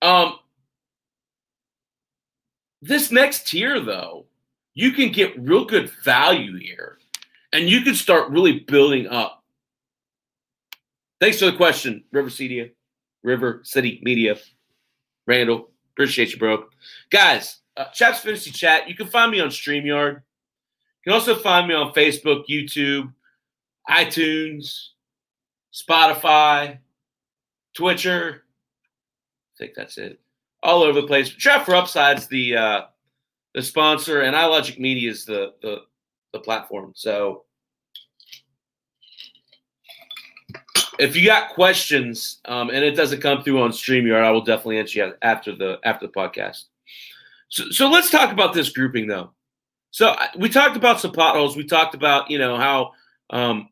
Um, 0.01 0.39
this 2.81 3.11
next 3.11 3.49
tier, 3.49 3.81
though, 3.81 4.27
you 4.75 4.93
can 4.93 5.11
get 5.11 5.37
real 5.41 5.65
good 5.65 5.91
value 6.05 6.57
here 6.57 6.99
and 7.53 7.69
you 7.69 7.81
can 7.81 7.97
start 7.97 8.31
really 8.31 8.61
building 8.61 9.09
up. 9.09 9.43
Thanks 11.21 11.41
for 11.41 11.47
the 11.47 11.57
question, 11.57 12.05
River 12.13 12.31
City, 12.31 12.73
River 13.25 13.63
City 13.65 14.01
Media. 14.05 14.37
Randall, 15.27 15.71
appreciate 15.95 16.31
you, 16.31 16.39
bro. 16.39 16.67
Guys, 17.11 17.59
uh, 17.77 17.85
Chaps 17.93 18.21
Fantasy 18.21 18.51
Chat, 18.51 18.89
you 18.89 18.95
can 18.95 19.07
find 19.07 19.31
me 19.31 19.41
on 19.41 19.49
StreamYard. 19.49 20.15
You 20.15 20.21
can 21.05 21.13
also 21.13 21.35
find 21.37 21.69
me 21.69 21.75
on 21.75 21.93
Facebook, 21.93 22.45
YouTube, 22.49 23.13
iTunes, 23.89 24.89
Spotify, 25.73 26.79
Twitcher. 27.75 28.45
I 28.45 29.57
think 29.59 29.75
that's 29.77 29.99
it. 29.99 30.19
All 30.63 30.83
over 30.83 31.01
the 31.01 31.07
place. 31.07 31.29
Draft 31.29 31.67
for 31.67 31.75
Upside's 31.75 32.27
the 32.27 32.57
uh, 32.57 32.81
the 33.55 33.63
sponsor, 33.63 34.23
and 34.23 34.35
iLogic 34.35 34.79
Media 34.79 35.11
is 35.11 35.25
the 35.25 35.55
the, 35.63 35.83
the 36.33 36.41
platform. 36.41 36.93
So 36.95 37.45
if 40.99 41.15
you 41.15 41.27
got 41.27 41.55
questions 41.55 42.41
um, 42.47 42.71
and 42.71 42.85
it 42.85 42.93
doesn't 42.93 43.21
come 43.21 43.43
through 43.43 43.61
on 43.61 43.71
StreamYard, 43.71 44.25
I 44.25 44.31
will 44.31 44.45
definitely 44.45 44.79
answer 44.79 44.99
you 44.99 45.13
after 45.23 45.55
the 45.55 45.79
after 45.85 46.07
the 46.07 46.13
podcast. 46.13 46.65
So, 47.49 47.65
so 47.71 47.89
let's 47.89 48.11
talk 48.11 48.33
about 48.33 48.55
this 48.55 48.71
grouping 48.71 49.07
though. 49.07 49.33
So 49.91 50.15
we 50.37 50.49
talked 50.49 50.77
about 50.77 51.01
some 51.01 51.13
potholes. 51.13 51.57
We 51.57 51.65
talked 51.65 51.95
about 51.95 52.31
you 52.31 52.39
know 52.39 52.57
how 52.57 52.93
um, 53.31 53.69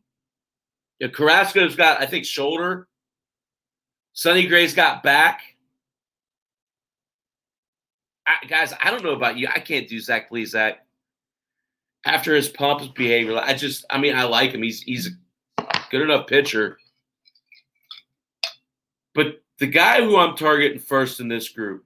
you 0.99 1.07
know, 1.07 1.13
Carrasco's 1.13 1.75
got 1.75 2.01
I 2.01 2.05
think 2.05 2.25
shoulder. 2.25 2.87
Sonny 4.13 4.47
Gray's 4.47 4.73
got 4.73 5.03
back. 5.03 5.41
I, 8.25 8.45
guys, 8.47 8.73
I 8.81 8.89
don't 8.89 9.03
know 9.03 9.11
about 9.11 9.37
you. 9.37 9.47
I 9.53 9.59
can't 9.59 9.87
do 9.87 9.99
Zach 9.99 10.31
Plesac. 10.31 10.75
After 12.05 12.35
his 12.35 12.47
pompous 12.47 12.87
behavior, 12.87 13.37
I 13.37 13.53
just 13.53 13.85
I 13.89 13.97
mean 13.97 14.15
I 14.15 14.23
like 14.23 14.51
him. 14.51 14.63
He's 14.63 14.81
he's 14.81 15.11
a 15.57 15.63
good 15.89 16.01
enough 16.01 16.27
pitcher. 16.27 16.77
But 19.13 19.41
the 19.59 19.67
guy 19.67 20.03
who 20.03 20.17
I'm 20.17 20.35
targeting 20.35 20.79
first 20.79 21.19
in 21.19 21.27
this 21.27 21.49
group, 21.49 21.85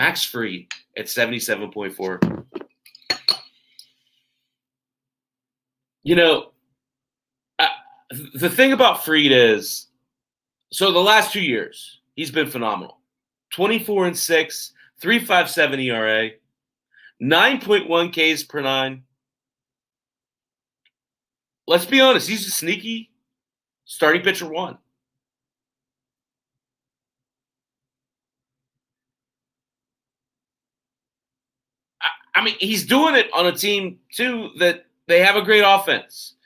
Max 0.00 0.24
Fried 0.24 0.66
at 0.96 1.08
77.4. 1.08 2.46
You 6.02 6.16
know, 6.16 6.52
uh, 7.58 7.66
the 8.32 8.48
thing 8.48 8.72
about 8.72 9.04
Fried 9.04 9.30
is 9.30 9.88
so 10.72 10.90
the 10.90 10.98
last 10.98 11.34
two 11.34 11.42
years, 11.42 12.00
he's 12.16 12.30
been 12.30 12.46
phenomenal 12.46 12.96
24 13.52 14.06
and 14.06 14.16
6, 14.16 14.72
357 15.02 15.80
ERA, 15.80 16.30
9.1 17.22 18.34
Ks 18.34 18.42
per 18.44 18.62
nine. 18.62 19.02
Let's 21.66 21.84
be 21.84 22.00
honest, 22.00 22.26
he's 22.26 22.46
a 22.46 22.50
sneaky 22.50 23.10
starting 23.84 24.22
pitcher 24.22 24.48
one. 24.48 24.78
I 32.40 32.42
mean, 32.42 32.56
he's 32.58 32.86
doing 32.86 33.16
it 33.16 33.28
on 33.34 33.46
a 33.46 33.52
team 33.52 33.98
too 34.10 34.48
that 34.60 34.86
they 35.06 35.20
have 35.20 35.36
a 35.36 35.42
great 35.42 35.60
offense. 35.60 36.36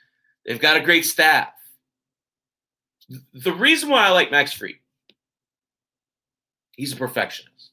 They've 0.45 0.59
got 0.59 0.75
a 0.75 0.81
great 0.81 1.05
staff. 1.05 1.47
The 3.33 3.53
reason 3.53 3.87
why 3.87 4.05
I 4.05 4.09
like 4.09 4.29
Max 4.29 4.51
Fried, 4.51 4.75
he's 6.75 6.91
a 6.91 6.97
perfectionist. 6.97 7.71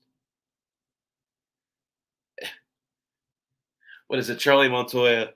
What 4.07 4.21
is 4.21 4.31
it? 4.31 4.39
Charlie 4.39 4.69
Montoya 4.69 5.31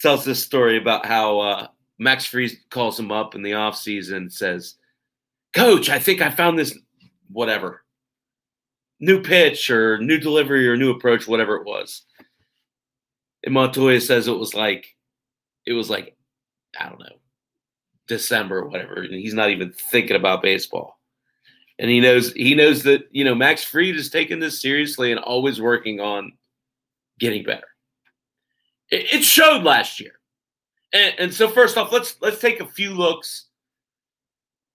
tells 0.00 0.24
this 0.24 0.42
story 0.42 0.78
about 0.78 1.06
how 1.06 1.38
uh, 1.38 1.66
Max 1.98 2.24
Fried 2.24 2.50
calls 2.70 2.98
him 2.98 3.12
up 3.12 3.36
in 3.36 3.42
the 3.42 3.52
offseason 3.52 4.16
and 4.16 4.32
says, 4.32 4.74
Coach, 5.52 5.90
I 5.90 6.00
think 6.00 6.22
I 6.22 6.30
found 6.30 6.58
this 6.58 6.76
whatever 7.30 7.84
new 9.00 9.22
pitch 9.22 9.70
or 9.70 9.98
new 9.98 10.18
delivery 10.18 10.68
or 10.68 10.76
new 10.76 10.90
approach, 10.90 11.28
whatever 11.28 11.56
it 11.56 11.66
was. 11.66 12.02
And 13.44 13.54
Montoya 13.54 14.00
says 14.00 14.26
it 14.26 14.32
was 14.32 14.54
like, 14.54 14.96
it 15.66 15.72
was 15.72 15.88
like, 15.88 16.16
I 16.78 16.88
don't 16.88 16.98
know, 16.98 17.16
December 18.08 18.58
or 18.58 18.68
whatever. 18.68 19.02
And 19.02 19.14
he's 19.14 19.34
not 19.34 19.50
even 19.50 19.72
thinking 19.72 20.16
about 20.16 20.42
baseball. 20.42 20.98
And 21.78 21.90
he 21.90 22.00
knows 22.00 22.32
he 22.32 22.56
knows 22.56 22.82
that, 22.84 23.06
you 23.12 23.24
know, 23.24 23.36
Max 23.36 23.62
Fried 23.62 23.94
is 23.94 24.10
taking 24.10 24.40
this 24.40 24.60
seriously 24.60 25.12
and 25.12 25.20
always 25.20 25.60
working 25.60 26.00
on 26.00 26.32
getting 27.20 27.44
better. 27.44 27.68
It, 28.90 29.14
it 29.14 29.24
showed 29.24 29.62
last 29.62 30.00
year. 30.00 30.12
And, 30.92 31.14
and 31.18 31.34
so 31.34 31.48
first 31.48 31.76
off, 31.76 31.92
let's 31.92 32.16
let's 32.20 32.40
take 32.40 32.60
a 32.60 32.66
few 32.66 32.90
looks 32.94 33.46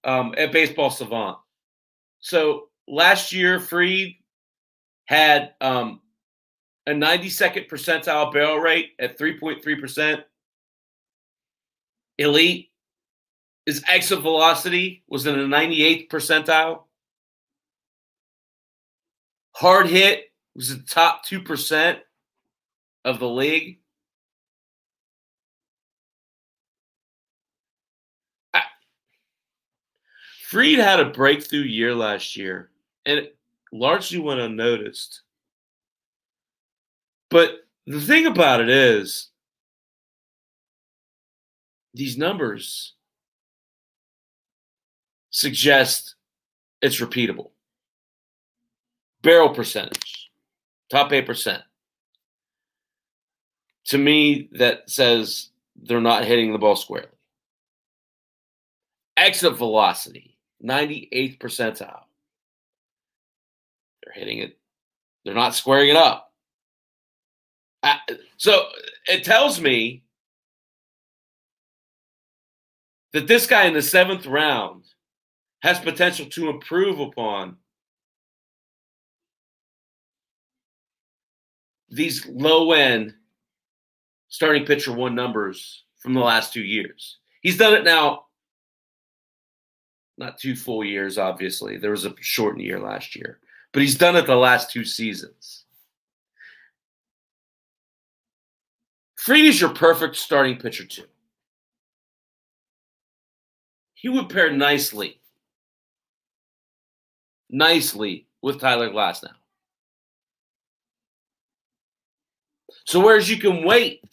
um, 0.06 0.34
at 0.38 0.54
Baseball 0.54 0.90
Savant. 0.90 1.38
So 2.22 2.70
last 2.88 3.34
year, 3.34 3.60
Fried 3.60 4.16
had 5.06 5.54
um, 5.62 6.02
a 6.88 6.92
92nd 6.92 7.70
percentile 7.70 8.32
barrel 8.32 8.58
rate 8.58 8.92
at 9.00 9.18
3.3%. 9.18 10.24
Elite. 12.18 12.70
His 13.66 13.82
exit 13.88 14.20
velocity 14.20 15.04
was 15.08 15.26
in 15.26 15.38
the 15.38 15.56
98th 15.56 16.10
percentile. 16.10 16.84
Hard 19.56 19.88
hit 19.88 20.26
was 20.54 20.70
the 20.70 20.84
top 20.84 21.26
2% 21.26 22.00
of 23.06 23.20
the 23.20 23.30
league. 23.30 23.80
Fried 30.54 30.78
had 30.78 31.00
a 31.00 31.06
breakthrough 31.06 31.62
year 31.62 31.96
last 31.96 32.38
year, 32.38 32.70
and 33.06 33.20
it 33.20 33.38
largely 33.72 34.20
went 34.20 34.40
unnoticed. 34.40 35.22
But 37.30 37.66
the 37.86 38.00
thing 38.00 38.26
about 38.26 38.62
it 38.62 38.70
is, 38.70 39.30
these 41.94 42.18
numbers 42.18 42.94
suggest 45.30 46.16
it's 46.82 47.00
repeatable. 47.00 47.52
Barrel 49.22 49.50
percentage, 49.50 50.32
top 50.90 51.12
8%. 51.12 51.62
To 53.86 53.98
me, 53.98 54.50
that 54.54 54.90
says 54.90 55.50
they're 55.76 56.02
not 56.02 56.26
hitting 56.26 56.52
the 56.52 56.60
ball 56.60 56.76
squarely. 56.76 57.08
Exit 59.18 59.56
velocity, 59.56 60.38
98th 60.64 61.38
percentile. 61.40 62.04
Hitting 64.14 64.40
it. 64.40 64.58
They're 65.26 65.34
not 65.34 65.56
squaring 65.56 65.90
it 65.90 65.96
up. 65.96 66.32
so 68.38 68.68
it 69.08 69.24
tells 69.24 69.60
me 69.60 70.04
that 73.14 73.28
this 73.28 73.46
guy 73.46 73.66
in 73.66 73.74
the 73.74 73.82
seventh 73.82 74.26
round 74.26 74.86
has 75.62 75.80
potential 75.80 76.26
to 76.28 76.50
improve 76.50 77.00
upon 77.00 77.58
these 81.90 82.26
low 82.28 82.72
end 82.72 83.14
starting 84.30 84.66
pitcher 84.66 84.92
one 84.92 85.16
numbers 85.16 85.84
from 86.00 86.14
the 86.14 86.20
last 86.20 86.54
two 86.54 86.64
years. 86.64 87.18
He's 87.42 87.58
done 87.58 87.74
it 87.74 87.84
now 87.84 88.26
not 90.18 90.38
two 90.38 90.56
full 90.56 90.84
years, 90.84 91.18
obviously. 91.18 91.78
There 91.78 91.92
was 91.92 92.06
a 92.06 92.14
shortened 92.20 92.64
year 92.64 92.80
last 92.80 93.16
year, 93.16 93.40
but 93.74 93.82
he's 93.82 93.98
done 93.98 94.16
it 94.16 94.28
the 94.28 94.36
last 94.36 94.72
two 94.72 94.86
seasons. 94.86 95.66
Fried 99.16 99.46
is 99.46 99.60
your 99.60 99.72
perfect 99.72 100.16
starting 100.16 100.58
pitcher, 100.58 100.86
too. 100.86 101.06
He 103.96 104.10
would 104.10 104.30
pair 104.30 104.52
nicely, 104.52 105.20
nicely 107.50 108.28
with 108.42 108.60
Tyler 108.60 108.90
Glasnow. 108.90 109.32
So, 112.86 113.00
whereas 113.00 113.30
you 113.30 113.38
can 113.38 113.64
wait 113.64 114.04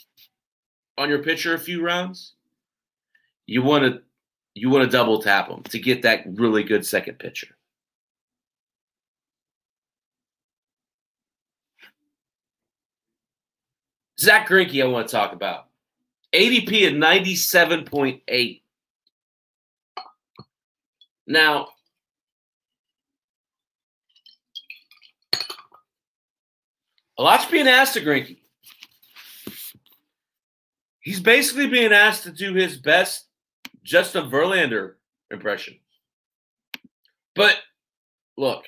on 0.97 1.09
your 1.09 1.23
pitcher 1.25 1.55
a 1.55 1.59
few 1.59 1.85
rounds, 1.85 2.35
you 3.47 3.63
want 3.63 3.85
to 3.85 4.01
you 4.55 4.71
want 4.71 4.85
to 4.85 4.97
double 4.97 5.21
tap 5.21 5.49
him 5.49 5.63
to 5.65 5.79
get 5.79 6.03
that 6.03 6.25
really 6.35 6.63
good 6.63 6.87
second 6.87 7.19
pitcher. 7.19 7.57
Zach 14.21 14.49
Greinke, 14.49 14.83
I 14.83 14.87
want 14.87 15.09
to 15.09 15.13
talk 15.13 15.33
about. 15.33 15.67
ADP 16.35 16.87
at 16.87 16.93
97.8. 16.93 18.61
Now, 21.27 21.69
A 27.21 27.23
lot's 27.23 27.45
being 27.45 27.69
asked 27.69 27.99
of 27.99 28.05
Greinke. 28.05 28.39
He's 31.01 31.21
basically 31.21 31.67
being 31.67 31.93
asked 31.93 32.23
to 32.23 32.33
do 32.33 32.55
his 32.55 32.79
best 32.79 33.27
Justin 33.83 34.31
Verlander 34.31 34.95
impression. 35.31 35.79
But 37.35 37.59
look, 38.39 38.65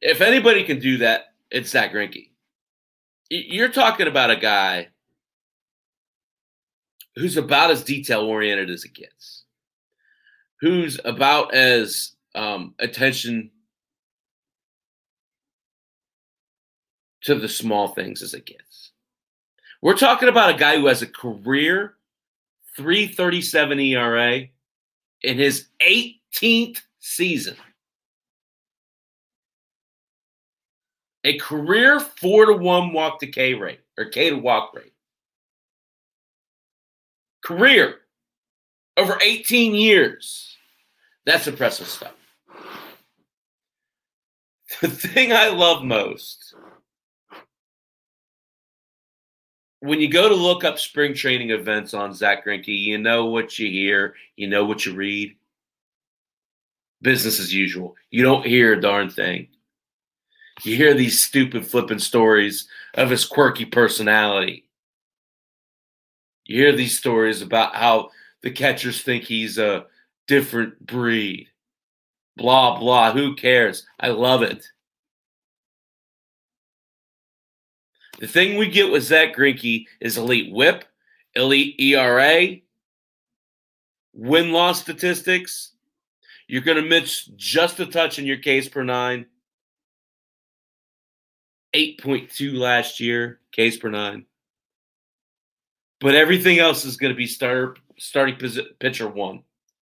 if 0.00 0.20
anybody 0.20 0.62
can 0.62 0.78
do 0.78 0.98
that, 0.98 1.31
it's 1.52 1.70
Zach 1.70 1.92
Greinke. 1.92 2.30
You're 3.28 3.68
talking 3.68 4.08
about 4.08 4.30
a 4.30 4.36
guy 4.36 4.88
who's 7.14 7.36
about 7.36 7.70
as 7.70 7.84
detail 7.84 8.22
oriented 8.22 8.70
as 8.70 8.84
it 8.84 8.94
gets, 8.94 9.44
who's 10.60 10.98
about 11.04 11.54
as 11.54 12.12
um, 12.34 12.74
attention 12.78 13.50
to 17.24 17.34
the 17.34 17.48
small 17.48 17.88
things 17.88 18.22
as 18.22 18.34
it 18.34 18.46
gets. 18.46 18.92
We're 19.82 19.96
talking 19.96 20.28
about 20.28 20.54
a 20.54 20.58
guy 20.58 20.76
who 20.76 20.86
has 20.86 21.02
a 21.02 21.06
career 21.06 21.94
337 22.76 23.78
ERA 23.78 24.46
in 25.22 25.38
his 25.38 25.66
18th 25.86 26.80
season. 27.00 27.56
A 31.24 31.38
career 31.38 32.00
four 32.00 32.46
to 32.46 32.54
one 32.54 32.92
walk 32.92 33.20
to 33.20 33.26
K 33.26 33.54
rate 33.54 33.80
or 33.98 34.06
K 34.06 34.30
to 34.30 34.36
walk 34.36 34.74
rate. 34.74 34.92
Career 37.44 37.96
over 38.96 39.18
18 39.20 39.74
years. 39.74 40.56
That's 41.26 41.46
impressive 41.46 41.88
stuff. 41.88 42.14
The 44.80 44.88
thing 44.88 45.32
I 45.32 45.48
love 45.48 45.84
most 45.84 46.54
when 49.82 50.00
you 50.00 50.08
go 50.08 50.28
to 50.28 50.34
look 50.34 50.62
up 50.62 50.78
spring 50.78 51.12
training 51.12 51.50
events 51.50 51.92
on 51.92 52.14
Zach 52.14 52.46
Greinke, 52.46 52.68
you 52.68 52.98
know 52.98 53.26
what 53.26 53.58
you 53.58 53.68
hear, 53.68 54.14
you 54.36 54.46
know 54.46 54.64
what 54.64 54.86
you 54.86 54.94
read. 54.94 55.36
Business 57.02 57.40
as 57.40 57.52
usual. 57.52 57.96
You 58.08 58.22
don't 58.22 58.46
hear 58.46 58.74
a 58.74 58.80
darn 58.80 59.10
thing. 59.10 59.48
You 60.62 60.76
hear 60.76 60.94
these 60.94 61.24
stupid 61.24 61.66
flipping 61.66 61.98
stories 61.98 62.68
of 62.94 63.10
his 63.10 63.24
quirky 63.24 63.64
personality. 63.64 64.66
You 66.44 66.62
hear 66.62 66.72
these 66.72 66.98
stories 66.98 67.42
about 67.42 67.74
how 67.74 68.10
the 68.42 68.50
catchers 68.50 69.02
think 69.02 69.24
he's 69.24 69.58
a 69.58 69.86
different 70.26 70.84
breed. 70.84 71.48
Blah, 72.36 72.78
blah. 72.78 73.12
Who 73.12 73.34
cares? 73.34 73.86
I 73.98 74.08
love 74.08 74.42
it. 74.42 74.66
The 78.18 78.28
thing 78.28 78.56
we 78.56 78.68
get 78.68 78.92
with 78.92 79.02
Zach 79.02 79.34
Greinke 79.34 79.86
is 80.00 80.16
elite 80.16 80.52
whip, 80.52 80.84
elite 81.34 81.80
ERA, 81.80 82.56
win 84.12 84.52
loss 84.52 84.80
statistics. 84.80 85.72
You're 86.46 86.62
going 86.62 86.80
to 86.80 86.88
miss 86.88 87.24
just 87.36 87.80
a 87.80 87.86
touch 87.86 88.18
in 88.18 88.26
your 88.26 88.36
case 88.36 88.68
per 88.68 88.84
nine. 88.84 89.26
8.2 91.74 92.54
last 92.54 93.00
year, 93.00 93.40
case 93.52 93.76
per 93.76 93.88
nine. 93.88 94.26
But 96.00 96.14
everything 96.14 96.58
else 96.58 96.84
is 96.84 96.96
going 96.96 97.12
to 97.12 97.16
be 97.16 97.26
starter, 97.26 97.76
starting 97.98 98.36
pitcher 98.80 99.08
one. 99.08 99.42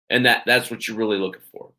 And 0.10 0.26
that, 0.26 0.44
that's 0.46 0.70
what 0.70 0.88
you're 0.88 0.98
really 0.98 1.18
looking 1.18 1.42
for. 1.52 1.72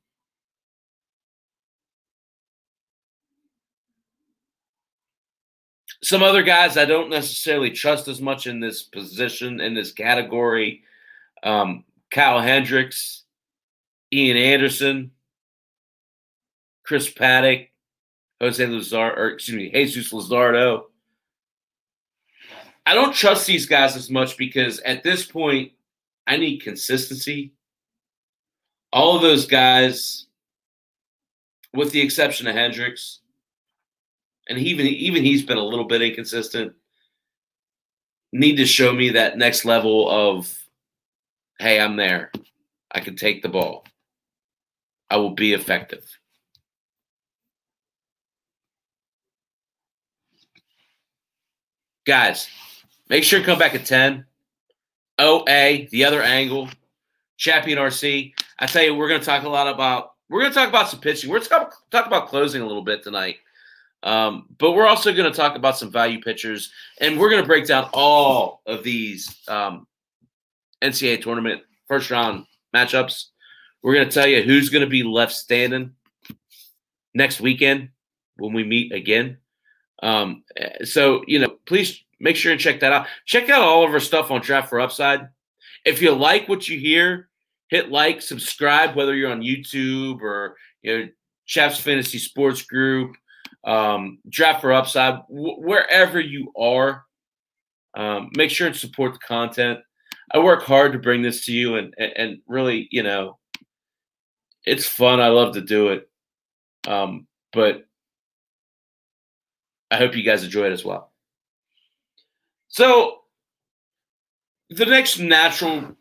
Some 6.03 6.22
other 6.22 6.42
guys 6.42 6.76
I 6.76 6.84
don't 6.84 7.11
necessarily 7.11 7.70
trust 7.70 8.09
as 8.09 8.20
much 8.20 8.46
in 8.46 8.59
this 8.59 8.82
position, 8.82 9.61
in 9.61 9.74
this 9.74 9.92
category. 9.92 10.82
Um, 11.44 11.84
Kyle 12.11 12.40
Hendricks, 12.40 13.22
Ian 14.12 14.36
Anderson, 14.36 15.12
Chris 16.84 17.12
Paddack, 17.12 17.68
Jose 18.43 18.64
Luzar, 18.66 19.16
or 19.16 19.28
excuse 19.28 19.57
me, 19.57 19.70
Jesus 19.70 20.12
Luzardo. 20.12 20.86
I 22.84 22.95
don't 22.95 23.14
trust 23.14 23.47
these 23.47 23.66
guys 23.66 23.95
as 23.95 24.11
much 24.11 24.36
because 24.36 24.80
at 24.80 25.05
this 25.05 25.24
point, 25.24 25.70
I 26.26 26.36
need 26.36 26.59
consistency. 26.59 27.53
All 28.93 29.14
of 29.14 29.22
those 29.22 29.47
guys, 29.47 30.26
with 31.72 31.93
the 31.93 32.01
exception 32.01 32.49
of 32.49 32.57
Hendricks, 32.57 33.20
and 34.49 34.59
even 34.59 34.86
even 34.86 35.22
he's 35.22 35.45
been 35.45 35.57
a 35.57 35.64
little 35.64 35.84
bit 35.86 36.03
inconsistent. 36.03 36.72
Need 38.32 38.57
to 38.57 38.66
show 38.66 38.93
me 38.93 39.11
that 39.11 39.38
next 39.38 39.64
level 39.64 40.11
of, 40.11 40.53
hey, 41.61 41.78
I'm 41.78 41.97
there. 41.97 42.32
I 42.90 43.01
can 43.01 43.14
take 43.14 43.43
the 43.43 43.49
ball. 43.49 43.84
I 45.11 45.18
will 45.18 45.34
be 45.34 45.53
effective. 45.53 46.05
Guys, 52.05 52.48
make 53.09 53.22
sure 53.22 53.38
you 53.38 53.44
come 53.44 53.59
back 53.59 53.74
at 53.74 53.84
10. 53.84 54.24
OA, 55.18 55.86
the 55.90 56.05
other 56.05 56.20
angle, 56.22 56.68
Chappie 57.36 57.72
and 57.72 57.80
RC. 57.80 58.32
I 58.59 58.66
tell 58.66 58.82
you, 58.82 58.94
we're 58.94 59.09
going 59.09 59.20
to 59.20 59.26
talk 59.26 59.44
a 59.44 59.48
lot 59.48 59.68
about 59.68 60.12
we're 60.28 60.40
going 60.40 60.50
to 60.50 60.59
talk 60.59 60.68
about 60.68 60.88
some 60.88 61.00
pitching. 61.00 61.30
We're 61.30 61.40
going 61.40 61.66
to 61.66 61.70
talk 61.90 62.07
about 62.07 62.28
closing 62.28 62.62
a 62.62 62.66
little 62.66 62.82
bit 62.82 63.03
tonight. 63.03 63.36
Um, 64.03 64.46
but 64.59 64.72
we're 64.72 64.86
also 64.86 65.12
going 65.12 65.30
to 65.30 65.36
talk 65.36 65.57
about 65.57 65.76
some 65.76 65.92
value 65.92 66.20
pitchers, 66.20 66.72
and 67.00 67.20
we're 67.20 67.28
going 67.28 67.42
to 67.42 67.46
break 67.46 67.66
down 67.66 67.88
all 67.92 68.62
of 68.66 68.82
these 68.82 69.36
um, 69.46 69.86
NCAA 70.82 71.22
tournament 71.22 71.61
first 71.86 72.11
round 72.11 72.46
matchups. 72.74 73.26
We're 73.82 73.94
going 73.94 74.09
to 74.09 74.14
tell 74.14 74.26
you 74.26 74.42
who's 74.42 74.70
going 74.70 74.84
to 74.84 74.90
be 74.90 75.03
left 75.03 75.34
standing 75.34 75.92
next 77.14 77.40
weekend 77.40 77.90
when 78.38 78.55
we 78.55 78.64
meet 78.64 78.92
again. 78.92 79.36
Um, 80.03 80.44
so, 80.84 81.22
you 81.26 81.38
know, 81.38 81.57
please 81.66 82.03
make 82.20 82.36
sure 82.36 82.53
and 82.53 82.61
check 82.61 82.80
that 82.80 82.92
out. 82.92 83.07
Check 83.26 83.48
out 83.48 83.62
all 83.62 83.84
of 83.84 83.92
our 83.92 84.00
stuff 84.00 84.30
on 84.30 84.40
Draft 84.40 84.68
for 84.68 84.80
Upside. 84.80 85.28
If 85.84 86.03
you 86.03 86.12
like 86.12 86.48
what 86.48 86.68
you 86.68 86.78
hear, 86.78 87.28
hit 87.68 87.90
like, 87.90 88.20
subscribe, 88.22 88.96
whether 88.96 89.14
you're 89.14 89.30
on 89.32 89.42
YouTube 89.42 90.20
or, 90.20 90.57
you 90.82 90.98
know, 90.98 91.09
Chap's 91.46 91.78
Fantasy 91.78 92.18
Sports 92.18 92.62
Group 92.62 93.16
um, 93.64 94.18
draft 94.28 94.61
for 94.61 94.72
upside 94.72 95.20
wherever 95.28 96.20
you 96.20 96.53
are. 96.57 97.05
Um, 97.94 98.30
make 98.36 98.50
sure 98.50 98.66
and 98.66 98.76
support 98.76 99.12
the 99.12 99.18
content. 99.20 99.80
I 100.32 100.38
work 100.38 100.62
hard 100.62 100.92
to 100.92 100.98
bring 100.98 101.22
this 101.22 101.44
to 101.46 101.53
you, 101.53 101.76
and 101.76 101.94
and, 101.98 102.12
and 102.16 102.38
really, 102.46 102.88
you 102.90 103.03
know, 103.03 103.38
it's 104.64 104.86
fun. 104.86 105.20
I 105.20 105.28
love 105.28 105.55
to 105.55 105.61
do 105.61 105.88
it, 105.88 106.09
um, 106.86 107.26
but 107.53 107.84
I 109.93 109.97
hope 109.99 110.16
you 110.16 110.22
guys 110.22 110.43
enjoy 110.43 110.66
it 110.66 110.72
as 110.72 110.84
well. 110.84 111.12
So, 112.68 113.18
the 114.70 114.86
next 114.86 115.18
natural 115.18 115.95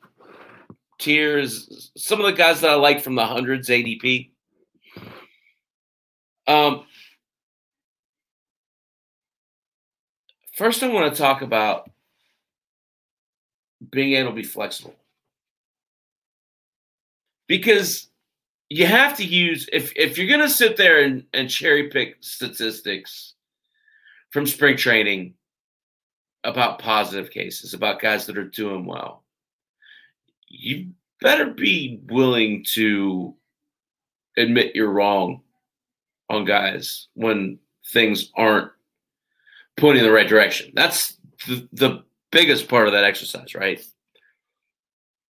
tier 0.98 1.38
is 1.38 1.92
some 1.98 2.20
of 2.20 2.26
the 2.26 2.32
guys 2.32 2.62
that 2.62 2.72
I 2.72 2.76
like 2.76 3.02
from 3.02 3.16
the 3.16 3.26
hundreds 3.26 3.68
ADP. 3.68 4.32
Um, 6.48 6.86
First, 10.54 10.84
I 10.84 10.90
want 10.90 11.12
to 11.12 11.20
talk 11.20 11.42
about 11.42 11.90
being 13.90 14.14
able 14.14 14.30
to 14.30 14.36
be 14.36 14.44
flexible. 14.44 14.96
Because 17.48 18.10
you 18.70 18.86
have 18.86 19.18
to 19.18 19.26
use 19.26 19.68
if 19.74 19.92
if 19.96 20.18
you're 20.18 20.30
gonna 20.30 20.48
sit 20.48 20.78
there 20.78 21.04
and, 21.04 21.26
and 21.34 21.50
cherry 21.50 21.90
pick 21.90 22.18
statistics 22.22 23.34
from 24.32 24.48
spring 24.48 24.78
training 24.78 25.36
about 26.44 26.80
positive 26.80 27.32
cases, 27.32 27.74
about 27.74 28.02
guys 28.02 28.26
that 28.26 28.38
are 28.38 28.44
doing 28.44 28.86
well, 28.86 29.24
you 30.48 30.92
better 31.20 31.48
be 31.48 32.00
willing 32.08 32.64
to 32.64 33.36
admit 34.38 34.76
you're 34.76 34.92
wrong 34.92 35.42
on 36.30 36.46
guys 36.46 37.08
when 37.14 37.60
things 37.88 38.32
aren't 38.36 38.72
pointing 39.78 40.04
in 40.04 40.10
the 40.10 40.14
right 40.14 40.28
direction. 40.28 40.72
That's 40.74 41.18
the, 41.48 41.68
the 41.74 42.04
biggest 42.32 42.68
part 42.68 42.88
of 42.88 42.94
that 42.94 43.04
exercise, 43.04 43.54
right? 43.54 43.86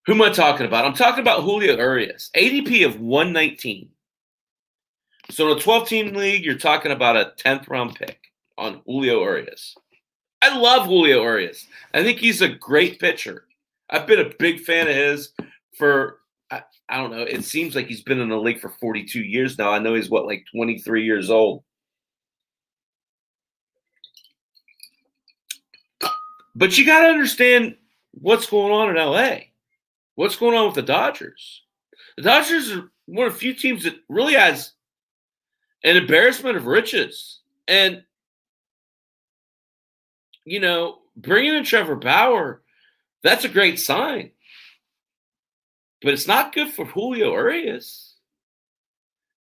Who 0.06 0.14
am 0.14 0.22
I 0.22 0.30
talking 0.30 0.66
about? 0.66 0.86
I'm 0.86 0.93
talking 0.93 1.22
about 1.22 1.43
Julio 1.43 1.76
Urias, 1.76 2.30
ADP 2.36 2.86
of 2.86 2.99
119. 2.99 3.89
So 5.30 5.52
in 5.52 5.58
a 5.58 5.62
12 5.62 5.88
team 5.88 6.14
league, 6.14 6.43
you're 6.43 6.56
talking 6.56 6.91
about 6.91 7.18
a 7.18 7.34
10th 7.38 7.70
round 7.70 7.95
pick 7.95 8.30
on 8.58 8.82
Julio 8.86 9.22
Urias. 9.22 9.76
I 10.41 10.58
love 10.58 10.88
Julio 10.88 11.22
Urias. 11.22 11.68
I 11.93 12.04
think 12.04 12.20
he's 12.20 12.41
a 12.41 12.49
great 12.49 12.99
pitcher. 12.99 13.45
I've 13.89 14.08
been 14.08 14.20
a 14.20 14.34
big 14.39 14.62
fan 14.62 14.88
of 14.88 14.95
his 14.95 15.34
for 15.78 16.20
I, 16.49 16.64
I, 16.89 16.97
don't 16.97 17.12
know. 17.12 17.24
It 17.24 17.43
seems 17.45 17.76
like 17.76 17.88
he's 17.88 18.04
been 18.04 18.20
in 18.20 18.30
the 18.30 18.38
league 18.38 18.60
for 18.60 18.70
42 18.70 19.22
years 19.22 19.58
now. 19.58 19.72
I 19.72 19.80
know 19.80 19.93
he's 19.93 20.10
what 20.10 20.26
like 20.26 20.45
23 20.54 21.06
years 21.06 21.30
old. 21.30 21.64
But 26.56 26.78
you 26.78 26.86
got 26.86 27.02
to 27.02 27.08
understand 27.08 27.78
what's 28.12 28.47
going 28.47 28.74
on 28.74 28.89
in 28.89 28.95
LA. 28.95 29.38
What's 30.16 30.36
going 30.36 30.58
on 30.58 30.66
with 30.66 30.76
the 30.76 30.82
Dodgers? 30.82 31.64
The 32.18 32.24
Dodgers 32.24 32.72
are 32.72 32.91
one 33.06 33.28
of 33.28 33.34
the 33.34 33.39
few 33.39 33.54
teams 33.54 33.84
that 33.84 33.95
really 34.10 34.34
has 34.34 34.74
an 35.84 35.97
embarrassment 35.97 36.58
of 36.58 36.66
riches. 36.66 37.39
And 37.68 38.04
you 40.45 40.59
know, 40.59 40.99
bringing 41.15 41.55
in 41.55 41.63
Trevor 41.63 41.95
Bauer, 41.95 42.61
that's 43.23 43.45
a 43.45 43.49
great 43.49 43.79
sign. 43.79 44.31
But 46.01 46.13
it's 46.13 46.27
not 46.27 46.53
good 46.53 46.71
for 46.71 46.85
Julio 46.85 47.31
Urias. 47.33 48.15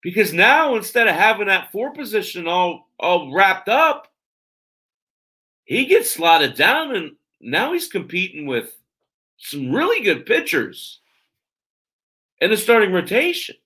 Because 0.03 0.32
now 0.32 0.76
instead 0.76 1.09
of 1.09 1.14
having 1.14 1.48
that 1.48 1.72
four 1.72 1.92
position 1.92 2.46
all, 2.46 2.88
all 2.98 3.32
wrapped 3.32 3.68
up, 3.68 4.09
he 5.64 5.86
gets 5.86 6.11
slotted 6.11 6.57
down 6.57 6.96
and 6.96 7.12
now 7.40 7.72
he's 7.72 7.88
competing 7.88 8.46
with 8.46 8.76
some 9.38 9.72
really 9.72 10.03
good 10.03 10.26
pitchers 10.26 11.01
in 12.40 12.51
the 12.51 12.57
starting 12.57 12.92
rotation. 12.92 13.57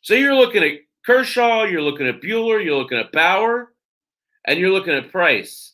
So 0.00 0.14
you're 0.14 0.34
looking 0.34 0.62
at 0.62 0.80
Kershaw, 1.04 1.64
you're 1.64 1.82
looking 1.82 2.08
at 2.08 2.20
Buehler, 2.20 2.62
you're 2.62 2.76
looking 2.76 2.98
at 2.98 3.12
Bauer, 3.12 3.72
and 4.46 4.58
you're 4.58 4.72
looking 4.72 4.94
at 4.94 5.12
Price 5.12 5.73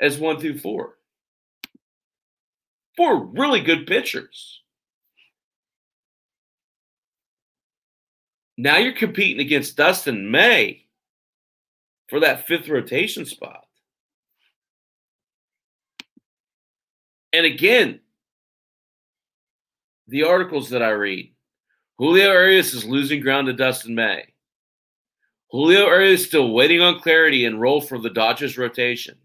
as 0.00 0.18
one 0.18 0.40
through 0.40 0.58
four. 0.58 0.96
Four 2.96 3.26
really 3.26 3.60
good 3.60 3.86
pitchers. 3.86 4.62
Now 8.56 8.76
you're 8.78 8.92
competing 8.92 9.40
against 9.40 9.76
Dustin 9.76 10.30
May 10.30 10.86
for 12.08 12.20
that 12.20 12.46
fifth 12.46 12.68
rotation 12.68 13.24
spot. 13.24 13.64
And 17.32 17.46
again, 17.46 18.00
the 20.08 20.24
articles 20.24 20.70
that 20.70 20.82
I 20.82 20.90
read, 20.90 21.32
Julio 21.98 22.32
Urias 22.32 22.74
is 22.74 22.84
losing 22.84 23.20
ground 23.20 23.46
to 23.46 23.52
Dustin 23.52 23.94
May. 23.94 24.24
Julio 25.52 25.86
Urias 25.86 26.20
is 26.20 26.26
still 26.26 26.52
waiting 26.52 26.80
on 26.80 27.00
clarity 27.00 27.44
and 27.44 27.60
role 27.60 27.80
for 27.80 27.98
the 27.98 28.10
Dodgers 28.10 28.58
rotation. 28.58 29.16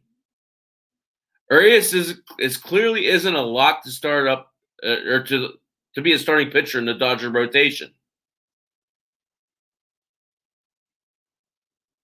Urias 1.50 1.94
is, 1.94 2.22
is 2.40 2.58
clearly 2.58 3.08
isn't 3.08 3.36
a 3.36 3.42
lock 3.42 3.84
to 3.84 3.92
start 3.92 4.28
up 4.28 4.54
uh, 4.84 4.98
or 5.08 5.24
to 5.24 5.50
to 5.94 6.02
be 6.02 6.14
a 6.14 6.20
starting 6.20 6.52
pitcher 6.52 6.78
in 6.78 6.86
the 6.86 6.94
Dodger 6.94 7.30
rotation. 7.30 7.92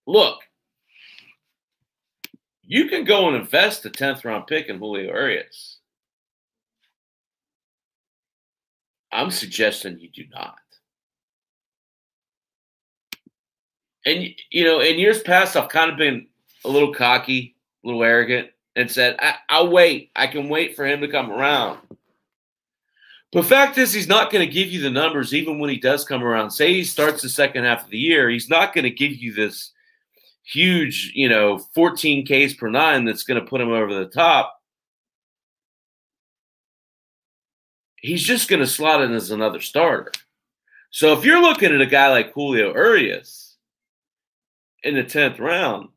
Look, 0.08 0.40
you 2.64 2.88
can 2.88 3.04
go 3.04 3.28
and 3.28 3.36
invest 3.36 3.86
a 3.86 3.90
10th 3.90 4.24
round 4.24 4.48
pick 4.48 4.68
in 4.68 4.78
Julio 4.78 5.14
Urias. 5.14 5.80
I'm 9.12 9.30
suggesting 9.30 10.00
you 10.00 10.10
do 10.10 10.24
not. 10.34 10.56
And 14.06 14.30
you 14.50 14.64
know, 14.64 14.80
in 14.80 14.98
years 14.98 15.22
past, 15.22 15.56
I've 15.56 15.70
kind 15.70 15.92
of 15.92 15.98
been 15.98 16.28
a 16.64 16.70
little 16.70 16.94
cocky, 16.94 17.56
a 17.84 17.88
little 17.88 18.04
arrogant, 18.04 18.50
and 18.76 18.90
said, 18.90 19.18
I- 19.20 19.62
will 19.62 19.72
wait. 19.72 20.12
I 20.16 20.28
can 20.28 20.50
wait 20.50 20.76
for 20.76 20.86
him 20.86 21.02
to 21.02 21.08
come 21.08 21.32
around." 21.32 21.80
But 23.32 23.46
fact 23.46 23.78
is, 23.78 23.94
he's 23.94 24.10
not 24.10 24.32
going 24.32 24.46
to 24.46 24.54
give 24.54 24.70
you 24.70 24.82
the 24.82 24.90
numbers 24.90 25.34
even 25.34 25.60
when 25.60 25.70
he 25.70 25.78
does 25.78 26.04
come 26.04 26.24
around. 26.24 26.52
Say 26.52 26.74
he 26.74 26.84
starts 26.84 27.22
the 27.22 27.30
second 27.30 27.64
half 27.64 27.86
of 27.86 27.90
the 27.90 27.98
year, 27.98 28.30
he's 28.30 28.50
not 28.50 28.74
going 28.74 28.84
to 28.84 28.90
give 28.90 29.14
you 29.14 29.34
this 29.34 29.72
huge, 30.44 31.14
you 31.16 31.30
know, 31.30 31.58
14 31.74 32.26
Ks 32.26 32.54
per 32.56 32.70
nine 32.70 33.06
that's 33.06 33.24
going 33.24 33.40
to 33.40 33.48
put 33.48 33.62
him 33.62 33.70
over 33.70 33.94
the 33.94 34.08
top. 34.08 34.62
he's 38.02 38.24
just 38.24 38.50
going 38.50 38.60
to 38.60 38.68
slot 38.68 39.02
in 39.02 39.14
as 39.14 39.32
another 39.32 39.62
starter. 39.62 40.12
So 40.90 41.14
if 41.14 41.24
you're 41.24 41.42
looking 41.42 41.74
at 41.74 41.82
a 41.82 41.86
guy 41.86 42.10
like 42.10 42.34
Julio 42.34 42.74
Urias 42.74 43.56
in 44.84 44.96
the 44.96 45.04
10th 45.04 45.40
round, 45.40 45.90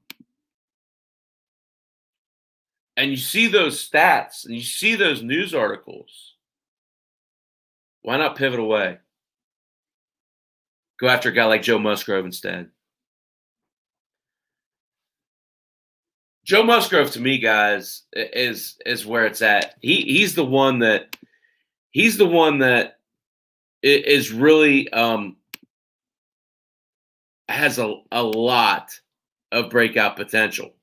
and 2.97 3.11
you 3.11 3.17
see 3.17 3.47
those 3.49 3.89
stats 3.89 4.45
and 4.45 4.55
you 4.55 4.63
see 4.63 4.95
those 4.95 5.23
news 5.23 5.55
articles, 5.55 6.35
why 8.03 8.17
not 8.17 8.37
pivot 8.37 8.61
away? 8.61 8.99
Go 11.01 11.09
after 11.09 11.31
a 11.31 11.33
guy 11.33 11.47
like 11.47 11.63
Joe 11.63 11.79
Musgrove 11.79 12.25
instead. 12.25 12.71
Joe 16.45 16.63
Musgrove 16.63 17.11
to 17.13 17.21
me, 17.21 17.39
guys, 17.39 18.03
is 18.13 18.77
is 18.85 19.07
where 19.07 19.25
it's 19.25 19.43
at. 19.43 19.77
He 19.81 20.03
he's 20.03 20.35
the 20.35 20.45
one 20.45 20.79
that 20.81 21.17
he's 21.91 22.19
the 22.19 22.27
one 22.27 22.59
that 22.59 22.99
is 23.83 24.33
really 24.33 24.91
um, 24.93 25.37
has 27.49 27.79
a, 27.79 27.95
a 28.13 28.23
lot 28.23 28.91
of 29.53 29.71
breakout 29.71 30.17
potential. 30.17 30.75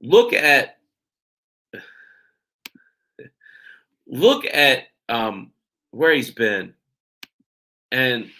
Look 0.00 0.32
at 0.32 0.78
look 4.06 4.44
at 4.46 4.84
um, 5.08 5.52
where 5.90 6.12
he's 6.12 6.30
been, 6.30 6.74
and 7.92 8.30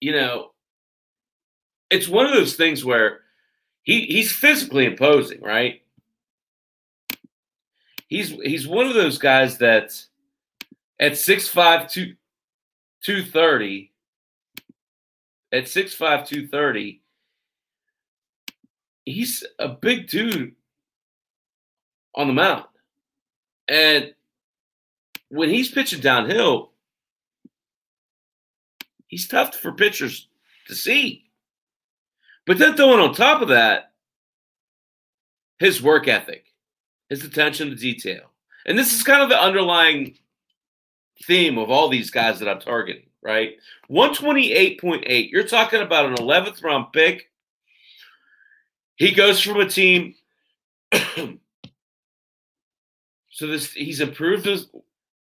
you 0.00 0.12
know, 0.12 0.52
it's 1.90 2.08
one 2.08 2.26
of 2.26 2.32
those 2.32 2.56
things 2.56 2.84
where 2.84 3.20
he 3.82 4.02
he's 4.06 4.32
physically 4.32 4.84
imposing, 4.84 5.40
right? 5.40 5.82
He's 8.08 8.30
he's 8.30 8.68
one 8.68 8.86
of 8.86 8.94
those 8.94 9.18
guys 9.18 9.58
that 9.58 9.92
at 10.98 11.12
6'5", 11.12 11.90
230, 13.02 13.92
at 15.52 15.64
6'5", 15.64 15.98
230, 15.98 17.02
he's 19.06 19.44
a 19.58 19.68
big 19.68 20.08
dude 20.08 20.54
on 22.14 22.26
the 22.26 22.34
mound. 22.34 22.64
And 23.68 24.12
when 25.28 25.48
he's 25.48 25.70
pitching 25.70 26.00
downhill, 26.00 26.72
he's 29.06 29.26
tough 29.26 29.54
for 29.54 29.72
pitchers 29.72 30.28
to 30.66 30.74
see. 30.74 31.24
But 32.46 32.58
then 32.58 32.76
throwing 32.76 33.00
on 33.00 33.14
top 33.14 33.42
of 33.42 33.48
that, 33.48 33.92
his 35.58 35.82
work 35.82 36.06
ethic, 36.06 36.52
his 37.08 37.24
attention 37.24 37.70
to 37.70 37.76
detail. 37.76 38.30
And 38.66 38.76
this 38.78 38.92
is 38.92 39.02
kind 39.02 39.22
of 39.22 39.28
the 39.28 39.40
underlying 39.40 40.16
theme 41.24 41.58
of 41.58 41.70
all 41.70 41.88
these 41.88 42.10
guys 42.10 42.38
that 42.40 42.48
I'm 42.48 42.60
targeting, 42.60 43.06
right? 43.22 43.56
128.8. 43.90 45.30
You're 45.30 45.44
talking 45.44 45.80
about 45.80 46.06
an 46.06 46.16
11th 46.16 46.62
round 46.62 46.92
pick. 46.92 47.30
He 48.96 49.12
goes 49.12 49.40
from 49.40 49.60
a 49.60 49.68
team. 49.68 50.14
so 53.30 53.46
this 53.46 53.72
he's 53.72 54.00
improved 54.00 54.46
his 54.46 54.68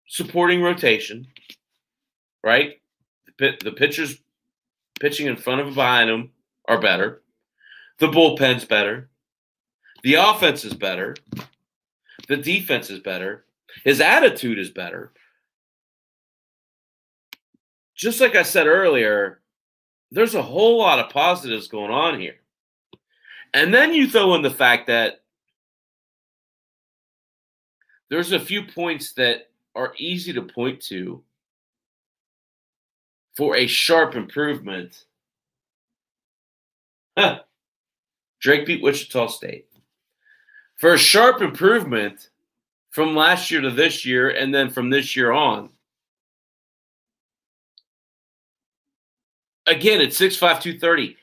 supporting 0.08 0.62
rotation, 0.62 1.26
right? 2.44 2.80
The, 3.38 3.56
the 3.62 3.72
pitchers 3.72 4.18
pitching 5.00 5.26
in 5.26 5.36
front 5.36 5.60
of 5.60 5.68
and 5.68 5.76
behind 5.76 6.10
him 6.10 6.30
are 6.66 6.80
better. 6.80 7.22
The 7.98 8.08
bullpen's 8.08 8.64
better. 8.64 9.08
The 10.02 10.14
offense 10.14 10.64
is 10.64 10.74
better. 10.74 11.14
The 12.28 12.36
defense 12.36 12.90
is 12.90 13.00
better. 13.00 13.44
His 13.84 14.00
attitude 14.00 14.58
is 14.58 14.70
better. 14.70 15.12
Just 17.94 18.20
like 18.20 18.34
I 18.34 18.42
said 18.42 18.66
earlier, 18.66 19.40
there's 20.10 20.34
a 20.34 20.42
whole 20.42 20.78
lot 20.78 20.98
of 20.98 21.10
positives 21.10 21.68
going 21.68 21.90
on 21.90 22.20
here. 22.20 22.41
And 23.54 23.72
then 23.72 23.92
you 23.92 24.08
throw 24.08 24.34
in 24.34 24.42
the 24.42 24.50
fact 24.50 24.86
that 24.86 25.20
there's 28.08 28.32
a 28.32 28.40
few 28.40 28.64
points 28.64 29.12
that 29.14 29.50
are 29.74 29.94
easy 29.98 30.32
to 30.32 30.42
point 30.42 30.80
to 30.82 31.22
for 33.36 33.56
a 33.56 33.66
sharp 33.66 34.14
improvement 34.14 35.04
Drake 38.40 38.66
beat 38.66 38.82
Wichita 38.82 39.28
State. 39.28 39.66
For 40.76 40.94
a 40.94 40.98
sharp 40.98 41.42
improvement 41.42 42.30
from 42.90 43.14
last 43.14 43.50
year 43.50 43.60
to 43.60 43.70
this 43.70 44.04
year, 44.04 44.30
and 44.30 44.52
then 44.52 44.68
from 44.68 44.90
this 44.90 45.16
year 45.16 45.32
on. 45.32 45.70
Again, 49.66 50.00
at 50.00 50.08
6'5, 50.08 50.60
230. 50.60 51.16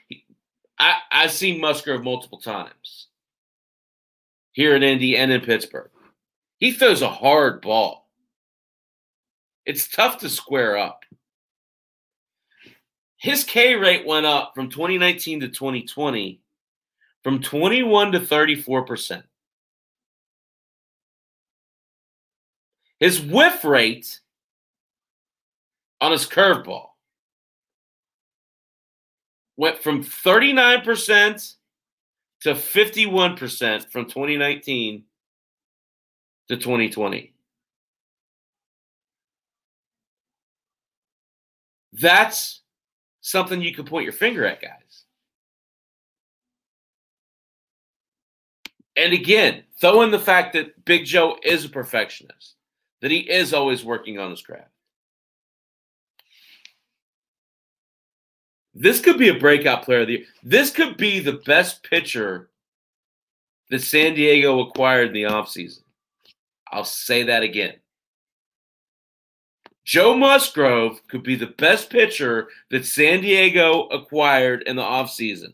I, 0.79 0.95
I've 1.11 1.31
seen 1.31 1.59
Musgrove 1.59 2.03
multiple 2.03 2.39
times 2.39 3.07
here 4.53 4.75
in 4.75 4.83
Indy 4.83 5.17
and 5.17 5.31
in 5.31 5.41
Pittsburgh. 5.41 5.91
He 6.57 6.71
throws 6.71 7.01
a 7.01 7.09
hard 7.09 7.61
ball. 7.61 8.09
It's 9.65 9.89
tough 9.89 10.19
to 10.19 10.29
square 10.29 10.77
up. 10.77 11.03
his 13.17 13.43
K 13.43 13.75
rate 13.75 14.05
went 14.05 14.25
up 14.25 14.53
from 14.55 14.69
2019 14.69 15.41
to 15.41 15.49
2020 15.49 16.41
from 17.23 17.41
21 17.41 18.13
to 18.13 18.19
34%. 18.21 19.23
His 22.99 23.21
whiff 23.21 23.63
rate 23.63 24.19
on 26.01 26.11
his 26.11 26.25
curveball 26.25 26.88
went 29.59 29.77
from 29.77 30.01
39% 30.01 31.55
to 32.39 32.53
51% 32.53 33.91
from 33.91 34.05
2019 34.05 35.03
to 36.47 36.55
2020. 36.55 37.33
That's 41.91 42.61
something 43.19 43.61
you 43.61 43.75
can 43.75 43.83
point 43.83 44.05
your 44.05 44.13
finger 44.13 44.45
at, 44.45 44.61
guys. 44.61 45.03
And 48.95 49.11
again, 49.11 49.65
throw 49.81 50.03
in 50.03 50.11
the 50.11 50.19
fact 50.19 50.53
that 50.53 50.85
Big 50.85 51.03
Joe 51.03 51.37
is 51.43 51.65
a 51.65 51.69
perfectionist, 51.69 52.55
that 53.01 53.11
he 53.11 53.29
is 53.29 53.53
always 53.53 53.83
working 53.83 54.19
on 54.19 54.31
his 54.31 54.41
craft. 54.41 54.71
This 58.79 59.01
could 59.01 59.17
be 59.17 59.27
a 59.27 59.37
breakout 59.37 59.83
player 59.83 60.01
of 60.01 60.07
the 60.07 60.13
year. 60.13 60.25
This 60.41 60.71
could 60.71 60.95
be 60.95 61.19
the 61.19 61.41
best 61.45 61.83
pitcher 61.83 62.49
that 63.69 63.81
San 63.81 64.13
Diego 64.13 64.61
acquired 64.61 65.09
in 65.09 65.13
the 65.13 65.23
offseason. 65.23 65.81
I'll 66.71 66.85
say 66.85 67.23
that 67.23 67.43
again. 67.43 67.73
Joe 69.83 70.15
Musgrove 70.15 71.05
could 71.09 71.23
be 71.23 71.35
the 71.35 71.47
best 71.57 71.89
pitcher 71.89 72.47
that 72.71 72.85
San 72.85 73.19
Diego 73.19 73.87
acquired 73.87 74.63
in 74.63 74.77
the 74.77 74.81
offseason. 74.81 75.53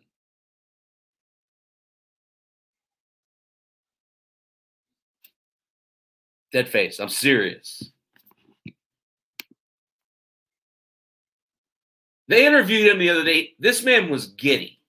Dead 6.51 6.69
face. 6.69 6.99
I'm 6.99 7.09
serious. 7.09 7.89
They 12.27 12.45
interviewed 12.45 12.91
him 12.91 12.99
the 12.99 13.09
other 13.09 13.23
day. 13.23 13.53
This 13.59 13.83
man 13.83 14.09
was 14.09 14.27
giddy. 14.27 14.79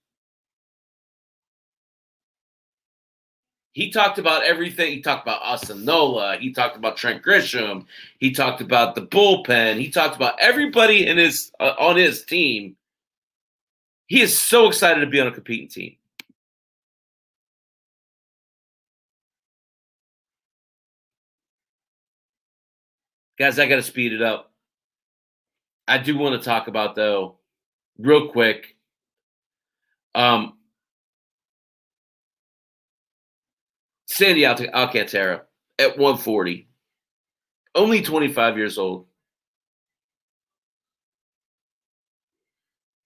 He 3.72 3.90
talked 3.90 4.18
about 4.18 4.42
everything. 4.44 4.90
He 4.90 5.02
talked 5.02 5.26
about 5.26 5.42
Austin 5.42 5.84
Nola. 5.84 6.38
He 6.38 6.50
talked 6.50 6.78
about 6.78 6.96
Trent 6.96 7.22
Grisham. 7.22 7.84
He 8.18 8.30
talked 8.30 8.62
about 8.62 8.94
the 8.94 9.02
bullpen. 9.02 9.78
He 9.78 9.90
talked 9.90 10.16
about 10.16 10.40
everybody 10.40 11.06
in 11.06 11.18
his 11.18 11.52
uh, 11.60 11.74
on 11.78 11.96
his 11.96 12.24
team. 12.24 12.74
He 14.06 14.22
is 14.22 14.40
so 14.40 14.68
excited 14.68 15.00
to 15.00 15.06
be 15.06 15.20
on 15.20 15.26
a 15.26 15.30
competing 15.30 15.68
team. 15.68 15.96
Guys, 23.38 23.58
I 23.58 23.66
got 23.68 23.76
to 23.76 23.82
speed 23.82 24.14
it 24.14 24.22
up. 24.22 24.55
I 25.88 25.98
do 25.98 26.16
want 26.18 26.40
to 26.40 26.44
talk 26.44 26.68
about 26.68 26.94
though, 26.94 27.38
real 27.98 28.28
quick. 28.28 28.76
Um, 30.14 30.54
Sandy 34.06 34.46
Alcantara 34.46 35.42
at 35.78 35.98
140, 35.98 36.68
only 37.74 38.02
25 38.02 38.56
years 38.56 38.78
old. 38.78 39.06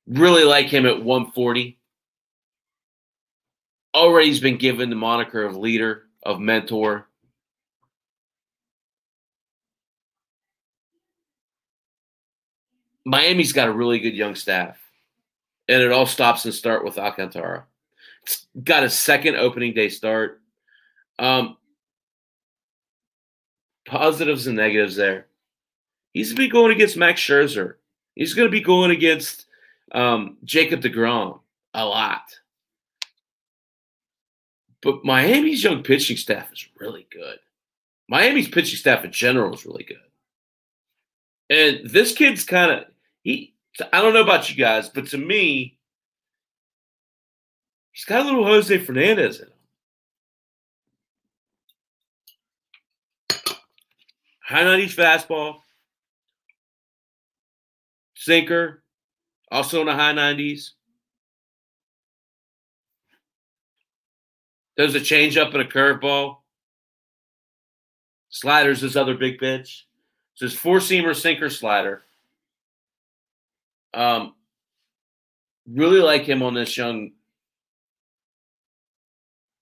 Really 0.06 0.44
like 0.44 0.66
him 0.66 0.86
at 0.86 1.02
140. 1.02 1.78
Already 3.94 4.28
he's 4.28 4.40
been 4.40 4.56
given 4.56 4.88
the 4.88 4.96
moniker 4.96 5.42
of 5.42 5.56
leader, 5.56 6.04
of 6.22 6.40
mentor. 6.40 7.09
Miami's 13.04 13.52
got 13.52 13.68
a 13.68 13.72
really 13.72 13.98
good 13.98 14.14
young 14.14 14.34
staff, 14.34 14.78
and 15.68 15.82
it 15.82 15.92
all 15.92 16.06
stops 16.06 16.44
and 16.44 16.54
start 16.54 16.84
with 16.84 16.98
Alcantara. 16.98 17.64
It's 18.22 18.46
got 18.62 18.84
a 18.84 18.90
second 18.90 19.36
opening 19.36 19.74
day 19.74 19.88
start. 19.88 20.40
Um, 21.18 21.56
positives 23.86 24.46
and 24.46 24.56
negatives 24.56 24.96
there. 24.96 25.26
He's 26.12 26.28
going 26.28 26.36
to 26.36 26.42
be 26.42 26.48
going 26.48 26.72
against 26.72 26.96
Max 26.96 27.20
Scherzer. 27.20 27.74
He's 28.14 28.34
going 28.34 28.48
to 28.48 28.52
be 28.52 28.60
going 28.60 28.90
against 28.90 29.46
um, 29.92 30.38
Jacob 30.44 30.80
DeGrom 30.80 31.40
a 31.74 31.84
lot. 31.84 32.22
But 34.82 35.04
Miami's 35.04 35.62
young 35.62 35.82
pitching 35.82 36.16
staff 36.16 36.52
is 36.52 36.66
really 36.78 37.06
good. 37.12 37.38
Miami's 38.08 38.48
pitching 38.48 38.78
staff 38.78 39.04
in 39.04 39.12
general 39.12 39.54
is 39.54 39.66
really 39.66 39.84
good. 39.84 39.98
And 41.50 41.88
this 41.88 42.12
kid's 42.12 42.44
kind 42.44 42.70
of 42.70 42.84
he 43.22 43.54
I 43.92 44.02
don't 44.02 44.14
know 44.14 44.22
about 44.22 44.50
you 44.50 44.56
guys, 44.56 44.88
but 44.88 45.06
to 45.08 45.18
me, 45.18 45.78
he's 47.92 48.04
got 48.04 48.20
a 48.20 48.24
little 48.24 48.44
Jose 48.44 48.76
Fernandez 48.78 49.40
in 49.40 49.46
him. 49.46 49.52
High 54.42 54.64
90s 54.64 54.96
fastball, 54.96 55.60
sinker, 58.16 58.82
also 59.50 59.80
in 59.80 59.86
the 59.86 59.94
high 59.94 60.12
90s. 60.12 60.70
There's 64.76 64.94
a 64.96 65.00
changeup 65.00 65.52
and 65.52 65.62
a 65.62 65.64
curveball. 65.64 66.38
Sliders 68.30 68.80
his 68.80 68.96
other 68.96 69.14
big 69.14 69.38
pitch. 69.38 69.86
So 70.34 70.46
it's 70.46 70.54
four 70.54 70.78
seamer, 70.78 71.14
sinker, 71.14 71.50
slider. 71.50 72.02
Um, 73.92 74.34
really 75.68 76.00
like 76.00 76.22
him 76.22 76.42
on 76.42 76.54
this 76.54 76.76
young 76.76 77.12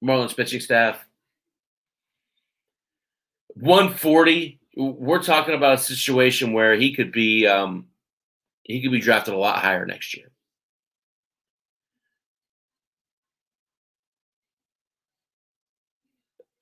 Marlins 0.03 0.37
pitching 0.37 0.61
staff. 0.61 1.05
140. 3.55 4.61
We're 4.77 5.23
talking 5.23 5.55
about 5.55 5.75
a 5.75 5.79
situation 5.79 6.53
where 6.53 6.75
he 6.75 6.95
could 6.95 7.11
be 7.11 7.47
um, 7.47 7.87
he 8.63 8.81
could 8.81 8.93
be 8.93 9.01
drafted 9.01 9.35
a 9.35 9.39
lot 9.39 9.59
higher 9.59 9.85
next 9.87 10.17
year. 10.17 10.31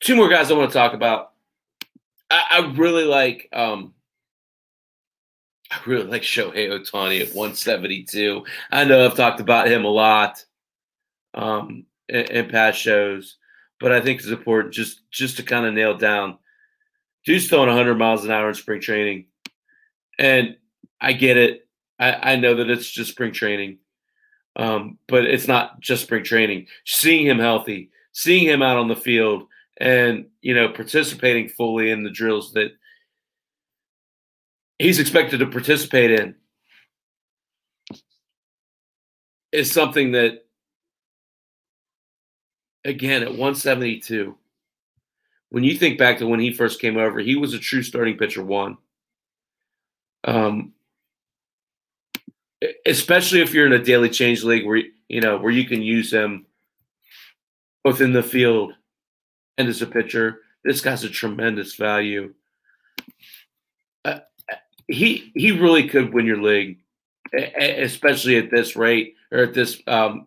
Two 0.01 0.17
more 0.17 0.29
guys 0.29 0.51
I 0.51 0.55
want 0.55 0.71
to 0.71 0.79
talk 0.79 0.95
about. 0.95 1.33
I, 2.31 2.45
I 2.51 2.73
really 2.77 3.05
like 3.05 3.49
um, 3.53 3.93
I 5.71 5.79
really 5.87 6.05
like 6.05 6.23
Shohei 6.23 6.69
Ohtani 6.71 7.21
at 7.21 7.35
172. 7.35 8.45
I 8.71 8.85
know 8.85 9.05
I've 9.05 9.17
talked 9.17 9.41
about 9.41 9.69
him 9.69 9.85
a 9.85 9.89
lot 9.91 10.45
um, 11.35 11.87
in, 12.09 12.25
in, 12.27 12.49
past 12.49 12.79
shows, 12.79 13.37
but 13.81 13.93
I 13.93 14.01
think 14.01 14.21
it's 14.21 14.29
important 14.29 14.75
just 14.75 15.11
just 15.11 15.37
to 15.39 15.43
kind 15.43 15.67
of 15.67 15.75
nail 15.75 15.97
down. 15.97 16.39
Dude's 17.25 17.49
throwing 17.49 17.69
100 17.69 17.97
miles 17.97 18.25
an 18.25 18.31
hour 18.31 18.49
in 18.49 18.55
spring 18.55 18.81
training, 18.81 19.27
and 20.19 20.57
I 21.01 21.13
get 21.13 21.37
it. 21.37 21.67
I, 21.99 22.33
I 22.33 22.37
know 22.37 22.55
that 22.55 22.71
it's 22.71 22.89
just 22.89 23.11
spring 23.11 23.33
training, 23.33 23.79
um, 24.55 24.99
but 25.09 25.25
it's 25.25 25.49
not 25.49 25.81
just 25.81 26.05
spring 26.05 26.23
training. 26.23 26.69
Seeing 26.85 27.27
him 27.27 27.41
healthy, 27.41 27.91
seeing 28.13 28.47
him 28.47 28.63
out 28.63 28.79
on 28.79 28.89
the 28.89 28.95
field, 28.95 29.49
and 29.79 30.27
you 30.43 30.55
know 30.55 30.69
participating 30.69 31.49
fully 31.49 31.91
in 31.91 32.05
the 32.05 32.11
drills 32.11 32.53
that– 32.53 32.71
he's 34.79 34.99
expected 34.99 35.39
to 35.39 35.47
participate 35.47 36.11
in 36.11 36.35
is 39.53 39.73
something 39.73 40.13
that 40.13 40.45
again 42.85 43.23
at 43.23 43.31
172 43.31 44.37
when 45.51 45.65
you 45.65 45.77
think 45.77 45.99
back 45.99 46.19
to 46.19 46.27
when 46.27 46.41
he 46.41 46.53
first 46.53 46.81
came 46.81 46.97
over 46.97 47.21
he 47.21 47.37
was 47.37 47.55
a 47.55 47.59
true 47.59 47.83
starting 47.83 48.17
pitcher 48.17 48.45
one. 48.45 48.77
Um, 50.25 50.73
especially 52.85 53.43
if 53.43 53.55
you're 53.55 53.67
in 53.67 53.73
a 53.73 53.85
daily 53.85 54.11
change 54.11 54.43
league 54.43 54.67
where 54.67 54.83
you 55.09 55.21
know 55.21 55.39
where 55.39 55.53
you 55.53 55.65
can 55.65 55.83
use 55.83 56.13
him 56.13 56.47
both 57.85 58.01
in 58.01 58.13
the 58.13 58.23
field 58.23 58.73
and 59.57 59.69
as 59.69 59.83
a 59.83 59.87
pitcher 59.87 60.41
this 60.67 60.81
guy's 60.81 61.05
a 61.05 61.09
tremendous 61.09 61.77
value. 61.77 62.35
Uh, 64.05 64.19
he 64.89 65.33
he 65.35 65.53
really 65.53 65.89
could 65.89 66.13
win 66.13 66.27
your 66.27 66.41
league, 66.43 66.79
especially 67.33 68.37
at 68.37 68.51
this 68.51 68.77
rate 68.77 69.15
or 69.33 69.39
at 69.39 69.55
this 69.55 69.83
um, 69.87 70.27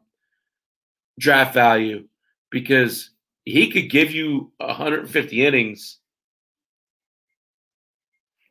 draft 1.17 1.53
value, 1.53 2.05
because 2.49 3.11
he 3.45 3.71
could 3.71 3.89
give 3.89 4.11
you 4.11 4.51
150 4.57 5.45
innings 5.45 5.97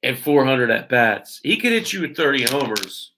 and 0.03 0.19
400 0.19 0.71
at 0.71 0.89
bats. 0.89 1.41
He 1.43 1.57
could 1.57 1.73
hit 1.73 1.93
you 1.93 2.03
with 2.03 2.17
30 2.17 2.45
homers. 2.45 3.13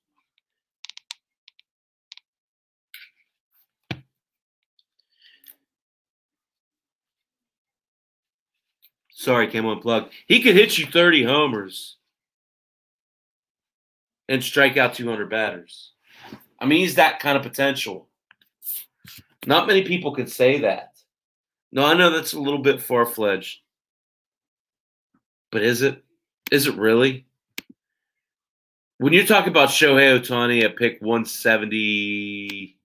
Sorry, 9.10 9.48
came 9.48 9.66
unplugged. 9.66 10.12
He 10.26 10.40
could 10.40 10.56
hit 10.56 10.78
you 10.78 10.86
30 10.86 11.24
homers 11.24 11.98
and 14.30 14.42
strike 14.42 14.76
out 14.76 14.94
200 14.94 15.28
batters. 15.28 15.92
I 16.60 16.64
mean, 16.64 16.78
he's 16.80 16.94
that 16.94 17.18
kind 17.18 17.36
of 17.36 17.42
potential. 17.42 18.08
Not 19.44 19.66
many 19.66 19.82
people 19.82 20.14
can 20.14 20.28
say 20.28 20.60
that. 20.60 20.94
No, 21.72 21.84
I 21.84 21.94
know 21.94 22.10
that's 22.10 22.32
a 22.32 22.40
little 22.40 22.60
bit 22.60 22.80
far 22.80 23.04
fledged. 23.04 23.58
But 25.50 25.62
is 25.62 25.82
it? 25.82 26.02
Is 26.52 26.68
it 26.68 26.76
really? 26.76 27.26
When 28.98 29.12
you 29.12 29.26
talk 29.26 29.46
about 29.46 29.70
Shohei 29.70 30.20
Ohtani 30.20 30.62
at 30.62 30.76
pick 30.76 31.00
170, 31.00 32.78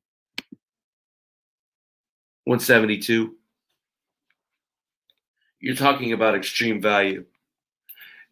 172, 2.45 3.35
you're 5.59 5.75
talking 5.75 6.13
about 6.13 6.35
extreme 6.35 6.81
value. 6.81 7.25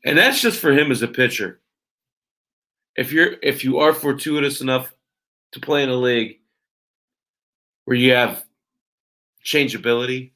And 0.04 0.18
that's 0.18 0.42
just 0.42 0.60
for 0.60 0.72
him 0.72 0.92
as 0.92 1.02
a 1.02 1.08
pitcher. 1.08 1.60
If 2.96 3.12
you're 3.12 3.36
if 3.42 3.64
you 3.64 3.80
are 3.80 3.94
fortuitous 3.94 4.62
enough 4.62 4.94
to 5.54 5.60
play 5.60 5.84
in 5.84 5.90
a 5.90 5.96
league 5.96 6.40
where 7.86 7.98
you 7.98 8.14
have 8.14 8.44
changeability, 9.44 10.34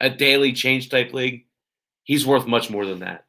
a 0.00 0.10
daily 0.10 0.52
change 0.52 0.88
type 0.88 1.12
league, 1.12 1.46
he's 2.04 2.26
worth 2.26 2.46
much 2.46 2.70
more 2.70 2.86
than 2.86 3.00
that. 3.00 3.24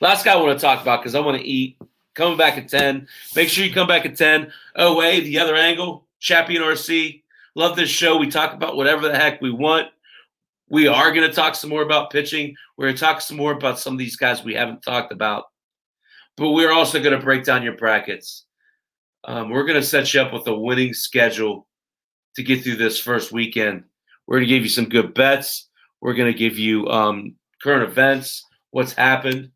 Last 0.00 0.24
guy 0.24 0.32
I 0.32 0.36
want 0.36 0.58
to 0.58 0.62
talk 0.64 0.82
about 0.82 1.00
because 1.00 1.14
I 1.14 1.20
want 1.20 1.38
to 1.38 1.46
eat. 1.46 1.78
Coming 2.14 2.38
back 2.38 2.56
at 2.56 2.68
10. 2.68 3.06
Make 3.34 3.50
sure 3.50 3.62
you 3.62 3.74
come 3.74 3.86
back 3.86 4.06
at 4.06 4.16
10. 4.16 4.50
Oh, 4.74 4.96
wait, 4.96 5.20
the 5.20 5.38
other 5.38 5.54
angle, 5.54 6.06
Chappie 6.18 6.56
and 6.56 6.64
RC. 6.64 7.22
Love 7.54 7.76
this 7.76 7.90
show. 7.90 8.16
We 8.16 8.30
talk 8.30 8.54
about 8.54 8.74
whatever 8.74 9.06
the 9.06 9.14
heck 9.14 9.42
we 9.42 9.50
want. 9.50 9.88
We 10.70 10.88
are 10.88 11.12
going 11.12 11.28
to 11.28 11.34
talk 11.34 11.54
some 11.54 11.68
more 11.68 11.82
about 11.82 12.10
pitching. 12.10 12.56
We're 12.76 12.86
going 12.86 12.96
to 12.96 13.00
talk 13.00 13.20
some 13.20 13.36
more 13.36 13.52
about 13.52 13.78
some 13.78 13.92
of 13.92 13.98
these 13.98 14.16
guys 14.16 14.42
we 14.42 14.54
haven't 14.54 14.82
talked 14.82 15.12
about. 15.12 15.44
But 16.36 16.50
we're 16.50 16.72
also 16.72 17.02
going 17.02 17.18
to 17.18 17.24
break 17.24 17.44
down 17.44 17.62
your 17.62 17.76
brackets. 17.76 18.44
Um, 19.24 19.50
we're 19.50 19.64
going 19.64 19.80
to 19.80 19.86
set 19.86 20.12
you 20.12 20.20
up 20.20 20.32
with 20.32 20.46
a 20.46 20.54
winning 20.54 20.92
schedule 20.92 21.66
to 22.36 22.42
get 22.42 22.62
through 22.62 22.76
this 22.76 23.00
first 23.00 23.32
weekend. 23.32 23.84
We're 24.26 24.36
going 24.36 24.48
to 24.48 24.54
give 24.54 24.62
you 24.62 24.68
some 24.68 24.88
good 24.88 25.14
bets. 25.14 25.68
We're 26.00 26.14
going 26.14 26.32
to 26.32 26.38
give 26.38 26.58
you 26.58 26.86
um, 26.88 27.36
current 27.62 27.90
events, 27.90 28.44
what's 28.70 28.92
happened, 28.92 29.50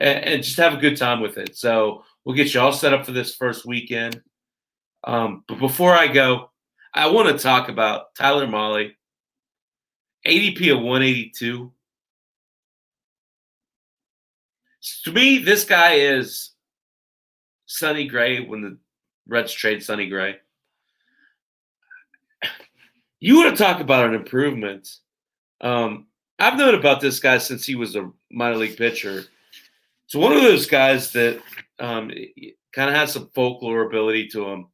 and, 0.00 0.24
and, 0.24 0.42
just 0.42 0.56
have 0.56 0.74
a 0.74 0.78
good 0.78 0.96
time 0.96 1.20
with 1.20 1.36
it. 1.36 1.56
So 1.56 2.04
we'll 2.24 2.36
get 2.36 2.54
you 2.54 2.60
all 2.60 2.72
set 2.72 2.94
up 2.94 3.04
for 3.04 3.12
this 3.12 3.34
first 3.34 3.66
weekend. 3.66 4.22
Um, 5.04 5.44
but 5.48 5.58
before 5.58 5.92
I 5.92 6.06
go, 6.06 6.50
I 6.94 7.10
want 7.10 7.28
to 7.28 7.42
talk 7.42 7.68
about 7.68 8.14
Tyler 8.14 8.46
Mahle, 8.46 8.92
ADP 10.26 10.72
of 10.72 10.82
182. 10.82 11.72
To 15.04 15.12
me, 15.12 15.38
this 15.38 15.64
guy 15.64 15.94
is 15.94 16.50
Sonny 17.66 18.06
Gray 18.06 18.40
when 18.40 18.62
the 18.62 18.78
Reds 19.26 19.52
trade 19.52 19.82
Sonny 19.82 20.08
Gray. 20.08 20.36
You 23.20 23.36
want 23.36 23.56
to 23.56 23.62
talk 23.62 23.80
about 23.80 24.06
an 24.06 24.14
improvement. 24.14 24.88
Um, 25.60 26.06
I've 26.38 26.56
known 26.56 26.74
about 26.74 27.00
this 27.00 27.18
guy 27.18 27.38
since 27.38 27.66
he 27.66 27.74
was 27.74 27.96
a 27.96 28.10
minor 28.30 28.56
league 28.56 28.76
pitcher. 28.76 29.24
So 30.06 30.20
one 30.20 30.32
of 30.32 30.40
those 30.40 30.66
guys 30.66 31.12
that 31.12 31.42
um, 31.80 32.10
kind 32.72 32.88
of 32.88 32.96
has 32.96 33.12
some 33.12 33.30
folklore 33.34 33.82
ability 33.82 34.28
to 34.28 34.48
him. 34.48 34.68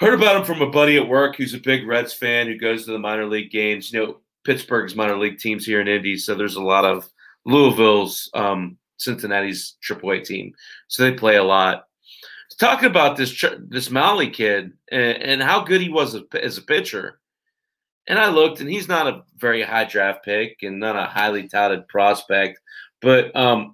Heard 0.00 0.14
about 0.14 0.36
him 0.36 0.44
from 0.44 0.60
a 0.60 0.70
buddy 0.70 0.96
at 0.96 1.08
work 1.08 1.36
who's 1.36 1.54
a 1.54 1.58
big 1.58 1.86
Reds 1.86 2.12
fan 2.12 2.46
who 2.46 2.58
goes 2.58 2.84
to 2.84 2.92
the 2.92 2.98
minor 2.98 3.26
league 3.26 3.50
games. 3.50 3.92
You 3.92 4.00
know, 4.00 4.16
Pittsburgh's 4.44 4.94
minor 4.94 5.16
league 5.16 5.38
teams 5.38 5.64
here 5.64 5.80
in 5.80 5.88
Indy, 5.88 6.16
so 6.16 6.34
there's 6.34 6.56
a 6.56 6.62
lot 6.62 6.84
of 6.84 7.08
Louisville's, 7.44 8.30
um, 8.34 8.76
Cincinnati's 8.98 9.76
AAA 9.86 10.24
team, 10.24 10.54
so 10.88 11.02
they 11.02 11.12
play 11.12 11.36
a 11.36 11.42
lot. 11.42 11.84
Talking 12.58 12.90
about 12.90 13.16
this 13.16 13.44
this 13.66 13.88
Mahle 13.88 14.32
kid 14.32 14.72
and, 14.90 15.22
and 15.22 15.42
how 15.42 15.64
good 15.64 15.80
he 15.80 15.88
was 15.88 16.14
as 16.34 16.58
a 16.58 16.62
pitcher, 16.62 17.18
and 18.06 18.18
I 18.18 18.28
looked, 18.28 18.60
and 18.60 18.70
he's 18.70 18.88
not 18.88 19.06
a 19.06 19.22
very 19.36 19.62
high 19.62 19.84
draft 19.84 20.24
pick 20.24 20.58
and 20.62 20.78
not 20.78 20.96
a 20.96 21.06
highly 21.06 21.48
touted 21.48 21.88
prospect, 21.88 22.60
but 23.00 23.34
um, 23.34 23.72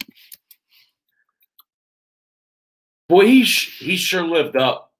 boy, 3.08 3.26
he 3.26 3.44
sh- 3.44 3.80
he 3.80 3.96
sure 3.96 4.22
lived 4.22 4.56
up 4.56 4.92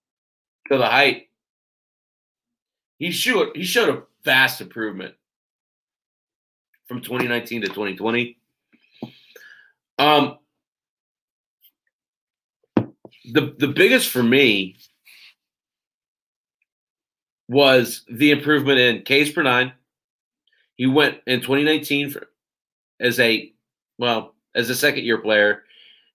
to 0.70 0.78
the 0.78 0.86
hype. 0.86 1.26
He 2.98 3.10
showed 3.12 3.56
he 3.56 3.64
showed 3.64 3.88
a 3.88 4.02
vast 4.24 4.60
improvement 4.60 5.14
from 6.86 7.00
2019 7.00 7.62
to 7.62 7.68
2020. 7.68 8.37
Um, 9.98 10.38
the 13.32 13.54
the 13.58 13.68
biggest 13.68 14.10
for 14.10 14.22
me 14.22 14.76
was 17.48 18.04
the 18.10 18.30
improvement 18.30 18.78
in 18.78 19.02
Ks 19.02 19.30
per 19.30 19.42
nine. 19.42 19.72
He 20.76 20.86
went 20.86 21.18
in 21.26 21.40
2019 21.40 22.10
for, 22.10 22.28
as 23.00 23.18
a 23.18 23.52
well 23.98 24.34
as 24.54 24.70
a 24.70 24.74
second 24.74 25.04
year 25.04 25.18
player, 25.18 25.64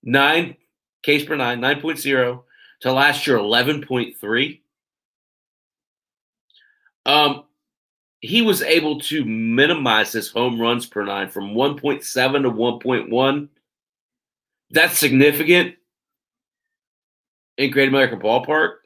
nine 0.03 0.55
Ks 1.03 1.23
per 1.23 1.35
nine, 1.35 1.59
9.0 1.59 2.43
to 2.81 2.93
last 2.93 3.27
year 3.27 3.37
11.3. 3.37 4.61
Um, 7.05 7.43
he 8.21 8.41
was 8.41 8.61
able 8.61 9.01
to 9.01 9.25
minimize 9.25 10.13
his 10.13 10.29
home 10.29 10.59
runs 10.59 10.85
per 10.85 11.03
nine 11.03 11.29
from 11.29 11.53
1.7 11.53 12.03
to 12.43 12.49
1.1 12.49 13.49
that's 14.73 14.97
significant 14.97 15.75
in 17.57 17.71
Great 17.71 17.87
American 17.87 18.19
Ballpark. 18.19 18.77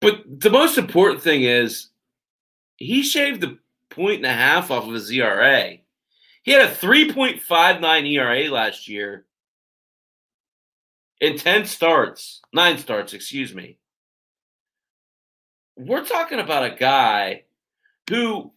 But 0.00 0.22
the 0.40 0.50
most 0.50 0.78
important 0.78 1.20
thing 1.20 1.42
is 1.42 1.88
he 2.76 3.02
shaved 3.02 3.44
a 3.44 3.58
point 3.90 4.18
and 4.18 4.26
a 4.26 4.32
half 4.32 4.70
off 4.70 4.86
of 4.86 4.94
his 4.94 5.10
ERA. 5.10 5.74
He 6.42 6.52
had 6.52 6.62
a 6.62 6.72
3.59 6.72 8.10
ERA 8.10 8.50
last 8.50 8.88
year 8.88 9.26
in 11.20 11.36
10 11.36 11.66
starts, 11.66 12.40
nine 12.52 12.78
starts, 12.78 13.12
excuse 13.12 13.54
me. 13.54 13.76
We're 15.76 16.04
talking 16.04 16.38
about 16.38 16.72
a 16.72 16.76
guy 16.76 17.44
who 18.08 18.52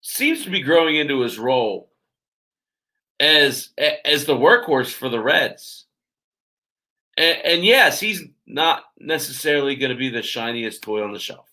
seems 0.00 0.44
to 0.44 0.50
be 0.50 0.60
growing 0.60 0.96
into 0.96 1.20
his 1.20 1.38
role 1.38 1.87
as 3.20 3.70
as 4.04 4.24
the 4.24 4.36
workhorse 4.36 4.92
for 4.92 5.08
the 5.08 5.20
Reds. 5.20 5.86
And, 7.16 7.38
and 7.44 7.64
yes, 7.64 7.98
he's 7.98 8.22
not 8.46 8.84
necessarily 8.98 9.74
going 9.74 9.90
to 9.90 9.96
be 9.96 10.08
the 10.08 10.22
shiniest 10.22 10.82
toy 10.82 11.02
on 11.02 11.12
the 11.12 11.18
shelf. 11.18 11.46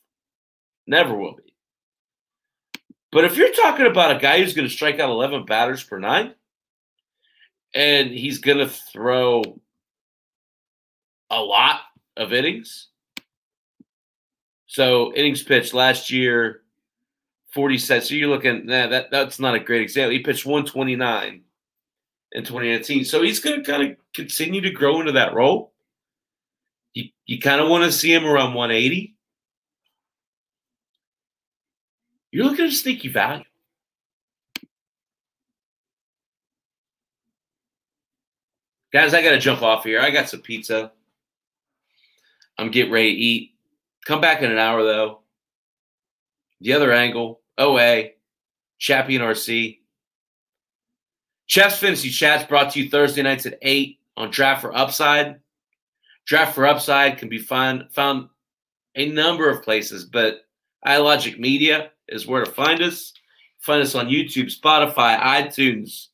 Never 0.85 1.15
will 1.15 1.35
be. 1.35 1.53
But 3.11 3.25
if 3.25 3.37
you're 3.37 3.53
talking 3.53 3.87
about 3.87 4.15
a 4.15 4.19
guy 4.19 4.39
who's 4.39 4.53
going 4.53 4.67
to 4.67 4.73
strike 4.73 4.99
out 4.99 5.09
11 5.09 5.45
batters 5.45 5.83
per 5.83 5.97
nine, 5.97 6.35
and 7.73 8.11
he's 8.11 8.39
going 8.39 8.57
to 8.57 8.67
throw 8.67 9.59
a 11.29 11.41
lot 11.41 11.81
of 12.15 12.33
innings. 12.33 12.89
So 14.67 15.13
innings 15.13 15.43
pitched 15.43 15.73
last 15.73 16.11
year, 16.11 16.61
40 17.53 17.77
sets. 17.77 18.09
So 18.09 18.15
you're 18.15 18.29
looking, 18.29 18.65
nah, 18.65 18.87
that 18.87 19.11
that's 19.11 19.39
not 19.39 19.55
a 19.55 19.59
great 19.59 19.81
example. 19.81 20.11
He 20.11 20.19
pitched 20.19 20.45
129 20.45 21.44
in 22.35 22.43
2019. 22.43 23.05
So 23.05 23.21
he's 23.21 23.39
going 23.39 23.63
to 23.63 23.71
kind 23.71 23.91
of 23.91 23.97
continue 24.13 24.59
to 24.61 24.69
grow 24.69 24.99
into 24.99 25.13
that 25.13 25.33
role. 25.33 25.71
You, 26.93 27.05
you 27.25 27.39
kind 27.39 27.61
of 27.61 27.69
want 27.69 27.85
to 27.85 27.91
see 27.91 28.13
him 28.13 28.25
around 28.25 28.53
180. 28.53 29.15
You're 32.31 32.43
looking 32.43 32.65
at 32.65 32.73
sneaky 32.73 33.07
value. 33.07 33.45
Guys, 38.91 39.13
I 39.13 39.21
got 39.21 39.31
to 39.31 39.39
jump 39.39 39.61
off 39.61 39.85
here. 39.85 40.01
I 40.01 40.11
got 40.11 40.29
some 40.29 40.41
pizza. 40.41 40.91
I'm 42.57 42.71
getting 42.71 42.91
ready 42.91 43.13
to 43.13 43.17
eat. 43.17 43.51
Come 44.05 44.19
back 44.19 44.41
in 44.41 44.51
an 44.51 44.57
hour, 44.57 44.83
though. 44.83 45.21
The 46.61 46.73
other 46.73 46.91
angle, 46.91 47.41
OA, 47.57 48.11
Chappie 48.77 49.15
and 49.15 49.23
RC. 49.23 49.79
Chap's 51.47 51.77
Fantasy 51.77 52.09
Chats 52.09 52.45
brought 52.45 52.71
to 52.73 52.81
you 52.81 52.89
Thursday 52.89 53.21
nights 53.21 53.45
at 53.45 53.57
8 53.61 53.99
on 54.17 54.31
Draft 54.31 54.61
for 54.61 54.75
Upside. 54.75 55.39
Draft 56.25 56.55
for 56.55 56.65
Upside 56.65 57.17
can 57.17 57.29
be 57.29 57.37
found, 57.37 57.91
found 57.91 58.29
a 58.95 59.11
number 59.11 59.49
of 59.49 59.63
places, 59.63 60.05
but 60.05 60.45
iLogic 60.85 61.37
Media 61.37 61.91
is 62.07 62.25
where 62.25 62.43
to 62.43 62.51
find 62.51 62.81
us. 62.81 63.13
Find 63.59 63.81
us 63.81 63.95
on 63.95 64.07
YouTube, 64.07 64.55
Spotify, 64.55 65.19
iTunes, 65.19 66.07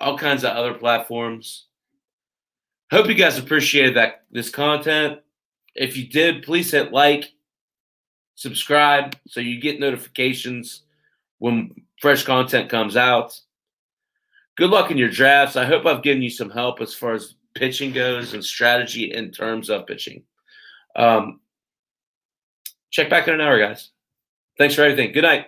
all 0.00 0.18
kinds 0.18 0.44
of 0.44 0.56
other 0.56 0.74
platforms. 0.74 1.66
Hope 2.90 3.06
you 3.06 3.14
guys 3.14 3.38
appreciated 3.38 3.96
that 3.96 4.24
this 4.30 4.50
content. 4.50 5.20
If 5.74 5.96
you 5.96 6.08
did, 6.08 6.42
please 6.42 6.72
hit 6.72 6.92
like, 6.92 7.32
subscribe 8.34 9.16
so 9.28 9.40
you 9.40 9.60
get 9.60 9.78
notifications 9.78 10.82
when 11.38 11.74
fresh 12.00 12.24
content 12.24 12.68
comes 12.68 12.96
out. 12.96 13.38
Good 14.58 14.70
luck 14.70 14.90
in 14.90 14.98
your 14.98 15.08
drafts. 15.08 15.54
I 15.54 15.64
hope 15.64 15.86
I've 15.86 16.02
given 16.02 16.20
you 16.20 16.30
some 16.30 16.50
help 16.50 16.80
as 16.80 16.92
far 16.92 17.12
as 17.12 17.36
pitching 17.54 17.92
goes 17.92 18.34
and 18.34 18.44
strategy 18.44 19.12
in 19.14 19.30
terms 19.30 19.70
of 19.70 19.86
pitching. 19.86 20.24
Um, 20.96 21.38
check 22.90 23.08
back 23.08 23.28
in 23.28 23.34
an 23.34 23.40
hour, 23.40 23.56
guys. 23.56 23.90
Thanks 24.58 24.74
for 24.74 24.82
everything. 24.82 25.12
Good 25.12 25.22
night. 25.22 25.46